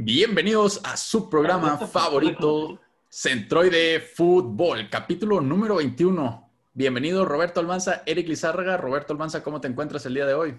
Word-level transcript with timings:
Bienvenidos 0.00 0.80
a 0.84 0.96
su 0.96 1.28
programa 1.28 1.76
favorito, 1.76 2.78
Centroide 3.08 3.98
Fútbol, 3.98 4.88
capítulo 4.88 5.40
número 5.40 5.74
21. 5.74 6.48
Bienvenido 6.72 7.24
Roberto 7.24 7.58
Almanza, 7.58 8.04
Eric 8.06 8.28
Lizárraga. 8.28 8.76
Roberto 8.76 9.12
Almanza, 9.12 9.42
¿cómo 9.42 9.60
te 9.60 9.66
encuentras 9.66 10.06
el 10.06 10.14
día 10.14 10.24
de 10.24 10.34
hoy? 10.34 10.56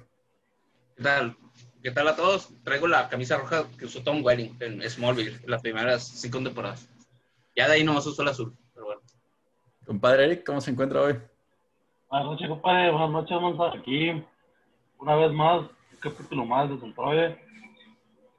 ¿Qué 0.97 1.03
tal? 1.03 1.37
¿Qué 1.81 1.89
tal 1.91 2.09
a 2.09 2.17
todos? 2.17 2.49
Traigo 2.65 2.89
la 2.89 3.07
camisa 3.07 3.37
roja 3.37 3.63
que 3.77 3.85
usó 3.85 4.03
Tom 4.03 4.25
Welling 4.25 4.57
en 4.59 4.81
Smallville, 4.81 5.39
las 5.45 5.61
primeras 5.61 6.05
cinco 6.05 6.43
temporadas. 6.43 6.89
Ya 7.55 7.69
de 7.69 7.75
ahí 7.75 7.83
no 7.85 7.97
usó 7.97 8.21
el 8.21 8.27
azul, 8.27 8.53
pero 8.73 8.87
bueno. 8.87 9.01
Compadre 9.85 10.25
Eric, 10.25 10.45
¿cómo 10.45 10.59
se 10.59 10.71
encuentra 10.71 11.01
hoy? 11.01 11.17
Buenas 12.09 12.27
noches, 12.27 12.49
compadre. 12.49 12.91
Buenas 12.91 13.09
noches, 13.11 13.31
Almanza. 13.31 13.79
Aquí, 13.79 14.21
una 14.97 15.15
vez 15.15 15.31
más, 15.31 15.61
un 15.61 15.97
capítulo 16.01 16.45
más 16.45 16.69
de 16.69 16.77
Centroide 16.77 17.48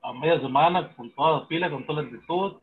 a 0.02 0.12
media 0.12 0.40
semana 0.40 0.94
con 0.96 1.10
toda 1.10 1.40
la 1.40 1.48
pila, 1.48 1.70
con 1.70 1.84
toda 1.84 2.02
la 2.02 2.08
actitud. 2.08 2.56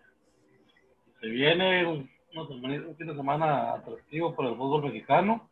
Se 1.21 1.27
viene 1.27 1.85
un, 1.85 2.09
un 2.35 2.95
fin 2.97 3.07
de 3.07 3.15
semana 3.15 3.73
atractivo 3.73 4.35
para 4.35 4.49
el 4.49 4.55
fútbol 4.55 4.83
mexicano. 4.83 5.47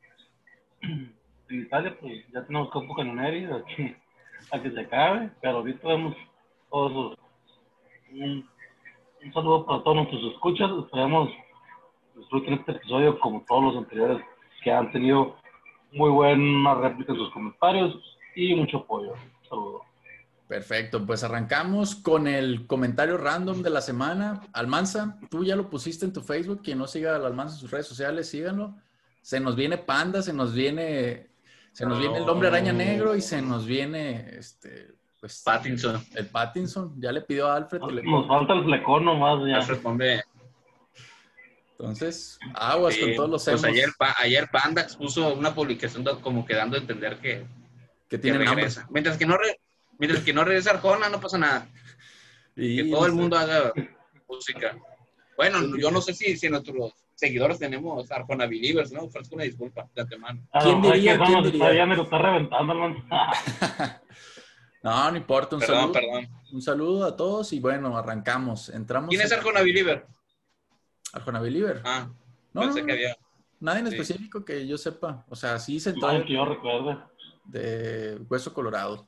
En 1.47 1.61
Italia, 1.61 1.95
pues 2.01 2.27
ya 2.33 2.43
tenemos 2.43 2.71
Campo 2.71 2.95
Canoneri 2.95 3.45
aquí 3.45 3.95
a 4.51 4.59
que 4.59 4.71
se 4.71 4.79
acabe, 4.79 5.29
pero 5.41 5.57
ahorita 5.57 5.87
vemos 5.87 6.15
todos 6.71 7.15
un, 8.11 8.49
un, 9.23 9.31
saludo 9.33 9.63
para 9.63 9.83
todos 9.83 9.95
nuestros 9.95 10.33
escuchas. 10.33 10.71
Esperamos 10.83 11.29
disfruten 12.15 12.55
este 12.55 12.71
episodio 12.71 13.19
como 13.19 13.45
todos 13.47 13.63
los 13.63 13.77
anteriores 13.77 14.25
que 14.63 14.71
han 14.71 14.91
tenido 14.91 15.35
muy 15.91 16.09
buena 16.09 16.73
réplica 16.73 17.11
en 17.11 17.19
sus 17.19 17.31
comentarios 17.31 17.95
y 18.35 18.55
mucho 18.55 18.77
apoyo. 18.77 19.13
Saludos. 19.47 19.83
Perfecto, 20.47 21.03
pues 21.05 21.23
arrancamos 21.23 21.95
con 21.95 22.27
el 22.27 22.67
comentario 22.67 23.17
random 23.17 23.63
de 23.63 23.69
la 23.71 23.81
semana. 23.81 24.41
Almanza, 24.53 25.17
tú 25.31 25.43
ya 25.43 25.55
lo 25.55 25.69
pusiste 25.71 26.05
en 26.05 26.13
tu 26.13 26.21
Facebook. 26.21 26.61
Quien 26.63 26.77
no 26.77 26.85
siga 26.85 27.15
al 27.15 27.25
Almanza 27.25 27.55
en 27.55 27.61
sus 27.61 27.71
redes 27.71 27.87
sociales, 27.87 28.29
síganlo. 28.29 28.75
Se 29.23 29.39
nos 29.39 29.55
viene 29.55 29.79
Panda, 29.79 30.21
se 30.21 30.33
nos 30.33 30.53
viene, 30.53 31.29
se 31.71 31.87
nos 31.87 31.97
viene 31.97 32.19
el 32.19 32.29
hombre 32.29 32.49
araña 32.49 32.73
negro 32.73 33.15
y 33.15 33.21
se 33.21 33.41
nos 33.41 33.65
viene 33.65 34.37
este, 34.37 34.93
pues, 35.19 35.41
Pattinson. 35.43 36.05
El 36.13 36.27
Pattinson. 36.27 36.93
Ya 37.01 37.11
le 37.11 37.21
pidió 37.21 37.47
a 37.47 37.55
Alfred. 37.55 37.79
Nos, 37.79 38.03
nos 38.03 38.27
falta 38.27 38.53
el 38.53 38.65
flecón 38.65 39.05
nomás. 39.05 39.39
Ya. 39.49 39.57
Alfred, 39.57 39.79
hombre. 39.83 40.23
Entonces, 41.79 42.37
aguas 42.53 42.93
sí, 42.93 43.01
con 43.01 43.15
todos 43.15 43.29
los 43.31 43.45
Pues 43.45 43.63
ayer, 43.63 43.89
ayer 44.19 44.47
Panda 44.51 44.83
expuso 44.83 45.33
una 45.33 45.55
publicación 45.55 46.05
como 46.21 46.45
que 46.45 46.55
dando 46.55 46.77
a 46.77 46.79
entender 46.79 47.17
que, 47.17 47.47
que 48.07 48.19
tiene 48.19 48.37
regresa. 48.37 48.87
Mientras 48.91 49.17
que 49.17 49.25
no 49.25 49.35
re, 49.37 49.59
Mientras 49.97 50.23
que 50.23 50.33
no 50.33 50.43
regresa 50.43 50.71
Arjona, 50.71 51.09
no 51.09 51.19
pasa 51.19 51.37
nada. 51.37 51.67
Y 52.55 52.83
que 52.83 52.91
todo 52.91 53.05
el 53.05 53.13
mundo 53.13 53.37
haga 53.37 53.73
música. 54.27 54.77
Bueno, 55.37 55.77
yo 55.77 55.91
no 55.91 56.01
sé 56.01 56.13
si, 56.13 56.37
si 56.37 56.49
nuestros 56.49 56.93
seguidores 57.15 57.59
tenemos 57.59 58.09
Arjona 58.11 58.45
Believers, 58.45 58.91
¿no? 58.91 59.03
Ofrezco 59.03 59.35
una 59.35 59.43
disculpa 59.43 59.89
de 59.93 60.01
antemano. 60.01 60.47
¿Quién 60.61 60.81
diría? 60.81 61.17
¿Quién 61.17 61.43
diría? 61.43 61.73
Ya 61.73 61.85
me 61.85 61.95
lo 61.95 62.03
está 62.03 62.17
reventando, 62.17 62.73
man. 62.73 62.95
no, 64.83 65.11
no 65.11 65.17
importa. 65.17 65.55
Un 65.55 65.61
perdón, 65.61 65.77
saludo. 65.77 65.93
Perdón. 65.93 66.27
Un 66.51 66.61
saludo 66.61 67.05
a 67.05 67.15
todos 67.15 67.51
y 67.53 67.59
bueno, 67.59 67.97
arrancamos. 67.97 68.69
Entramos 68.69 69.09
¿Quién 69.09 69.21
es 69.21 69.31
Arjona 69.31 69.61
Believer? 69.61 70.05
Arjona 71.13 71.39
Believer. 71.39 71.81
Ah, 71.83 72.09
no, 72.53 72.61
pensé 72.61 72.81
no, 72.81 72.87
que 72.87 72.93
había. 72.93 73.17
Nadie 73.59 73.79
en 73.79 73.87
específico 73.87 74.43
que 74.43 74.67
yo 74.67 74.77
sepa. 74.77 75.25
O 75.29 75.35
sea, 75.35 75.59
sí 75.59 75.79
se 75.79 75.91
entró. 75.91 76.11
No, 76.11 76.25
que 76.25 76.33
yo 76.33 76.45
recuerde. 76.45 76.97
De 77.45 78.19
Hueso 78.29 78.53
Colorado. 78.53 79.07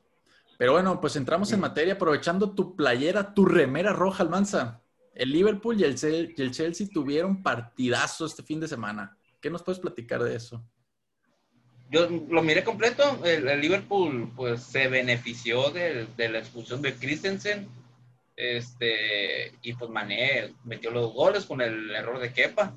Pero 0.58 0.72
bueno, 0.72 1.00
pues 1.00 1.14
entramos 1.14 1.52
en 1.52 1.60
materia 1.60 1.94
aprovechando 1.94 2.52
tu 2.52 2.74
playera, 2.74 3.32
tu 3.32 3.46
remera 3.46 3.92
roja, 3.92 4.24
Almanza. 4.24 4.82
El 5.14 5.30
Liverpool 5.30 5.80
y 5.80 5.84
el, 5.84 5.94
y 6.36 6.42
el 6.42 6.50
Chelsea 6.50 6.88
tuvieron 6.92 7.42
partidazo 7.44 8.26
este 8.26 8.42
fin 8.42 8.58
de 8.58 8.66
semana. 8.66 9.16
¿Qué 9.40 9.50
nos 9.50 9.62
puedes 9.62 9.80
platicar 9.80 10.20
de 10.20 10.34
eso? 10.34 10.64
Yo 11.90 12.08
lo 12.10 12.42
miré 12.42 12.64
completo. 12.64 13.24
El, 13.24 13.48
el 13.48 13.60
Liverpool 13.60 14.32
pues 14.34 14.64
se 14.64 14.88
benefició 14.88 15.70
de, 15.70 16.06
de, 16.16 16.28
la 16.28 16.40
expulsión 16.40 16.82
de 16.82 16.94
Christensen. 16.94 17.68
Este, 18.34 19.52
y 19.62 19.74
pues 19.74 19.90
Mané 19.90 20.54
metió 20.64 20.90
los 20.90 21.12
goles 21.12 21.46
con 21.46 21.60
el 21.60 21.94
error 21.94 22.18
de 22.18 22.32
Kepa. 22.32 22.76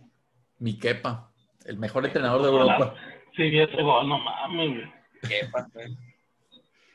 Mi 0.59 0.77
Kepa, 0.77 1.31
el 1.65 1.77
mejor 1.77 2.05
entrenador 2.05 2.43
de 2.43 2.47
Europa. 2.47 2.95
Sí, 3.35 3.57
ese 3.57 3.81
gol, 3.81 4.07
no 4.07 4.19
mames. 4.19 4.87
Kepa, 5.27 5.67
güey. 5.73 6.10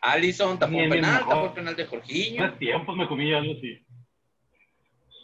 Allison 0.00 0.58
tapó 0.58 0.76
un 0.76 0.88
penal, 0.88 1.24
tapó 1.28 1.46
el 1.46 1.52
penal 1.52 1.76
de 1.76 1.86
Jorginho. 1.86 2.44
Hace 2.44 2.56
tiempos 2.58 2.96
me 2.96 3.08
comí 3.08 3.32
algo 3.32 3.52
así. 3.52 3.84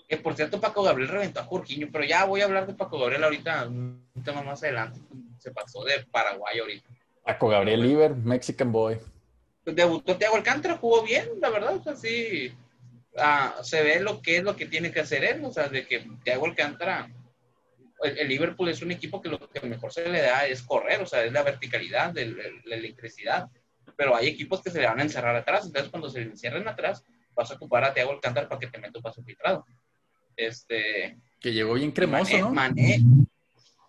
Que 0.09 0.17
por 0.19 0.35
cierto, 0.35 0.61
Paco 0.61 0.83
Gabriel 0.83 1.09
reventó 1.09 1.41
a 1.41 1.45
Jorginho, 1.45 1.89
pero 1.91 2.05
ya 2.05 2.25
voy 2.25 2.41
a 2.41 2.45
hablar 2.45 2.67
de 2.67 2.75
Paco 2.75 2.99
Gabriel 2.99 3.25
ahorita, 3.25 3.67
un 3.67 4.05
tema 4.25 4.43
más 4.43 4.63
adelante. 4.63 5.01
Se 5.39 5.51
pasó 5.51 5.85
de 5.85 6.05
Paraguay 6.11 6.59
ahorita. 6.59 6.89
Paco 7.25 7.49
Gabriel 7.49 7.83
Liver, 7.83 8.15
Mexican 8.15 8.73
Boy. 8.73 8.99
Debutó 9.65 10.17
Thiago 10.17 10.37
Alcántara, 10.37 10.77
jugó 10.77 11.03
bien, 11.03 11.29
la 11.41 11.51
verdad, 11.51 11.77
o 11.77 11.83
sea, 11.83 11.97
sí. 11.97 12.53
Ah, 13.17 13.57
se 13.63 13.83
ve 13.83 14.01
lo 14.01 14.21
que 14.23 14.39
es 14.39 14.43
lo 14.43 14.57
que 14.57 14.67
tiene 14.67 14.91
que 14.91 15.01
hacer 15.01 15.23
él, 15.25 15.45
o 15.45 15.53
sea, 15.53 15.69
de 15.69 15.87
que 15.87 16.07
Thiago 16.25 16.47
Alcántara. 16.47 17.11
El, 18.03 18.19
el 18.19 18.29
Liverpool 18.29 18.69
es 18.69 18.83
un 18.83 18.91
equipo 18.91 19.23
que 19.23 19.29
lo 19.29 19.39
que 19.39 19.61
mejor 19.61 19.93
se 19.93 20.09
le 20.09 20.23
da 20.23 20.47
es 20.47 20.63
correr, 20.63 21.01
o 21.01 21.07
sea, 21.07 21.25
es 21.25 21.33
la 21.33 21.45
verticalidad, 21.45 22.13
la 22.15 22.75
electricidad 22.75 23.49
pero 23.97 24.17
hay 24.17 24.29
equipos 24.29 24.63
que 24.63 24.71
se 24.71 24.81
le 24.81 24.87
van 24.87 25.01
a 25.01 25.03
encerrar 25.03 25.37
atrás, 25.37 25.67
entonces 25.67 25.91
cuando 25.91 26.09
se 26.09 26.21
le 26.21 26.27
encierren 26.27 26.67
atrás, 26.67 27.05
vas 27.35 27.51
a 27.51 27.55
ocupar 27.55 27.85
a 27.85 27.95
Thiago 27.95 28.13
Alcántara 28.13 28.49
para 28.49 28.59
que 28.59 28.67
te 28.67 28.79
meta 28.79 28.99
un 28.99 29.03
paso 29.03 29.23
filtrado. 29.23 29.65
Este, 30.37 31.19
que 31.41 31.53
llegó 31.53 31.75
bien 31.75 31.93
cremoso, 31.93 32.51
Mané, 32.51 32.99
¿no? 32.99 33.27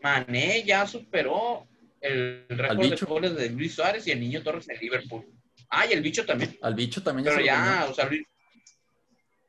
Mané, 0.02 0.28
Mané, 0.28 0.64
ya 0.64 0.86
superó 0.86 1.68
el 2.02 2.46
récord 2.50 2.90
de 2.90 3.06
goles 3.06 3.36
de 3.36 3.50
Luis 3.50 3.76
Suárez 3.76 4.06
y 4.08 4.12
el 4.12 4.20
Niño 4.20 4.44
Torres 4.44 4.68
en 4.70 4.78
Liverpool. 4.78 5.26
Ah, 5.70 5.86
y 5.86 5.94
el 5.94 6.02
bicho 6.02 6.26
también. 6.26 6.58
Al 6.62 6.76
bicho 6.76 7.02
también. 7.02 7.26
Pero 7.26 7.44
ya, 7.44 7.88
o 7.90 7.94
sea, 7.94 8.10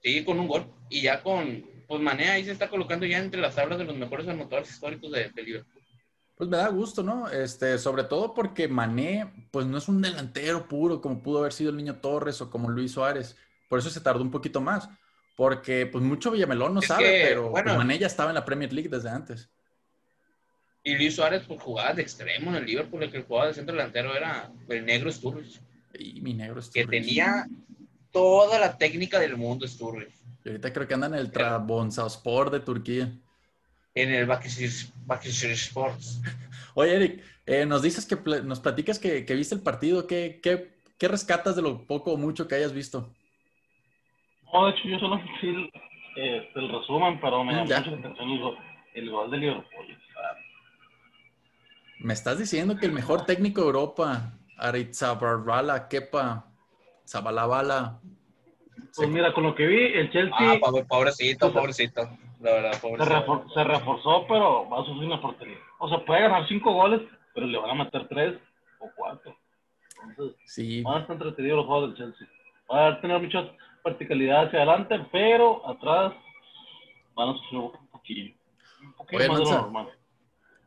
sigue 0.02 0.24
con 0.24 0.38
un 0.38 0.46
gol 0.46 0.72
y 0.88 1.02
ya 1.02 1.22
con, 1.22 1.64
pues 1.88 2.00
Mané 2.00 2.28
ahí 2.28 2.44
se 2.44 2.52
está 2.52 2.68
colocando 2.68 3.04
ya 3.06 3.18
entre 3.18 3.40
las 3.40 3.54
tablas 3.56 3.78
de 3.78 3.84
los 3.84 3.96
mejores 3.96 4.28
anotadores 4.28 4.70
históricos 4.70 5.10
de, 5.10 5.30
de 5.30 5.42
Liverpool. 5.42 5.73
Pues 6.36 6.50
me 6.50 6.56
da 6.56 6.68
gusto, 6.68 7.02
¿no? 7.02 7.28
Este, 7.28 7.78
sobre 7.78 8.04
todo 8.04 8.34
porque 8.34 8.66
Mané, 8.66 9.48
pues 9.52 9.66
no 9.66 9.78
es 9.78 9.88
un 9.88 10.02
delantero 10.02 10.66
puro 10.66 11.00
como 11.00 11.22
pudo 11.22 11.38
haber 11.38 11.52
sido 11.52 11.70
el 11.70 11.76
Niño 11.76 11.96
Torres 11.96 12.40
o 12.40 12.50
como 12.50 12.68
Luis 12.70 12.92
Suárez. 12.92 13.36
Por 13.68 13.78
eso 13.78 13.88
se 13.90 14.00
tardó 14.00 14.22
un 14.22 14.30
poquito 14.30 14.60
más. 14.60 14.88
Porque, 15.36 15.86
pues 15.86 16.02
mucho 16.02 16.30
Villamelón 16.30 16.74
no 16.74 16.80
Es 16.80 16.86
sabe, 16.86 17.04
que, 17.04 17.24
pero 17.28 17.50
bueno. 17.50 17.64
pues, 17.66 17.76
Mané 17.78 17.98
ya 17.98 18.06
estaba 18.06 18.30
en 18.30 18.34
la 18.34 18.44
Premier 18.44 18.72
League 18.72 18.88
desde 18.88 19.10
antes. 19.10 19.48
Y 20.84 20.96
Luis 20.96 21.16
Suárez, 21.16 21.44
pues 21.48 21.60
jugaba 21.62 21.94
de 21.94 22.02
extremo 22.02 22.50
en 22.50 22.56
el 22.56 22.66
Liverpool, 22.66 23.02
el 23.02 23.10
que 23.10 23.22
jugaba 23.22 23.48
de 23.48 23.54
centro 23.54 23.74
delantero 23.74 24.14
era 24.14 24.52
el 24.68 24.84
negro 24.84 25.10
Sturridge, 25.10 25.60
Y 25.98 26.20
mi 26.20 26.34
negro 26.34 26.60
es 26.60 26.68
que 26.68 26.86
tenía 26.86 27.46
toda 28.12 28.58
la 28.58 28.76
técnica 28.76 29.18
del 29.18 29.36
mundo 29.36 29.66
Sturridge. 29.66 30.14
Y 30.44 30.50
ahorita 30.50 30.72
creo 30.72 30.86
que 30.86 30.94
anda 30.94 31.06
en 31.06 31.14
el 31.14 31.30
Trabzonspor 31.32 32.50
de 32.50 32.60
Turquía. 32.60 33.12
En 33.94 34.12
el 34.12 34.26
Bakishir 34.26 35.50
Sports. 35.52 36.20
Oye, 36.74 36.96
Eric, 36.96 37.22
eh, 37.46 37.64
nos 37.64 37.82
dices 37.82 38.04
que 38.06 38.16
pl 38.16 38.42
nos 38.44 38.58
platicas 38.60 38.98
que, 38.98 39.24
que, 39.24 39.34
viste 39.34 39.54
el 39.54 39.62
partido. 39.62 40.06
¿Qué, 40.08 40.40
¿Qué, 40.42 40.72
qué, 40.98 41.06
rescatas 41.08 41.54
de 41.54 41.62
lo 41.62 41.86
poco 41.86 42.12
o 42.12 42.16
mucho 42.16 42.48
que 42.48 42.56
hayas 42.56 42.72
visto? 42.72 43.14
No, 44.52 44.66
de 44.66 44.72
hecho, 44.72 44.88
yo 44.88 44.98
solo 44.98 45.16
vi 45.42 45.70
eh, 46.16 46.50
el 46.56 46.68
resumen, 46.70 47.20
pero 47.20 47.44
me 47.44 47.52
llamó 47.52 47.66
Ya. 47.66 47.78
mucho 47.78 47.90
la 47.92 47.98
atención 47.98 48.30
el, 48.30 48.40
gol- 48.40 48.58
el 48.94 49.10
gol 49.10 49.30
de 49.30 49.36
Liverpool. 49.36 49.98
Me 52.00 52.12
estás 52.12 52.38
diciendo 52.38 52.76
que 52.76 52.86
el 52.86 52.92
mejor 52.92 53.24
técnico 53.24 53.60
de 53.60 53.66
Europa, 53.68 54.32
Aritzabarala, 54.58 55.88
Kepa, 55.88 56.46
Zabalabala. 57.08 58.00
Pues 58.96 59.08
mira, 59.08 59.32
con 59.32 59.44
lo 59.44 59.54
que 59.54 59.66
vi, 59.66 59.84
el 59.94 60.10
Chelsea 60.10 60.36
Ah, 60.36 60.56
pobre- 60.60 60.84
pobrecito, 60.84 61.52
pobrecito. 61.52 62.08
La 62.44 62.52
verdad, 62.52 62.72
se, 62.72 62.80
pobrecito. 62.80 63.14
refor- 63.26 63.54
se 63.54 63.64
reforzó, 63.64 64.26
pero 64.28 64.68
va 64.68 64.80
a 64.82 64.84
sufrir 64.84 65.06
una 65.06 65.20
portería. 65.20 65.56
O 65.78 65.88
sea, 65.88 66.04
puede 66.04 66.20
ganar 66.20 66.46
cinco 66.46 66.72
goles, 66.72 67.00
pero 67.34 67.46
le 67.46 67.58
van 67.58 67.70
a 67.70 67.84
meter 67.84 68.06
tres 68.08 68.38
o 68.80 68.90
cuatro. 68.94 69.34
Entonces, 70.06 70.36
Sí, 70.44 70.82
van 70.82 70.96
a 70.96 71.00
estar 71.00 71.14
entretenidos 71.16 71.56
los 71.58 71.66
juegos 71.66 71.88
del 71.88 71.96
Chelsea. 71.96 72.28
Va 72.70 72.88
a 72.88 73.00
tener 73.00 73.20
muchas, 73.20 73.46
verticalidad 73.82 74.44
hacia 74.46 74.58
adelante, 74.58 75.06
pero 75.10 75.66
atrás 75.68 76.12
van 77.14 77.30
a 77.30 77.32
sufrir 77.34 77.60
un 77.60 77.86
poquillo. 77.88 78.34
Un 78.82 78.92
poquillo 78.92 79.18
Oye, 79.20 79.28
más 79.28 79.38
de 79.38 79.44
lo 79.44 79.50
normal. 79.50 79.88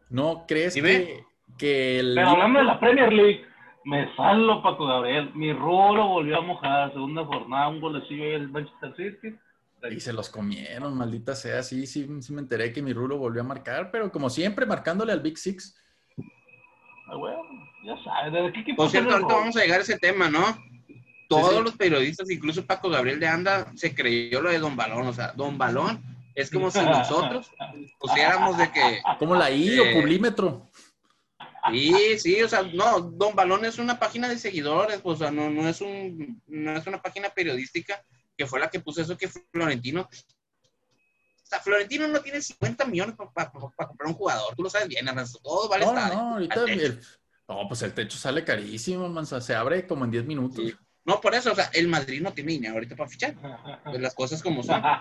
¿No 0.10 0.46
crees 0.48 0.74
¿Sí 0.74 0.82
que, 1.58 2.00
el... 2.00 2.14
Pero 2.16 2.30
hablando 2.30 2.60
de 2.60 2.66
la 2.66 2.80
Premier 2.80 3.14
League, 3.14 3.46
me 3.84 4.16
salgo 4.16 4.64
Paco 4.64 4.88
Gabriel. 4.88 5.32
Mi 5.36 5.54
rulo 5.54 6.08
volvió 6.08 6.38
a 6.38 6.42
mojar. 6.42 6.92
Segunda 6.94 7.24
jornada, 7.26 7.68
un 7.68 7.82
golecillo 7.82 8.24
ahí 8.24 8.32
el 8.32 8.50
Manchester 8.50 8.96
City. 8.96 9.36
Y 9.92 10.00
se 10.00 10.12
los 10.12 10.30
comieron, 10.30 10.98
maldita 10.98 11.36
sea. 11.36 11.62
Sí, 11.64 11.86
sí, 11.86 12.08
sí 12.22 12.34
me 12.34 12.42
enteré 12.42 12.74
que 12.74 12.82
mi 12.82 12.94
Rulo 12.94 13.18
volvió 13.18 13.42
a 13.42 13.46
marcar, 13.46 13.92
pero 13.92 14.12
como 14.12 14.30
siempre, 14.30 14.66
marcándole 14.66 15.12
al 15.12 15.22
Big 15.22 15.38
Six. 15.38 15.76
Ah, 17.08 17.16
bueno, 17.16 17.42
ya 17.86 17.96
sabes, 18.04 18.34
¿de 18.34 18.52
qué 18.52 18.60
equipo 18.62 18.84
Por 18.84 18.92
cierto, 18.92 19.12
ahorita 19.12 19.34
vamos 19.34 19.56
a 19.56 19.62
llegar 19.62 19.80
a 19.80 19.84
ese 19.84 19.98
tema, 19.98 20.30
¿no? 20.30 20.44
Todos 21.30 21.58
sí. 21.58 21.64
los 21.64 21.76
periodistas, 21.76 22.30
incluso 22.30 22.66
Paco 22.66 22.90
Gabriel 22.90 23.20
de 23.20 23.28
Anda, 23.28 23.72
se 23.76 23.94
creyó 23.94 24.42
lo 24.42 24.50
de 24.50 24.60
Don 24.60 24.76
Balón. 24.76 25.08
O 25.08 25.14
sea, 25.14 25.32
Don 25.34 25.58
Balón 25.58 26.02
es 26.36 26.50
como 26.50 26.72
si 26.72 26.80
nosotros 26.82 27.52
pusiéramos 28.00 28.58
de 28.58 28.72
que 28.72 29.02
Como 29.20 29.36
la 29.36 29.52
I 29.52 29.70
Eh. 29.70 29.80
o 29.80 30.02
Publímetro. 30.02 30.70
Sí, 31.70 32.18
sí, 32.18 32.42
o 32.42 32.50
sea, 32.50 32.64
no, 32.64 33.02
Don 33.02 33.36
Balón 33.36 33.66
es 33.66 33.78
una 33.78 34.00
página 34.00 34.28
de 34.30 34.38
seguidores, 34.38 35.02
o 35.04 35.16
sea, 35.16 35.32
no, 35.32 35.50
no 35.50 35.68
es 35.68 35.82
un, 35.82 36.42
no 36.48 36.72
es 36.72 36.88
una 36.88 37.02
página 37.02 37.30
periodística 37.30 38.02
que 38.38 38.45
fue 38.45 38.60
la 38.60 38.69
que 38.69 38.80
puso 38.80 39.01
eso 39.01 39.18
que 39.18 39.28
Florentino. 39.28 40.01
O 40.01 41.50
sea, 41.50 41.60
Florentino 41.60 42.07
no 42.07 42.19
tiene 42.22 42.42
50 42.42 42.86
millones 42.86 43.16
para 43.34 43.50
comprar 43.51 44.07
un 44.07 44.13
jugador, 44.13 44.54
tú 44.56 44.63
lo 44.63 44.69
sabes 44.69 44.88
bien, 44.89 45.07
Ernesto, 45.07 45.39
todo 45.42 45.68
vale 45.69 45.86
No, 45.86 45.92
estar 45.94 46.13
no, 46.13 46.34
ahorita... 46.34 46.63
el- 46.66 47.01
No, 47.48 47.68
pues 47.68 47.81
el 47.84 47.94
techo 47.94 48.18
sale 48.18 48.44
carísimo, 48.44 49.07
manza. 49.10 49.39
Se 49.42 49.56
abre 49.56 49.88
como 49.88 50.04
en 50.06 50.12
10 50.12 50.25
minutos. 50.25 50.63
Sí. 50.66 50.75
No, 51.06 51.22
por 51.22 51.34
eso, 51.34 51.54
o 51.54 51.56
sea, 51.56 51.69
el 51.74 51.88
Madrid 51.88 52.22
no 52.22 52.34
tiene 52.34 52.51
dinero 52.51 52.74
ahorita 52.74 52.98
para 52.98 53.10
fichar, 53.10 53.34
pues 53.86 54.01
las 54.01 54.13
cosas 54.13 54.44
como 54.44 54.62
son. 54.62 54.81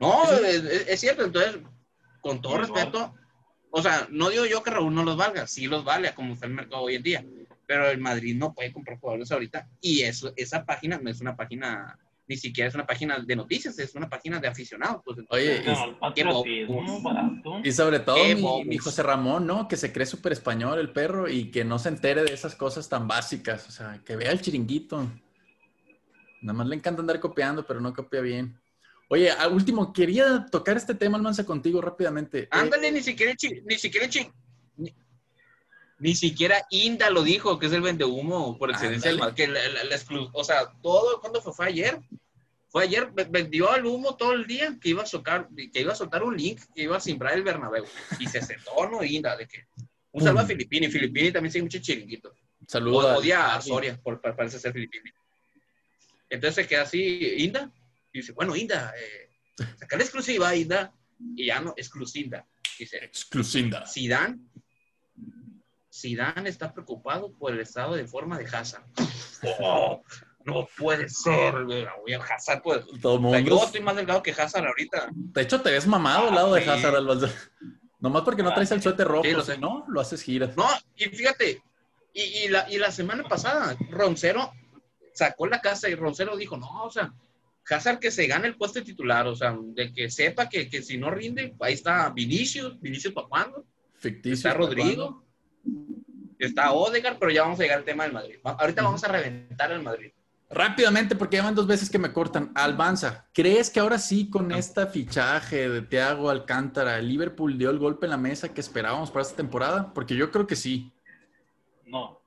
No, 0.00 0.22
es, 0.32 0.64
es- 0.64 0.88
es 0.88 1.00
cierto, 1.00 1.24
entonces, 1.24 1.58
con 2.22 2.40
todo 2.40 2.56
respeto, 2.58 3.14
o 3.70 3.82
sea, 3.82 4.06
no 4.10 4.30
digo 4.30 4.46
yo 4.46 4.62
que 4.62 4.70
Raúl 4.70 4.94
no 4.94 5.02
los 5.04 5.16
valga, 5.16 5.46
sí 5.46 5.66
los 5.66 5.84
vale, 5.84 6.08
a 6.08 6.14
como 6.14 6.32
está 6.34 6.46
el 6.46 6.54
mercado 6.54 6.82
hoy 6.82 6.94
en 6.94 7.02
día, 7.02 7.24
pero 7.70 7.88
el 7.88 8.00
Madrid 8.00 8.34
no 8.36 8.52
puede 8.52 8.72
comprar 8.72 8.98
jugadores 8.98 9.30
ahorita 9.30 9.68
y 9.80 10.00
eso, 10.00 10.32
esa 10.34 10.66
página 10.66 10.98
no 10.98 11.08
es 11.08 11.20
una 11.20 11.36
página, 11.36 11.96
ni 12.26 12.36
siquiera 12.36 12.66
es 12.66 12.74
una 12.74 12.84
página 12.84 13.20
de 13.20 13.36
noticias, 13.36 13.78
es 13.78 13.94
una 13.94 14.08
página 14.08 14.40
de 14.40 14.48
aficionados. 14.48 15.02
Pues, 15.04 15.18
Oye, 15.28 15.62
No, 15.64 15.96
patriotismo 16.00 17.00
barato. 17.00 17.60
Y 17.62 17.70
sobre 17.70 18.00
todo 18.00 18.16
mi, 18.64 18.76
José 18.76 19.04
Ramón, 19.04 19.46
¿no? 19.46 19.68
Que 19.68 19.76
se 19.76 19.92
cree 19.92 20.04
súper 20.04 20.32
español 20.32 20.80
el 20.80 20.90
perro 20.90 21.28
y 21.28 21.52
que 21.52 21.64
no 21.64 21.78
se 21.78 21.90
entere 21.90 22.24
de 22.24 22.34
esas 22.34 22.56
cosas 22.56 22.88
tan 22.88 23.06
básicas. 23.06 23.68
O 23.68 23.70
sea, 23.70 24.00
que 24.04 24.16
vea 24.16 24.32
el 24.32 24.40
chiringuito. 24.40 25.08
Nada 26.42 26.58
más 26.58 26.66
le 26.66 26.74
encanta 26.74 27.02
andar 27.02 27.20
copiando, 27.20 27.64
pero 27.64 27.80
no 27.80 27.94
copia 27.94 28.20
bien. 28.20 28.60
Oye, 29.06 29.30
al 29.30 29.52
último, 29.52 29.92
quería 29.92 30.44
tocar 30.50 30.76
este 30.76 30.96
tema, 30.96 31.18
Almanza, 31.18 31.46
contigo 31.46 31.80
rápidamente. 31.80 32.40
Eh, 32.40 32.48
ándale, 32.50 32.90
ni 32.90 33.00
siquiera, 33.00 33.32
ni 33.64 33.78
siquiera, 33.78 34.08
ni, 34.76 34.92
ni 36.00 36.14
siquiera 36.14 36.66
Inda 36.70 37.10
lo 37.10 37.22
dijo, 37.22 37.58
que 37.58 37.66
es 37.66 37.72
el 37.72 37.82
vendehumo 37.82 38.58
por 38.58 38.70
excelencia 38.70 39.10
del 39.12 39.34
que 39.34 39.46
la, 39.46 39.68
la- 39.68 39.84
la 39.84 39.96
exclu- 39.96 40.30
o 40.32 40.42
sea, 40.44 40.72
todo, 40.82 41.20
¿cuándo 41.20 41.40
fue? 41.40 41.52
Fue 41.52 41.66
ayer. 41.66 41.98
Fue 42.68 42.84
ayer, 42.84 43.10
ve- 43.12 43.26
vendió 43.28 43.74
el 43.74 43.84
humo 43.84 44.16
todo 44.16 44.32
el 44.32 44.46
día 44.46 44.76
que 44.80 44.90
iba 44.90 45.02
a 45.02 45.06
soltar, 45.06 45.48
que 45.72 45.80
iba 45.80 45.92
a 45.92 45.96
soltar 45.96 46.22
un 46.22 46.36
link 46.36 46.60
que 46.74 46.82
iba 46.82 46.96
a 46.96 47.00
simbrar 47.00 47.34
el 47.34 47.42
Bernabéu. 47.42 47.84
Y 48.18 48.26
se 48.28 48.40
sentó, 48.42 48.88
¿no? 48.88 49.02
Inda, 49.04 49.36
de 49.36 49.46
que 49.48 49.64
un 50.12 50.22
saludo 50.22 50.40
a 50.40 50.42
Pum. 50.42 50.48
Filipini. 50.48 50.88
Filipini 50.88 51.32
también 51.32 51.52
sigue 51.52 51.62
mucho 51.64 51.78
chiringuito. 51.80 52.32
Saludos. 52.66 53.04
O- 53.04 53.18
Odia 53.18 53.54
a 53.54 53.60
Soria, 53.60 54.00
por, 54.00 54.20
por- 54.20 54.36
parece 54.36 54.58
ser 54.60 54.72
Filipini. 54.72 55.10
Entonces 56.28 56.54
se 56.54 56.66
queda 56.68 56.82
así, 56.82 57.34
Inda, 57.38 57.70
y 58.12 58.18
dice, 58.20 58.32
bueno, 58.32 58.54
Inda, 58.54 58.94
eh, 58.96 59.28
saca 59.76 59.96
la 59.96 60.02
exclusiva, 60.04 60.54
Inda, 60.54 60.92
y 61.36 61.46
ya 61.46 61.60
no, 61.60 61.74
exclusiva. 61.76 62.46
Dice, 62.78 62.98
Exclusinda. 63.04 63.84
Zidane, 63.86 64.38
Zidane 66.00 66.48
está 66.48 66.72
preocupado 66.72 67.32
por 67.32 67.52
el 67.52 67.60
estado 67.60 67.94
de 67.94 68.06
forma 68.06 68.38
de 68.38 68.46
Hazard. 68.46 68.84
Oh, 69.60 70.02
no 70.44 70.66
puede 70.76 71.08
ser, 71.08 71.64
güey, 71.64 72.14
Hazard, 72.14 72.62
pues. 72.62 72.84
Todo 73.00 73.14
O 73.20 73.30
sea, 73.30 73.40
yo 73.40 73.50
mundo. 73.50 73.64
estoy 73.66 73.80
más 73.80 73.96
delgado 73.96 74.22
que 74.22 74.30
Hazard 74.32 74.66
ahorita. 74.66 75.08
De 75.12 75.42
hecho, 75.42 75.60
te 75.60 75.70
ves 75.70 75.86
mamado 75.86 76.28
al 76.28 76.34
lado 76.34 76.54
de 76.54 76.62
Sí. 76.62 76.68
Hazard, 76.70 76.96
Almanza. 76.96 77.28
Nomás 78.00 78.22
porque 78.22 78.42
no 78.42 78.54
traes 78.54 78.70
el 78.70 78.80
suéter 78.82 79.06
rojo, 79.06 79.24
Sí, 79.24 79.32
lo 79.32 79.42
sé. 79.42 79.58
no, 79.58 79.84
lo 79.88 80.00
haces 80.00 80.22
giras. 80.22 80.56
No, 80.56 80.66
y 80.96 81.04
fíjate, 81.04 81.62
y, 82.14 82.22
y 82.22 82.48
la, 82.48 82.66
y 82.70 82.78
la 82.78 82.90
semana 82.90 83.24
pasada, 83.24 83.76
Roncero 83.90 84.52
sacó 85.12 85.46
la 85.46 85.60
casa 85.60 85.86
y 85.90 85.94
Roncero 85.94 86.34
dijo, 86.38 86.56
no, 86.56 86.84
o 86.84 86.90
sea, 86.90 87.12
Hazard 87.68 87.98
que 87.98 88.10
se 88.10 88.26
gane 88.26 88.48
el 88.48 88.56
puesto 88.56 88.78
de 88.78 88.86
titular, 88.86 89.26
o 89.26 89.36
sea, 89.36 89.54
de 89.60 89.92
que 89.92 90.10
sepa 90.10 90.48
que, 90.48 90.70
que 90.70 90.80
si 90.82 90.96
no 90.96 91.10
rinde, 91.10 91.54
ahí 91.60 91.74
está 91.74 92.08
Vinicius, 92.08 92.80
Vinicius 92.80 93.12
para 93.12 93.28
cuándo, 93.28 93.66
Ficticio. 93.98 94.32
está 94.48 94.54
Rodrigo, 94.54 95.22
está 96.38 96.72
Odegaard, 96.72 97.18
pero 97.18 97.30
ya 97.30 97.42
vamos 97.42 97.58
a 97.60 97.62
llegar 97.62 97.78
al 97.78 97.84
tema 97.84 98.04
del 98.04 98.12
Madrid. 98.12 98.36
Ahorita 98.44 98.82
vamos 98.82 99.04
a 99.04 99.08
reventar 99.08 99.70
al 99.72 99.82
Madrid. 99.82 100.10
Rápidamente, 100.52 101.14
porque 101.14 101.36
ya 101.36 101.44
van 101.44 101.54
dos 101.54 101.66
veces 101.68 101.88
que 101.88 101.98
me 101.98 102.12
cortan. 102.12 102.50
Albanza, 102.56 103.28
¿crees 103.32 103.70
que 103.70 103.78
ahora 103.78 103.98
sí 103.98 104.28
con 104.30 104.50
este 104.50 104.84
fichaje 104.86 105.68
de 105.68 105.82
Thiago 105.82 106.28
Alcántara, 106.28 106.98
el 106.98 107.06
Liverpool 107.08 107.56
dio 107.56 107.70
el 107.70 107.78
golpe 107.78 108.06
en 108.06 108.10
la 108.10 108.16
mesa 108.16 108.52
que 108.52 108.60
esperábamos 108.60 109.10
para 109.12 109.22
esta 109.22 109.36
temporada? 109.36 109.92
Porque 109.94 110.16
yo 110.16 110.30
creo 110.32 110.48
que 110.48 110.56
sí. 110.56 110.92
No. 111.86 112.20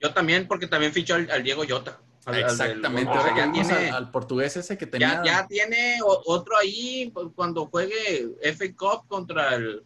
Yo 0.00 0.12
también, 0.12 0.48
porque 0.48 0.66
también 0.66 0.92
fichó 0.92 1.14
al, 1.14 1.30
al 1.30 1.42
Diego 1.44 1.62
Yota. 1.64 2.00
al- 2.26 2.34
al 2.34 2.40
del- 2.40 2.50
Exactamente. 2.50 3.10
o 3.10 3.12
sea, 3.14 3.20
Ahora 3.22 3.36
ya 3.36 3.46
ya 3.46 3.52
vimos 3.52 3.68
tiene- 3.68 3.88
al, 3.90 3.94
al 3.96 4.10
portugués 4.10 4.56
ese 4.56 4.76
que 4.76 4.86
tenía. 4.86 5.22
ya, 5.22 5.24
ya 5.42 5.46
tiene 5.46 5.98
otro 6.02 6.56
ahí 6.56 7.12
cuando 7.36 7.66
juegue 7.66 8.30
FA 8.42 8.64
Cup 8.76 9.06
contra 9.06 9.54
el, 9.54 9.84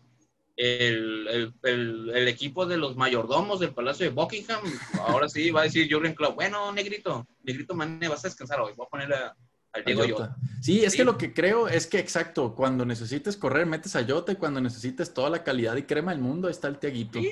el, 0.59 1.29
el- 1.29 1.55
el- 1.63 2.11
el 2.15 2.29
equipo 2.29 2.67
de 2.67 2.77
los 2.77 2.97
mayordomos 2.97 3.61
del 3.61 3.73
Palacio 3.73 4.05
de 4.07 4.11
Buckingham. 4.11 4.61
Ahora 5.01 5.29
sí 5.29 5.51
va 5.53 5.61
a 5.61 5.65
decir 5.65 5.89
Jurgen 5.91 6.15
Klopp, 6.15 6.35
bueno, 6.35 6.73
negrito, 6.73 7.27
negrito 7.45 7.75
Mane, 7.75 8.09
vas 8.09 8.25
a 8.25 8.29
descansar 8.29 8.61
hoy, 8.61 8.73
voy 8.77 8.85
a 8.87 8.91
poner 8.91 9.13
a- 9.15 9.37
al 9.73 9.85
Diego 9.85 10.03
Jota. 10.09 10.37
Sí, 10.61 10.85
es 10.85 10.93
Sí. 10.93 10.99
que 10.99 11.05
lo 11.05 11.17
que 11.17 11.33
creo 11.33 11.69
es 11.69 11.87
que 11.87 12.01
exacto, 12.01 12.55
cuando 12.57 12.85
necesites 12.85 13.37
correr, 13.37 13.67
metes 13.67 13.95
a 13.95 14.05
Jota 14.05 14.33
y 14.33 14.37
cuando 14.37 14.61
necesites 14.61 15.15
toda 15.15 15.31
la 15.31 15.45
calidad 15.45 15.77
y 15.77 15.85
crema 15.85 16.11
del 16.11 16.21
mundo, 16.21 16.49
ahí 16.49 16.53
está 16.53 16.67
el 16.67 16.79
Tiaguito. 16.79 17.21
Sí. 17.21 17.31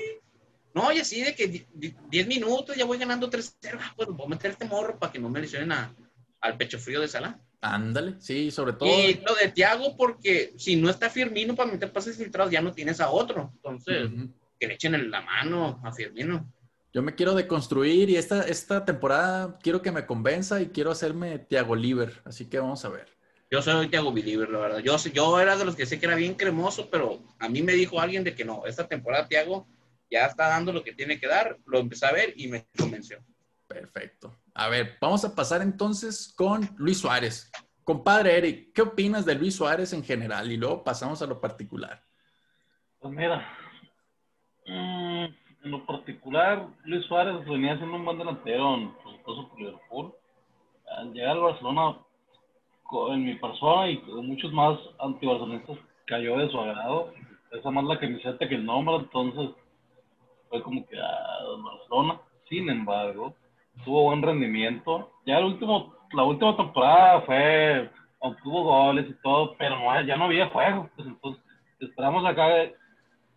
No, 0.73 0.91
y 0.93 0.99
así 0.99 1.21
de 1.21 1.35
que 1.35 1.47
di- 1.47 1.65
di- 1.73 1.95
10 2.09 2.27
minutos 2.27 2.75
ya 2.77 2.85
voy 2.85 2.97
ganando 2.97 3.29
3-0, 3.29 3.77
ah, 3.81 3.93
pues 3.97 4.07
voy 4.09 4.25
a 4.25 4.29
meter 4.29 4.51
este 4.51 4.65
morro 4.65 4.97
para 4.97 5.11
que 5.11 5.19
no 5.19 5.27
me 5.29 5.41
lesionen 5.41 5.71
a- 5.73 5.93
al 6.39 6.55
pecho 6.55 6.79
frío 6.79 7.01
de 7.01 7.07
Salah. 7.09 7.37
Ándale, 7.61 8.15
sí, 8.19 8.51
sobre 8.51 8.73
todo. 8.73 8.87
Y 8.87 9.15
lo 9.15 9.33
de 9.35 9.49
Thiago, 9.49 9.97
porque 9.97 10.53
si 10.57 10.75
no 10.75 10.89
está 10.89 11.09
Firmino 11.09 11.55
para 11.55 11.71
meter 11.71 11.91
pases 11.91 12.17
filtrados, 12.17 12.51
ya 12.51 12.61
no 12.61 12.71
tienes 12.71 13.01
a 13.01 13.09
otro. 13.09 13.51
Entonces, 13.55 14.09
que 14.59 14.67
le 14.67 14.75
echen 14.75 14.95
en 14.95 15.09
la 15.09 15.21
mano 15.21 15.81
a 15.83 15.91
Firmino. 15.91 16.51
Yo 16.93 17.01
me 17.01 17.15
quiero 17.15 17.35
deconstruir 17.35 18.09
y 18.09 18.15
esta, 18.15 18.43
esta 18.43 18.85
temporada 18.85 19.59
quiero 19.61 19.81
que 19.81 19.91
me 19.91 20.05
convenza 20.05 20.61
y 20.61 20.67
quiero 20.67 20.91
hacerme 20.91 21.39
Tiago 21.39 21.75
Liver, 21.75 22.21
así 22.25 22.45
que 22.45 22.59
vamos 22.59 22.83
a 22.85 22.89
ver. 22.89 23.17
Yo 23.49 23.61
soy 23.61 23.87
Thiago 23.87 24.11
Believer, 24.11 24.49
la 24.49 24.59
verdad. 24.59 24.79
Yo, 24.79 24.97
yo 24.97 25.39
era 25.39 25.55
de 25.55 25.63
los 25.63 25.75
que 25.75 25.85
sé 25.85 25.99
que 25.99 26.05
era 26.05 26.15
bien 26.15 26.33
cremoso, 26.33 26.89
pero 26.89 27.23
a 27.39 27.47
mí 27.47 27.61
me 27.61 27.73
dijo 27.73 27.99
alguien 27.99 28.23
de 28.23 28.35
que 28.35 28.43
no, 28.43 28.65
esta 28.65 28.87
temporada 28.87 29.27
Thiago 29.27 29.67
ya 30.11 30.25
está 30.25 30.49
dando 30.49 30.73
lo 30.73 30.83
que 30.83 30.93
tiene 30.93 31.19
que 31.19 31.27
dar. 31.27 31.57
Lo 31.65 31.79
empecé 31.79 32.05
a 32.05 32.11
ver 32.11 32.33
y 32.35 32.47
me 32.47 32.67
convenció. 32.77 33.19
Perfecto. 33.67 34.37
A 34.53 34.69
ver, 34.69 34.97
vamos 35.01 35.23
a 35.25 35.35
pasar 35.35 35.61
entonces 35.61 36.33
con 36.35 36.69
Luis 36.77 36.99
Suárez. 36.99 37.51
Compadre 37.83 38.37
Eric, 38.37 38.73
¿qué 38.73 38.81
opinas 38.81 39.25
de 39.25 39.35
Luis 39.35 39.55
Suárez 39.55 39.93
en 39.93 40.03
general? 40.03 40.51
Y 40.51 40.57
luego 40.57 40.83
pasamos 40.83 41.21
a 41.21 41.27
lo 41.27 41.39
particular. 41.39 42.03
Pues 42.99 43.13
mira, 43.13 43.47
mm, 44.65 45.25
en 45.63 45.71
lo 45.71 45.85
particular, 45.85 46.67
Luis 46.83 47.05
Suárez 47.05 47.45
venía 47.45 47.77
siendo 47.77 47.95
un 47.95 48.05
buen 48.05 48.17
delantero 48.17 48.75
en, 48.75 48.91
por 48.93 49.17
supuesto, 49.17 49.49
por 49.49 49.59
Liverpool. 49.59 50.13
Al 50.97 51.13
llegar 51.13 51.31
al 51.31 51.41
Barcelona, 51.41 51.97
en 53.09 53.25
mi 53.25 53.35
persona 53.35 53.89
y 53.89 53.99
con 54.01 54.27
muchos 54.27 54.51
más 54.53 54.79
antibarcelonistas, 54.99 55.77
cayó 56.05 56.37
de 56.37 56.49
su 56.49 56.59
agrado. 56.59 57.13
Esa 57.51 57.69
más 57.71 57.83
la 57.83 57.99
camiseta 57.99 58.47
que 58.47 58.55
el 58.55 58.65
nombre, 58.65 58.95
entonces 58.95 59.49
fue 60.49 60.61
como 60.63 60.85
que 60.87 60.97
a 60.99 61.43
Barcelona. 61.63 62.21
Sin 62.49 62.69
embargo, 62.69 63.35
tuvo 63.83 64.03
buen 64.03 64.21
rendimiento. 64.21 65.11
Ya 65.25 65.37
el 65.37 65.45
último, 65.45 65.93
la 66.13 66.23
última 66.23 66.55
temporada 66.55 67.21
fue, 67.21 67.89
obtuvo 68.19 68.63
goles 68.63 69.07
y 69.09 69.21
todo, 69.21 69.55
pero 69.57 69.77
no, 69.77 70.01
ya 70.03 70.17
no 70.17 70.25
había 70.25 70.49
juego. 70.49 70.89
Pues 70.95 71.07
entonces, 71.07 71.43
esperamos 71.79 72.25
acá 72.25 72.47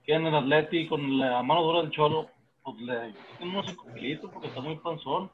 que 0.04 0.14
en 0.14 0.26
el 0.26 0.35
Atleti 0.35 0.88
con 0.88 1.18
la 1.18 1.42
mano 1.42 1.62
dura 1.62 1.82
del 1.82 1.90
Cholo, 1.90 2.28
pues 2.62 2.76
le 2.78 3.14
unos 3.40 3.66
cinco 3.66 3.87
kilitos 3.94 4.30
porque 4.30 4.49
está 4.49 4.61
muy 4.61 4.76
panzón. 4.76 5.30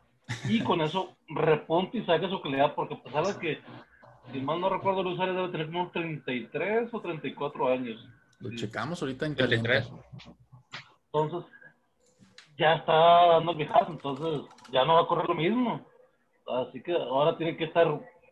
Y 0.49 0.61
con 0.61 0.81
eso 0.81 1.17
repunte 1.29 1.99
y 1.99 2.05
saque 2.05 2.29
su 2.29 2.41
calidad, 2.41 2.75
porque 2.75 2.95
a 2.95 3.03
pesar 3.03 3.27
de 3.27 3.39
que, 3.39 3.61
si 4.33 4.41
mal 4.41 4.61
no 4.61 4.69
recuerdo, 4.69 5.05
Luis 5.05 5.17
Suárez 5.17 5.37
debe 5.37 5.49
tener 5.51 5.67
como 5.67 5.83
unos 5.83 5.93
33 5.93 6.93
o 6.93 7.01
34 7.01 7.69
años. 7.69 8.09
Lo 8.41 8.51
checamos 8.57 9.01
ahorita 9.01 9.27
en 9.27 9.37
33. 9.37 9.85
caliente. 9.87 10.09
Entonces, 11.13 11.51
ya 12.59 12.75
está 12.75 12.93
dando 12.93 13.53
el 13.53 13.59
viejazo, 13.59 13.93
entonces 13.93 14.43
ya 14.73 14.85
no 14.85 14.95
va 14.95 15.01
a 15.03 15.07
correr 15.07 15.29
lo 15.29 15.35
mismo. 15.35 15.81
Así 16.47 16.83
que 16.83 16.93
ahora 16.93 17.37
tiene 17.37 17.57
que 17.57 17.65
estar 17.65 17.87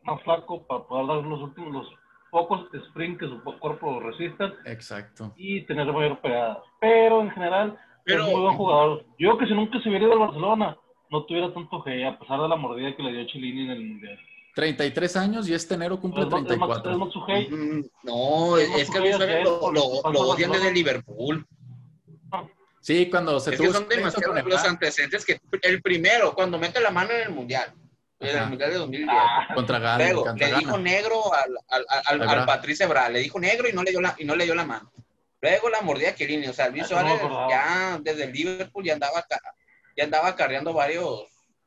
más 0.04 0.22
flaco 0.22 0.62
para 0.66 0.84
poder 0.84 1.06
dar 1.06 1.16
los 1.24 1.40
últimos, 1.42 1.72
los 1.72 1.88
pocos 2.30 2.66
sprints 2.90 3.18
que 3.20 3.26
su 3.28 3.42
cuerpo 3.58 4.00
resistan 4.00 4.54
Exacto. 4.66 5.32
y 5.36 5.62
tener 5.66 5.86
mayor 5.92 6.20
pegada. 6.20 6.62
Pero 6.80 7.20
en 7.22 7.30
general, 7.30 7.78
Pero- 8.04 8.24
es 8.26 8.30
muy 8.32 8.40
buen 8.40 8.56
jugador. 8.56 9.04
Yo 9.18 9.30
creo 9.30 9.38
que 9.38 9.46
si 9.46 9.54
nunca 9.54 9.80
se 9.80 9.88
hubiera 9.88 10.04
ido 10.06 10.12
al 10.14 10.18
Barcelona, 10.20 10.76
no 11.10 11.24
tuviera 11.24 11.52
tanto 11.52 11.82
que 11.84 12.04
a 12.04 12.18
pesar 12.18 12.40
de 12.40 12.48
la 12.48 12.56
mordida 12.56 12.94
que 12.96 13.02
le 13.02 13.12
dio 13.12 13.26
Chilini 13.26 13.64
en 13.64 13.70
el 13.70 13.84
Mundial. 13.84 14.18
33 14.54 15.16
años 15.16 15.48
y 15.48 15.54
este 15.54 15.74
enero 15.74 15.98
cumple 16.00 16.22
Es 16.22 16.30
más- 16.30 16.42
es 16.42 16.58
más- 16.58 16.76
es 16.76 16.82
34. 16.82 16.98
más 16.98 17.12
su 17.12 17.24
hate. 17.26 17.50
Mm, 17.50 17.82
No, 18.04 18.56
es, 18.56 18.88
que 18.90 19.00
lo, 19.42 19.72
lo 20.12 20.20
odian 20.30 20.52
desde 20.52 20.72
Liverpool. 20.72 21.44
Sí, 22.84 23.08
cuando 23.08 23.40
se 23.40 23.52
Es 23.52 23.56
tuvo 23.56 23.68
que 23.68 23.72
son 23.72 23.88
demasiados 23.88 24.44
los 24.44 24.62
antecedentes 24.64 25.24
que 25.24 25.40
el 25.62 25.80
primero, 25.80 26.34
cuando 26.34 26.58
mete 26.58 26.80
la 26.80 26.90
mano 26.90 27.12
en 27.12 27.22
el 27.22 27.30
Mundial, 27.30 27.72
en 28.20 28.36
el 28.38 28.46
Mundial 28.46 28.70
de 28.72 28.76
2010, 28.76 29.08
Ah, 29.10 29.48
contra 29.54 29.78
Gana. 29.78 30.04
luego 30.04 30.24
contra 30.26 30.46
le 30.46 30.52
Ghana. 30.52 30.58
dijo 30.66 30.78
negro 30.78 31.34
al, 31.34 31.56
al, 31.68 31.86
al, 32.20 32.28
al, 32.28 32.44
Patrice 32.46 32.86
le 33.10 33.18
dijo 33.20 33.40
negro 33.40 33.66
y 33.70 33.72
no 33.72 33.82
le 33.82 33.90
dio 33.90 34.02
la, 34.02 34.14
y 34.18 34.24
no 34.26 34.36
le 34.36 34.44
dio 34.44 34.54
la 34.54 34.66
mano. 34.66 34.92
Luego 35.40 35.70
la 35.70 35.80
mordida 35.80 36.10
a 36.10 36.14
Chiellini, 36.14 36.46
o 36.46 36.52
sea, 36.52 36.68
Luis 36.68 36.82
no 36.90 36.96
me 36.96 37.02
Suárez 37.02 37.20
acordaba. 37.22 37.48
ya 37.50 37.98
desde 38.02 38.24
el 38.24 38.32
Liverpool 38.32 38.84
ya 38.84 38.92
andaba, 38.92 39.24
ya 39.96 40.04
andaba 40.04 40.28
acarreando 40.28 40.74
varios 40.74 41.24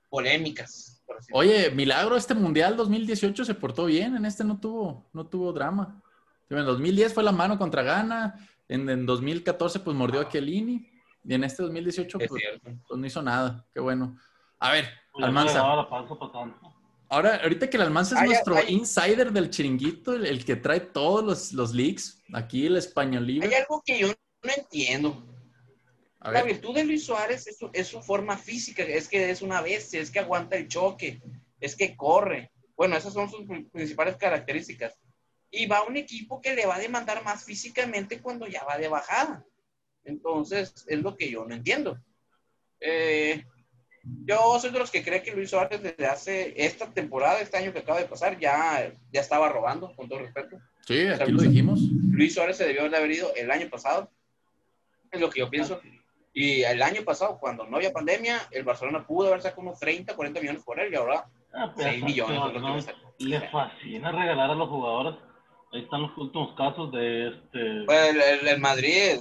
polémicas. 0.10 1.02
por 1.06 1.18
así 1.18 1.28
Oye, 1.34 1.72
Milagro, 1.72 2.16
este 2.16 2.36
Mundial 2.36 2.78
2018 2.78 3.44
se 3.44 3.54
portó 3.56 3.86
bien, 3.86 4.16
en 4.16 4.26
este 4.26 4.44
no 4.44 4.60
tuvo, 4.60 5.10
no 5.14 5.26
tuvo 5.26 5.52
drama. 5.52 6.00
En 6.50 6.64
2010 6.64 7.14
fue 7.14 7.24
la 7.24 7.32
mano 7.32 7.58
contra 7.58 7.82
Ghana, 7.84 8.36
en, 8.70 8.90
en 8.90 9.06
2014 9.06 9.80
pues 9.80 9.96
mordió 9.98 10.22
a 10.22 10.30
Chiellini, 10.30 10.90
y 11.24 11.34
en 11.34 11.44
este 11.44 11.64
2018 11.64 12.18
Es 12.20 12.28
pues, 12.30 12.44
pues, 12.88 13.00
no 13.00 13.06
hizo 13.06 13.22
nada, 13.22 13.66
qué 13.74 13.80
bueno. 13.80 14.18
A 14.60 14.72
ver, 14.72 14.86
pues 15.12 15.14
no 15.14 15.20
le 15.22 15.26
Almanza, 15.28 15.60
ahora, 17.10 17.36
ahorita 17.42 17.70
que 17.70 17.78
el 17.78 17.84
Almanza 17.84 18.16
es 18.16 18.22
Ay, 18.22 18.28
nuestro 18.30 18.56
ay. 18.58 18.66
insider 18.70 19.32
del 19.32 19.50
chiringuito, 19.50 20.14
el, 20.14 20.26
el 20.26 20.44
que 20.46 20.56
trae 20.56 20.80
todos 20.80 21.24
los, 21.24 21.54
los 21.54 21.74
leaks, 21.74 22.22
aquí 22.34 22.66
el 22.66 22.78
español 22.78 23.28
Hay 23.28 23.54
algo 23.54 23.82
que 23.86 24.00
yo 24.00 24.08
no 24.08 24.52
entiendo. 24.56 25.24
A 26.20 26.32
La 26.32 26.44
ver, 26.44 26.54
virtud 26.54 26.76
de 26.76 26.84
Luis 26.84 27.06
Suárez 27.06 27.48
es 27.48 27.58
su, 27.58 27.70
es 27.72 27.88
su 27.88 28.02
forma 28.02 28.38
física, 28.38 28.84
es 28.84 29.08
que 29.08 29.30
es 29.30 29.42
una 29.42 29.62
bestia, 29.62 30.02
es 30.02 30.10
que 30.12 30.20
aguanta 30.20 30.56
el 30.58 30.68
choque, 30.68 31.22
es 31.60 31.76
que 31.76 31.96
corre. 31.96 32.52
Bueno, 32.76 32.98
esas 32.98 33.14
son 33.14 33.30
sus 33.30 33.46
pri- 33.46 33.66
principales 33.66 34.18
características. 34.18 35.00
Y 35.50 35.66
va 35.68 35.78
a 35.78 35.84
un 35.84 35.96
equipo 35.96 36.42
que 36.42 36.54
le 36.56 36.66
va 36.66 36.76
a 36.76 36.80
demandar 36.80 37.24
más 37.24 37.44
físicamente 37.46 38.20
cuando 38.22 38.48
ya 38.48 38.64
va 38.66 38.78
de 38.78 38.88
bajada. 38.90 39.46
Entonces, 40.08 40.86
es 40.88 41.02
lo 41.02 41.16
que 41.16 41.30
yo 41.30 41.46
no 41.46 41.54
entiendo. 41.54 41.98
Eh, 42.80 43.44
yo 44.26 44.58
soy 44.60 44.72
de 44.72 44.80
los 44.80 44.90
que 44.90 45.04
cree 45.04 45.22
que 45.22 45.34
Luis 45.36 45.50
Suárez 45.50 45.82
desde 45.84 46.06
hace 46.08 46.54
esta 46.56 46.92
temporada, 46.94 47.42
este 47.42 47.58
año 47.58 47.74
que 47.74 47.80
acaba 47.80 48.00
de 48.00 48.06
pasar, 48.06 48.40
ya, 48.40 48.92
ya 49.12 49.22
estaba 49.22 49.50
robando, 49.50 49.94
con 49.96 50.08
todo 50.08 50.20
respeto. 50.20 50.58
sí, 50.86 51.08
aquí 51.08 51.32
lo 51.32 51.42
dijimos. 51.42 51.80
Luis 52.12 52.34
Suárez 52.34 52.56
se 52.58 52.66
debió 52.66 52.90
de 52.90 52.96
haber 52.98 53.12
ido 53.12 53.34
el 53.36 53.52
año 53.52 53.70
pasado. 53.70 54.10
Es 55.12 55.20
lo 55.20 55.30
que 55.30 55.40
yo 55.40 55.50
pienso. 55.50 55.80
Y 56.34 56.62
el 56.64 56.82
año 56.84 57.02
pasado, 57.04 57.38
cuando 57.40 57.66
no 57.66 57.78
había 57.78 57.92
pandemia, 57.92 58.40
el 58.52 58.64
Barcelona 58.64 59.06
pudo 59.06 59.28
haber 59.28 59.42
sacado 59.42 59.64
unos 59.64 59.80
30, 59.80 60.16
40 60.16 60.40
millones 60.40 60.64
por 60.64 60.80
él 60.80 60.94
y 60.94 60.96
ahora 60.96 61.26
Ah, 61.54 61.72
pues, 61.74 61.88
6 61.88 62.04
millones. 62.04 62.40
pero 62.40 62.48
es 62.48 62.54
lo 62.54 62.60
que 62.62 62.68
no, 62.68 62.76
le 62.76 62.82
sacó. 62.82 63.14
le 63.20 63.50
fascina 63.50 64.12
regalar 64.12 64.52
a 64.52 64.56
los 64.56 64.70
jugadores. 64.70 65.20
Ahí 65.74 65.82
están 65.82 66.04
los 66.04 66.18
últimos 66.18 66.56
casos 66.56 66.92
de 66.94 67.28
este. 67.30 67.84
Pues 67.86 68.10
el, 68.16 68.22
el- 68.22 68.48
el 68.48 68.60
Madrid, 68.62 69.20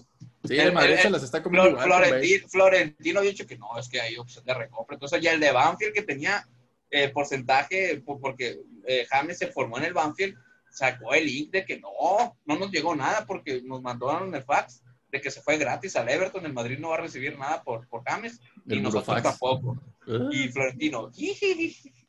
Sí, 0.49 0.55
El- 0.55 0.69
el 0.69 0.73
Madrid 0.73 0.93
el- 0.95 0.99
se 1.01 1.11
las 1.11 1.23
está 1.23 1.43
comiendo 1.43 1.71
Flor- 1.71 1.87
igual. 1.87 1.89
con 1.89 1.99
Bale. 2.01 2.07
Florentino, 2.19 2.49
Florentino 2.49 3.19
había 3.21 3.31
dicho 3.31 3.47
que 3.47 3.59
no, 3.59 3.79
es 3.79 3.89
que 3.89 4.01
hay 4.01 4.17
opción 4.17 4.45
de 4.45 4.55
recompra. 4.55 4.95
Entonces 4.95 5.21
ya 5.21 5.33
el 5.33 5.41
de 5.41 5.53
Banfield 5.53 5.93
que 5.95 6.03
tenía 6.03 6.47
eh, 6.91 7.09
porcentaje, 7.09 8.01
po- 8.05 8.21
porque 8.21 8.61
eh, 8.87 9.07
James 9.11 9.37
se 9.39 9.49
formó 9.49 9.77
en 9.79 9.85
el 9.85 9.93
Banfield, 9.93 10.37
sacó 10.71 11.15
el 11.15 11.27
link 11.27 11.51
de 11.51 11.65
que 11.65 11.81
no, 11.81 12.37
no 12.45 12.59
nos 12.59 12.71
llegó 12.71 12.95
nada 12.95 13.27
porque 13.27 13.61
nos 13.65 13.83
mandaron 13.83 14.33
el 14.35 14.45
fax 14.45 14.83
de 15.11 15.21
que 15.21 15.31
se 15.33 15.43
fue 15.43 15.57
gratis 15.59 15.97
al 15.97 16.09
Everton, 16.09 16.47
el 16.47 16.53
Madrid 16.53 16.79
no 16.79 16.91
va 16.91 16.97
a 16.97 17.01
recibir 17.01 17.37
nada 17.39 17.63
por, 17.65 17.89
por 17.89 18.03
James 18.05 18.41
y 18.67 18.75
El 18.75 18.83
nosotros 18.85 19.07
Burofax. 19.07 19.23
tampoco. 19.39 19.83
Ah, 20.09 20.29
Y 20.31 20.49
Florentino, 20.49 21.11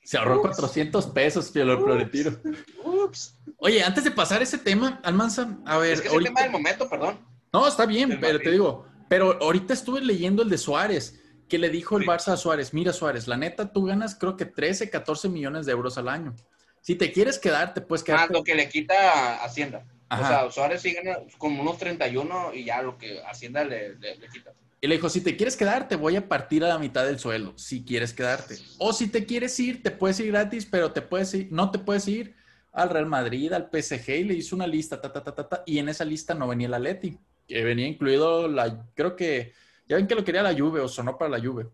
Se 0.04 0.18
ahorró 0.18 0.36
Ups. 0.42 0.44
400 0.58 1.08
pesos, 1.08 1.52
Fielor 1.52 1.84
Florentino. 1.84 2.38
ups. 2.84 3.36
Oye, 3.58 3.84
antes 3.84 4.04
de 4.04 4.12
pasar 4.12 4.42
ese 4.42 4.58
tema, 4.60 5.00
Almanza, 5.04 5.58
a 5.66 5.78
ver, 5.80 5.94
Es 5.94 6.02
que 6.02 6.08
es 6.08 6.14
el 6.14 6.24
tema 6.24 6.44
del 6.44 6.52
momento, 6.52 6.88
perdón. 6.90 7.20
No, 7.54 7.68
está 7.68 7.86
bien, 7.86 8.10
pero 8.20 8.34
Madrid. 8.34 8.44
te 8.44 8.52
digo, 8.52 8.86
pero 9.10 9.38
ahorita 9.42 9.74
estuve 9.74 10.02
leyendo 10.02 10.44
el 10.44 10.50
de 10.50 10.58
Suárez, 10.58 11.20
que 11.48 11.58
le 11.58 11.70
dijo 11.70 11.98
el 11.98 12.04
Sí. 12.04 12.10
Barça 12.10 12.34
a 12.34 12.38
Suárez, 12.38 12.74
mira 12.74 12.92
Suárez, 12.94 13.28
la 13.28 13.38
neta, 13.38 13.72
tú 13.72 13.86
ganas 13.86 14.16
creo 14.16 14.36
que 14.36 14.46
13, 14.46 14.90
14 14.90 15.30
millones 15.30 15.66
de 15.66 15.72
euros 15.72 15.98
al 15.98 16.10
año. 16.10 16.36
Si 16.82 16.96
te 16.96 17.12
quieres 17.12 17.40
quedar, 17.40 17.74
te 17.74 17.82
puedes 17.82 18.04
quedar. 18.04 18.22
Más 18.22 18.30
lo 18.32 18.44
que 18.44 18.56
le 18.56 18.68
quita 18.70 19.44
Hacienda. 19.44 19.86
Ajá. 20.10 20.24
O 20.24 20.28
sea, 20.28 20.52
Suárez 20.52 20.82
sí 20.82 20.94
gana 20.94 21.18
como 21.38 21.62
unos 21.62 21.78
31 21.78 22.54
y 22.54 22.66
ya 22.66 22.82
lo 22.82 22.98
que 22.98 23.22
Hacienda 23.24 23.64
le, 23.64 23.96
le- 23.98 24.18
le 24.18 24.28
quita. 24.30 24.54
Y 24.80 24.88
le 24.88 24.96
dijo, 24.96 25.10
si 25.10 25.22
te 25.22 25.36
quieres 25.36 25.58
quedar, 25.58 25.88
te 25.88 25.96
voy 25.96 26.16
a 26.18 26.28
partir 26.30 26.64
a 26.64 26.68
la 26.68 26.78
mitad 26.78 27.04
del 27.06 27.18
sueldo, 27.18 27.54
si 27.58 27.84
quieres 27.84 28.14
quedarte. 28.14 28.58
O 28.78 28.94
si 28.94 29.08
te 29.08 29.26
quieres 29.26 29.60
ir, 29.60 29.82
te 29.82 29.90
puedes 29.90 30.20
ir 30.20 30.28
gratis, 30.28 30.66
pero 30.70 30.92
te 30.92 31.02
puedes 31.02 31.34
ir, 31.34 31.48
no 31.52 31.72
te 31.72 31.80
puedes 31.80 32.08
ir 32.08 32.36
al 32.72 32.90
Real 32.92 33.08
Madrid, 33.08 33.52
al 33.54 33.70
PSG, 33.72 34.10
y 34.20 34.24
le 34.26 34.34
hizo 34.36 34.56
una 34.56 34.68
lista, 34.68 35.02
ta, 35.02 35.12
ta, 35.12 35.24
ta, 35.24 35.34
ta, 35.34 35.50
ta, 35.50 35.64
y 35.66 35.80
en 35.80 35.90
esa 35.90 36.06
lista 36.06 36.36
no 36.36 36.48
venía 36.48 36.68
el 36.68 36.76
Atleti, 36.76 37.18
que 37.48 37.64
venía 37.64 37.88
incluido 37.88 38.48
la, 38.48 38.86
creo 38.94 39.16
que, 39.16 39.54
ya 39.88 39.96
ven 39.96 40.08
que 40.08 40.16
lo 40.16 40.24
quería 40.24 40.44
la 40.44 40.54
Juve, 40.54 40.82
o 40.82 40.88
sonó 40.88 41.18
para 41.18 41.32
la 41.32 41.40
Juve. 41.40 41.68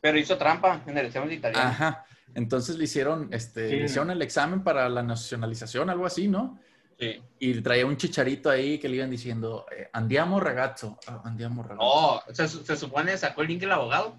Pero 0.00 0.18
hizo 0.18 0.36
trampa 0.36 0.82
en 0.86 0.96
el 0.98 1.06
examen 1.06 1.30
de 1.30 1.34
italiano. 1.36 1.68
Ajá. 1.68 2.04
Entonces 2.34 2.76
le 2.76 2.84
hicieron, 2.84 3.28
este, 3.32 3.70
Sí. 3.70 3.76
le 3.76 3.84
hicieron 3.86 4.10
el 4.10 4.22
examen 4.22 4.62
para 4.62 4.88
la 4.88 5.02
nacionalización, 5.02 5.90
algo 5.90 6.06
así, 6.06 6.28
¿no? 6.28 6.60
Sí. 6.98 7.22
Y 7.38 7.60
traía 7.62 7.86
un 7.86 7.96
chicharito 7.96 8.50
ahí 8.50 8.78
que 8.78 8.88
le 8.88 8.96
iban 8.96 9.10
diciendo, 9.10 9.66
eh, 9.74 9.88
andiamo 9.92 10.40
ragazzo, 10.40 10.98
ah, 11.06 11.22
andiamo 11.24 11.62
ragazzo. 11.62 12.22
No, 12.26 12.34
se, 12.34 12.46
se 12.48 12.76
supone, 12.76 13.16
sacó 13.16 13.42
el 13.42 13.48
link 13.48 13.62
el 13.62 13.72
abogado. 13.72 14.16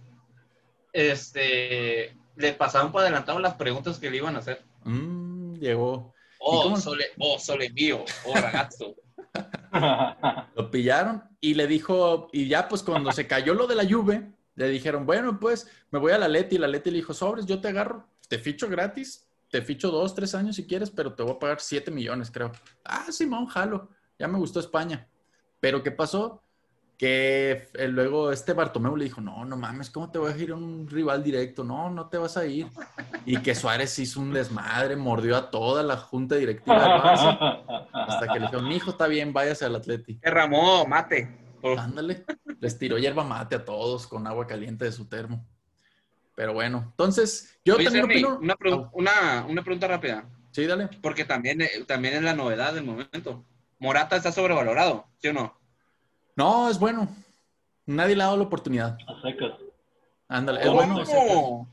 Este, 0.91 2.15
le 2.35 2.53
pasaron 2.53 2.91
por 2.91 3.01
adelantado 3.01 3.39
las 3.39 3.55
preguntas 3.55 3.99
que 3.99 4.09
le 4.09 4.17
iban 4.17 4.35
a 4.35 4.39
hacer. 4.39 4.63
Mm, 4.85 5.55
llegó. 5.55 6.13
Oh, 6.39 6.75
sole, 6.77 7.05
oh, 7.19 7.37
sole 7.37 7.69
mío, 7.69 8.03
oh, 8.25 8.33
ragazzo. 8.33 8.95
Lo 10.55 10.71
pillaron 10.71 11.23
y 11.39 11.53
le 11.53 11.67
dijo, 11.67 12.29
y 12.31 12.47
ya 12.47 12.67
pues 12.67 12.83
cuando 12.83 13.11
se 13.11 13.27
cayó 13.27 13.53
lo 13.53 13.67
de 13.67 13.75
la 13.75 13.87
Juve, 13.87 14.33
le 14.55 14.67
dijeron, 14.67 15.05
bueno, 15.05 15.39
pues 15.39 15.69
me 15.91 15.99
voy 15.99 16.11
a 16.11 16.17
la 16.17 16.27
Leti. 16.27 16.55
Y 16.55 16.59
la 16.59 16.67
Leti 16.67 16.91
le 16.91 16.97
dijo, 16.97 17.13
sobres, 17.13 17.45
yo 17.45 17.61
te 17.61 17.69
agarro, 17.69 18.07
te 18.27 18.39
ficho 18.39 18.67
gratis, 18.67 19.27
te 19.49 19.61
ficho 19.61 19.89
dos, 19.89 20.13
tres 20.13 20.35
años 20.35 20.55
si 20.55 20.67
quieres, 20.67 20.89
pero 20.91 21.13
te 21.13 21.23
voy 21.23 21.33
a 21.33 21.39
pagar 21.39 21.59
siete 21.59 21.91
millones, 21.91 22.29
creo. 22.29 22.51
Ah, 22.83 23.11
Simón, 23.11 23.47
jalo, 23.47 23.89
ya 24.17 24.27
me 24.27 24.37
gustó 24.37 24.59
España. 24.59 25.07
Pero 25.59 25.81
¿qué 25.81 25.91
pasó? 25.91 26.43
Que 26.99 27.69
eh, 27.75 27.87
luego 27.87 28.29
este 28.29 28.51
Bartomeu 28.51 28.93
le 28.97 29.05
dijo, 29.05 29.21
no, 29.21 29.45
no 29.45 29.55
mames, 29.55 29.89
¿cómo 29.89 30.11
te 30.11 30.19
voy 30.19 30.33
a 30.33 30.37
ir 30.37 30.51
a 30.51 30.55
un 30.55 30.85
rival 30.89 31.23
directo? 31.23 31.63
No, 31.63 31.89
no 31.89 32.09
te 32.09 32.17
vas 32.17 32.35
a 32.35 32.45
ir. 32.45 32.67
Y 33.25 33.37
que 33.37 33.55
Suárez 33.55 33.97
hizo 33.99 34.19
un 34.19 34.33
desmadre, 34.33 34.97
mordió 34.97 35.37
a 35.37 35.49
toda 35.49 35.81
la 35.81 35.95
junta 35.95 36.35
directiva 36.35 36.75
del 36.83 37.01
Barça, 37.01 37.87
hasta 37.93 38.27
que 38.27 38.39
le 38.41 38.47
dijeron, 38.47 38.67
mi 38.67 38.75
hijo 38.75 38.91
está 38.91 39.07
bien, 39.07 39.31
váyase 39.31 39.63
al 39.63 39.77
Atleti. 39.77 40.15
Derramó 40.21 40.85
mate. 40.85 41.39
Ándale, 41.77 42.25
les 42.59 42.77
tiró 42.77 42.97
hierba 42.97 43.23
mate 43.23 43.55
a 43.55 43.63
todos 43.63 44.05
con 44.05 44.27
agua 44.27 44.45
caliente 44.45 44.83
de 44.83 44.91
su 44.91 45.07
termo. 45.07 45.47
Pero 46.35 46.53
bueno, 46.53 46.83
entonces, 46.91 47.59
yo 47.63 47.75
Oye, 47.77 47.85
también 47.85 48.05
opino. 48.05 48.39
una, 48.41 48.55
pregu- 48.57 48.89
una, 48.91 49.45
una 49.47 49.63
pregunta 49.63 49.87
rápida, 49.87 50.25
Sí, 50.51 50.65
dale. 50.65 50.89
porque 51.01 51.23
también, 51.23 51.61
eh, 51.61 51.69
también 51.87 52.15
es 52.15 52.23
la 52.23 52.33
novedad 52.33 52.73
del 52.73 52.83
momento. 52.83 53.45
Morata 53.77 54.17
está 54.17 54.33
sobrevalorado, 54.33 55.05
¿sí 55.17 55.29
o 55.29 55.33
no? 55.33 55.58
No, 56.39 56.69
es 56.69 56.79
bueno. 56.79 57.07
Nadie 57.85 58.15
le 58.15 58.23
ha 58.23 58.27
dado 58.27 58.37
la 58.37 58.43
oportunidad. 58.43 58.97
A 59.07 59.21
secas. 59.21 59.51
Ándale, 60.27 60.61
es 60.61 60.67
¿Cómo? 60.67 60.77
bueno. 60.77 61.67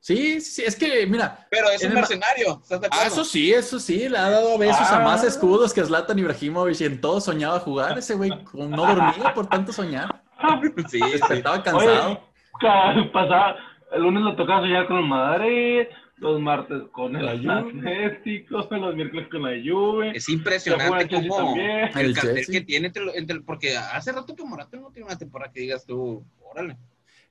Sí, 0.00 0.40
sí, 0.42 0.62
es 0.66 0.76
que, 0.76 1.06
mira, 1.06 1.46
Pero 1.50 1.70
es 1.70 1.82
un 1.82 1.94
mercenario, 1.94 2.60
¿estás 2.62 2.78
de 2.80 2.86
acuerdo? 2.88 3.04
ah, 3.04 3.06
eso 3.06 3.24
sí, 3.24 3.52
eso 3.54 3.78
sí, 3.80 4.06
le 4.08 4.18
ha 4.18 4.28
dado 4.28 4.58
besos 4.58 4.82
a 4.92 4.98
Ah. 4.98 5.00
más 5.00 5.24
escudos 5.24 5.72
que 5.72 5.82
Zlatan 5.82 6.18
Ibrahimovic 6.18 6.78
y 6.80 6.84
en 6.84 7.00
todo 7.00 7.22
soñaba 7.22 7.58
jugar. 7.60 7.96
Ese 7.98 8.14
güey 8.14 8.30
no 8.52 8.86
dormía 8.86 9.32
por 9.34 9.46
tanto 9.48 9.72
soñar. 9.72 10.22
Sí, 10.90 11.00
sí. 11.00 11.34
Estaba 11.34 11.62
cansado. 11.62 12.20
Oye, 12.60 13.04
pasaba, 13.14 13.56
el 13.92 14.02
lunes 14.02 14.22
lo 14.22 14.36
tocaba 14.36 14.60
soñar 14.60 14.86
con 14.86 14.98
el 14.98 15.06
Madrid, 15.06 15.86
los 16.32 16.40
martes 16.40 16.82
con 16.90 17.14
el 17.16 17.44
La. 17.44 17.58
Atlético, 17.58 18.66
los 18.70 18.94
miércoles 18.96 19.28
con 19.30 19.42
la 19.42 19.50
Juve. 19.62 20.12
Es 20.16 20.28
impresionante 20.28 21.08
cómo 21.08 21.54
el, 21.56 21.60
El 21.98 22.14
cartel 22.14 22.34
Chelsea. 22.36 22.60
que 22.60 22.60
tiene, 22.66 22.92
entre, 23.14 23.40
porque 23.42 23.76
hace 23.76 24.12
rato 24.12 24.34
que 24.34 24.44
Morata 24.44 24.76
no 24.78 24.90
tiene 24.90 25.06
una 25.06 25.18
temporada 25.18 25.52
que 25.52 25.60
digas 25.60 25.84
tú, 25.84 26.24
órale. 26.42 26.76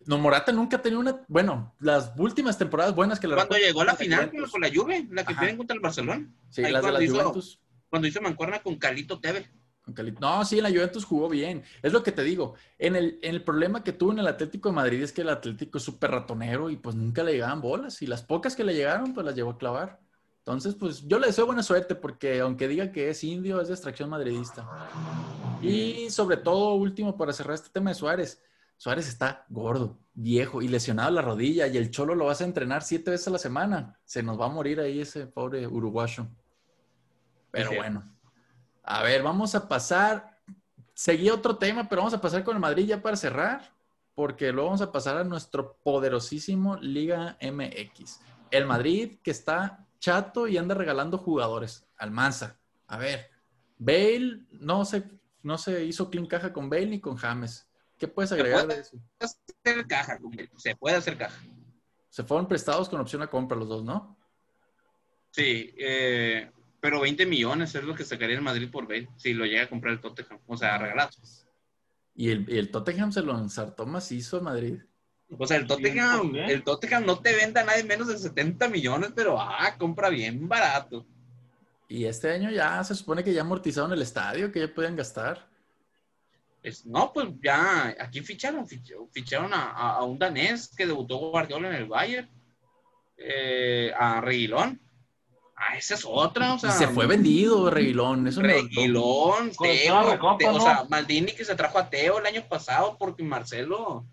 No, 0.06 0.18
Morata 0.18 0.52
nunca 0.52 0.78
ha 0.78 0.82
tenido 0.82 1.00
una. 1.00 1.22
Bueno, 1.30 1.74
las 1.80 2.12
últimas 2.18 2.58
temporadas 2.58 2.94
buenas 2.94 3.20
que 3.20 3.28
le 3.28 3.36
Cuando 3.36 3.56
llegó 3.58 3.82
a 3.82 3.86
la 3.86 3.96
final 3.96 4.32
con 4.52 4.62
la 4.62 4.70
Juve, 4.74 5.08
la 5.12 5.24
que 5.26 5.34
pierden 5.34 5.58
contra 5.58 5.76
el 5.76 5.80
Barcelona, 5.82 6.28
Sí, 6.50 6.64
Ahí 6.64 6.72
las 6.72 6.84
de 6.84 6.92
la 6.92 7.00
cuando 7.00 7.02
hizo- 7.06 7.20
Juventus. 7.22 7.60
cuando 7.90 8.08
hizo 8.08 8.22
mancuerna 8.22 8.60
con 8.60 8.76
Calito 8.76 9.20
Tevez. 9.20 9.50
No, 10.20 10.46
sí, 10.46 10.58
en 10.58 10.64
la 10.64 10.70
Juventus 10.70 11.04
jugó 11.04 11.28
bien. 11.28 11.64
Es 11.82 11.92
lo 11.92 12.04
que 12.04 12.12
te 12.12 12.24
digo. 12.24 12.56
En 12.80 12.96
el, 12.96 13.20
en 13.22 13.36
el 13.36 13.44
problema 13.44 13.84
que 13.84 13.92
tuvo 13.92 14.14
en 14.14 14.20
el 14.20 14.28
Atlético 14.28 14.70
de 14.70 14.76
Madrid 14.76 15.04
es 15.04 15.12
que 15.12 15.22
el 15.22 15.30
Atlético 15.30 15.78
es 15.78 15.84
súper 15.84 16.12
ratonero 16.12 16.70
y 16.70 16.78
pues 16.78 16.96
nunca 16.96 17.24
le 17.24 17.34
llegaban 17.34 17.60
bolas. 17.60 18.02
Y 18.02 18.08
las 18.08 18.24
pocas 18.24 18.56
que 18.56 18.64
le 18.64 18.74
llegaron, 18.74 19.14
pues 19.14 19.26
las 19.26 19.36
llevó 19.36 19.52
a 19.52 19.58
clavar. 19.58 20.00
Entonces, 20.40 20.76
pues 20.76 21.06
yo 21.08 21.20
le 21.20 21.28
deseo 21.28 21.46
buena 21.46 21.64
suerte 21.64 21.96
porque 21.96 22.40
aunque 22.40 22.68
diga 22.68 22.92
que 22.92 23.10
es 23.10 23.24
indio, 23.24 23.62
es 23.62 23.68
de 23.68 23.74
extracción 23.74 24.10
madridista. 24.10 24.68
Y 25.62 26.10
sobre 26.10 26.38
todo, 26.38 26.76
último, 26.76 27.18
para 27.18 27.34
cerrar 27.34 27.56
este 27.56 27.70
tema 27.70 27.90
de 27.90 27.96
Suárez. 27.96 28.42
Suárez 28.78 29.08
está 29.08 29.46
gordo, 29.50 29.98
viejo 30.14 30.62
y 30.62 30.68
lesionado 30.68 31.12
la 31.12 31.22
rodilla 31.22 31.68
y 31.68 31.78
el 31.78 31.92
Cholo 31.92 32.16
lo 32.16 32.26
vas 32.26 32.42
a 32.42 32.46
entrenar 32.46 32.82
siete 32.82 33.12
veces 33.12 33.28
a 33.28 33.32
la 33.32 33.38
semana. 33.38 33.98
Se 34.04 34.24
nos 34.24 34.40
va 34.40 34.48
a 34.48 34.50
morir 34.50 34.80
ahí 34.82 35.00
ese 35.00 35.28
pobre 35.28 35.66
uruguayo. 35.68 36.28
Pero 37.52 37.76
bueno, 37.76 38.13
a 38.84 39.04
ver, 39.04 39.24
vamos 39.24 39.56
a 39.56 39.68
pasar. 39.68 40.40
Seguí 40.94 41.30
otro 41.30 41.58
tema, 41.58 41.90
pero 41.90 42.02
vamos 42.02 42.14
a 42.14 42.22
pasar 42.22 42.44
con 42.44 42.56
el 42.56 42.62
Madrid 42.62 42.86
ya 42.86 43.02
para 43.02 43.16
cerrar, 43.16 43.74
porque 44.14 44.52
luego 44.52 44.70
vamos 44.70 44.82
a 44.82 44.92
pasar 44.92 45.18
a 45.18 45.24
nuestro 45.24 45.78
poderosísimo 45.78 46.78
Liga 46.78 47.38
MX. 47.42 48.20
El 48.52 48.68
Madrid 48.68 49.18
que 49.24 49.32
está 49.32 49.88
chato 50.00 50.48
y 50.48 50.58
anda 50.58 50.76
regalando 50.76 51.18
jugadores. 51.18 51.88
Almanza. 51.98 52.60
A 52.88 52.98
ver, 52.98 53.32
Bale 53.78 54.46
no 54.52 54.86
se, 54.86 55.04
no 55.42 55.58
se 55.58 55.86
hizo 55.86 56.10
clean 56.10 56.28
caja 56.28 56.54
con 56.54 56.70
Bale 56.70 56.86
ni 56.86 57.00
con 57.00 57.16
James. 57.16 57.68
¿Qué 57.98 58.08
puedes 58.08 58.32
agregar 58.32 58.68
de 58.68 58.82
eso? 58.82 58.98
Hacer 59.20 59.88
caja 59.88 60.20
Se 60.58 60.76
puede 60.76 60.98
hacer 60.98 61.18
caja. 61.18 61.42
Se 62.10 62.24
fueron 62.24 62.48
prestados 62.48 62.90
con 62.90 63.00
opción 63.00 63.22
a 63.22 63.28
compra 63.28 63.58
los 63.58 63.68
dos, 63.68 63.84
¿no? 63.84 64.18
Sí, 65.32 65.74
eh, 65.78 66.52
pero 66.84 67.00
20 67.00 67.26
millones 67.26 67.74
es 67.76 67.84
lo 67.86 67.96
que 67.96 68.04
sacaría 68.04 68.36
el 68.36 68.42
Madrid 68.42 68.70
por 68.70 68.86
Bale 68.86 69.08
si 69.16 69.34
lo 69.34 69.46
llega 69.46 69.64
a 69.64 69.70
comprar 69.70 69.94
el 69.94 70.02
Tottenham. 70.02 70.42
O 70.48 70.58
sea, 70.58 70.78
regalado. 70.78 71.12
Y 72.14 72.30
el, 72.30 72.46
el 72.50 72.72
Tottenham 72.72 73.10
se 73.10 73.22
lo 73.22 73.40
ensartó 73.40 73.86
macizo 73.86 74.36
a 74.36 74.42
Madrid. 74.42 74.82
O 75.30 75.48
sea, 75.48 75.56
el 75.56 75.66
Tottenham, 75.66 76.36
el 76.36 76.62
Tottenham 76.62 77.06
no 77.06 77.20
te 77.22 77.34
vende 77.38 77.62
a 77.62 77.64
nadie 77.64 77.86
menos 77.86 78.10
de 78.10 78.18
70 78.18 78.68
millones, 78.68 79.14
pero 79.16 79.40
ah, 79.40 79.74
compra 79.78 80.10
bien 80.10 80.46
barato. 80.46 81.06
Y 81.88 82.04
este 82.04 82.32
año 82.32 82.52
ya 82.52 82.84
se 82.84 82.96
supone 82.96 83.24
que 83.24 83.32
ya 83.32 83.44
amortizaron 83.44 83.94
el 83.94 84.02
estadio, 84.02 84.52
que 84.52 84.60
ya 84.60 84.74
pueden 84.74 84.98
gastar. 84.98 85.48
no, 86.84 87.14
pues 87.14 87.30
ya 87.42 87.96
aquí 87.98 88.20
ficharon, 88.20 88.68
ficharon 88.68 89.52
a, 89.54 90.04
un 90.04 90.20
danés 90.20 90.68
que 90.76 90.86
debutó 90.86 91.16
Guardiola 91.16 91.70
en 91.70 91.76
el 91.76 91.86
Bayern, 91.86 92.30
eh, 93.16 93.90
a 93.98 94.20
Reguilón. 94.20 94.82
Ah, 95.56 95.78
esa 95.78 95.94
es 95.94 96.04
otra, 96.06 96.54
o 96.56 96.60
sea. 96.60 96.72
se 96.72 96.88
fue 96.88 97.06
vendido, 97.06 97.70
Reguilón. 97.70 98.28
Eso 98.28 98.42
Reguilón, 98.42 99.52
Teo, 99.52 100.20
o 100.52 100.60
sea, 100.60 100.86
Maldini 100.90 101.32
que 101.34 101.46
se 101.46 101.56
trajo 101.56 101.78
a 101.78 101.90
Teo 101.90 102.20
el 102.20 102.26
año 102.26 102.44
pasado 102.50 102.98
porque 102.98 103.24
Marcelo, 103.24 104.06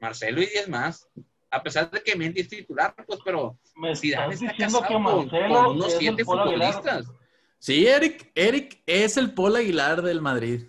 Marcelo 0.00 0.42
y 0.42 0.46
10 0.46 0.68
más. 0.68 1.08
A 1.50 1.62
pesar 1.62 1.90
de 1.90 2.02
que 2.02 2.16
Mendy 2.16 2.40
es 2.40 2.48
titular, 2.48 2.94
pues, 3.06 3.20
pero 3.24 3.58
Me 3.76 3.94
Zidane 3.94 4.34
está 4.34 4.50
diciendo 4.50 4.82
que 4.86 4.98
Marcelo 4.98 5.64
con, 5.64 5.76
unos 5.76 5.92
siete 5.98 6.24
futbolistas. 6.24 7.06
Sí, 7.58 7.86
Eric, 7.86 8.32
Eric 8.34 8.82
es 8.86 9.16
el 9.16 9.32
Paul 9.34 9.56
Aguilar 9.56 10.02
del 10.02 10.20
Madrid. 10.20 10.64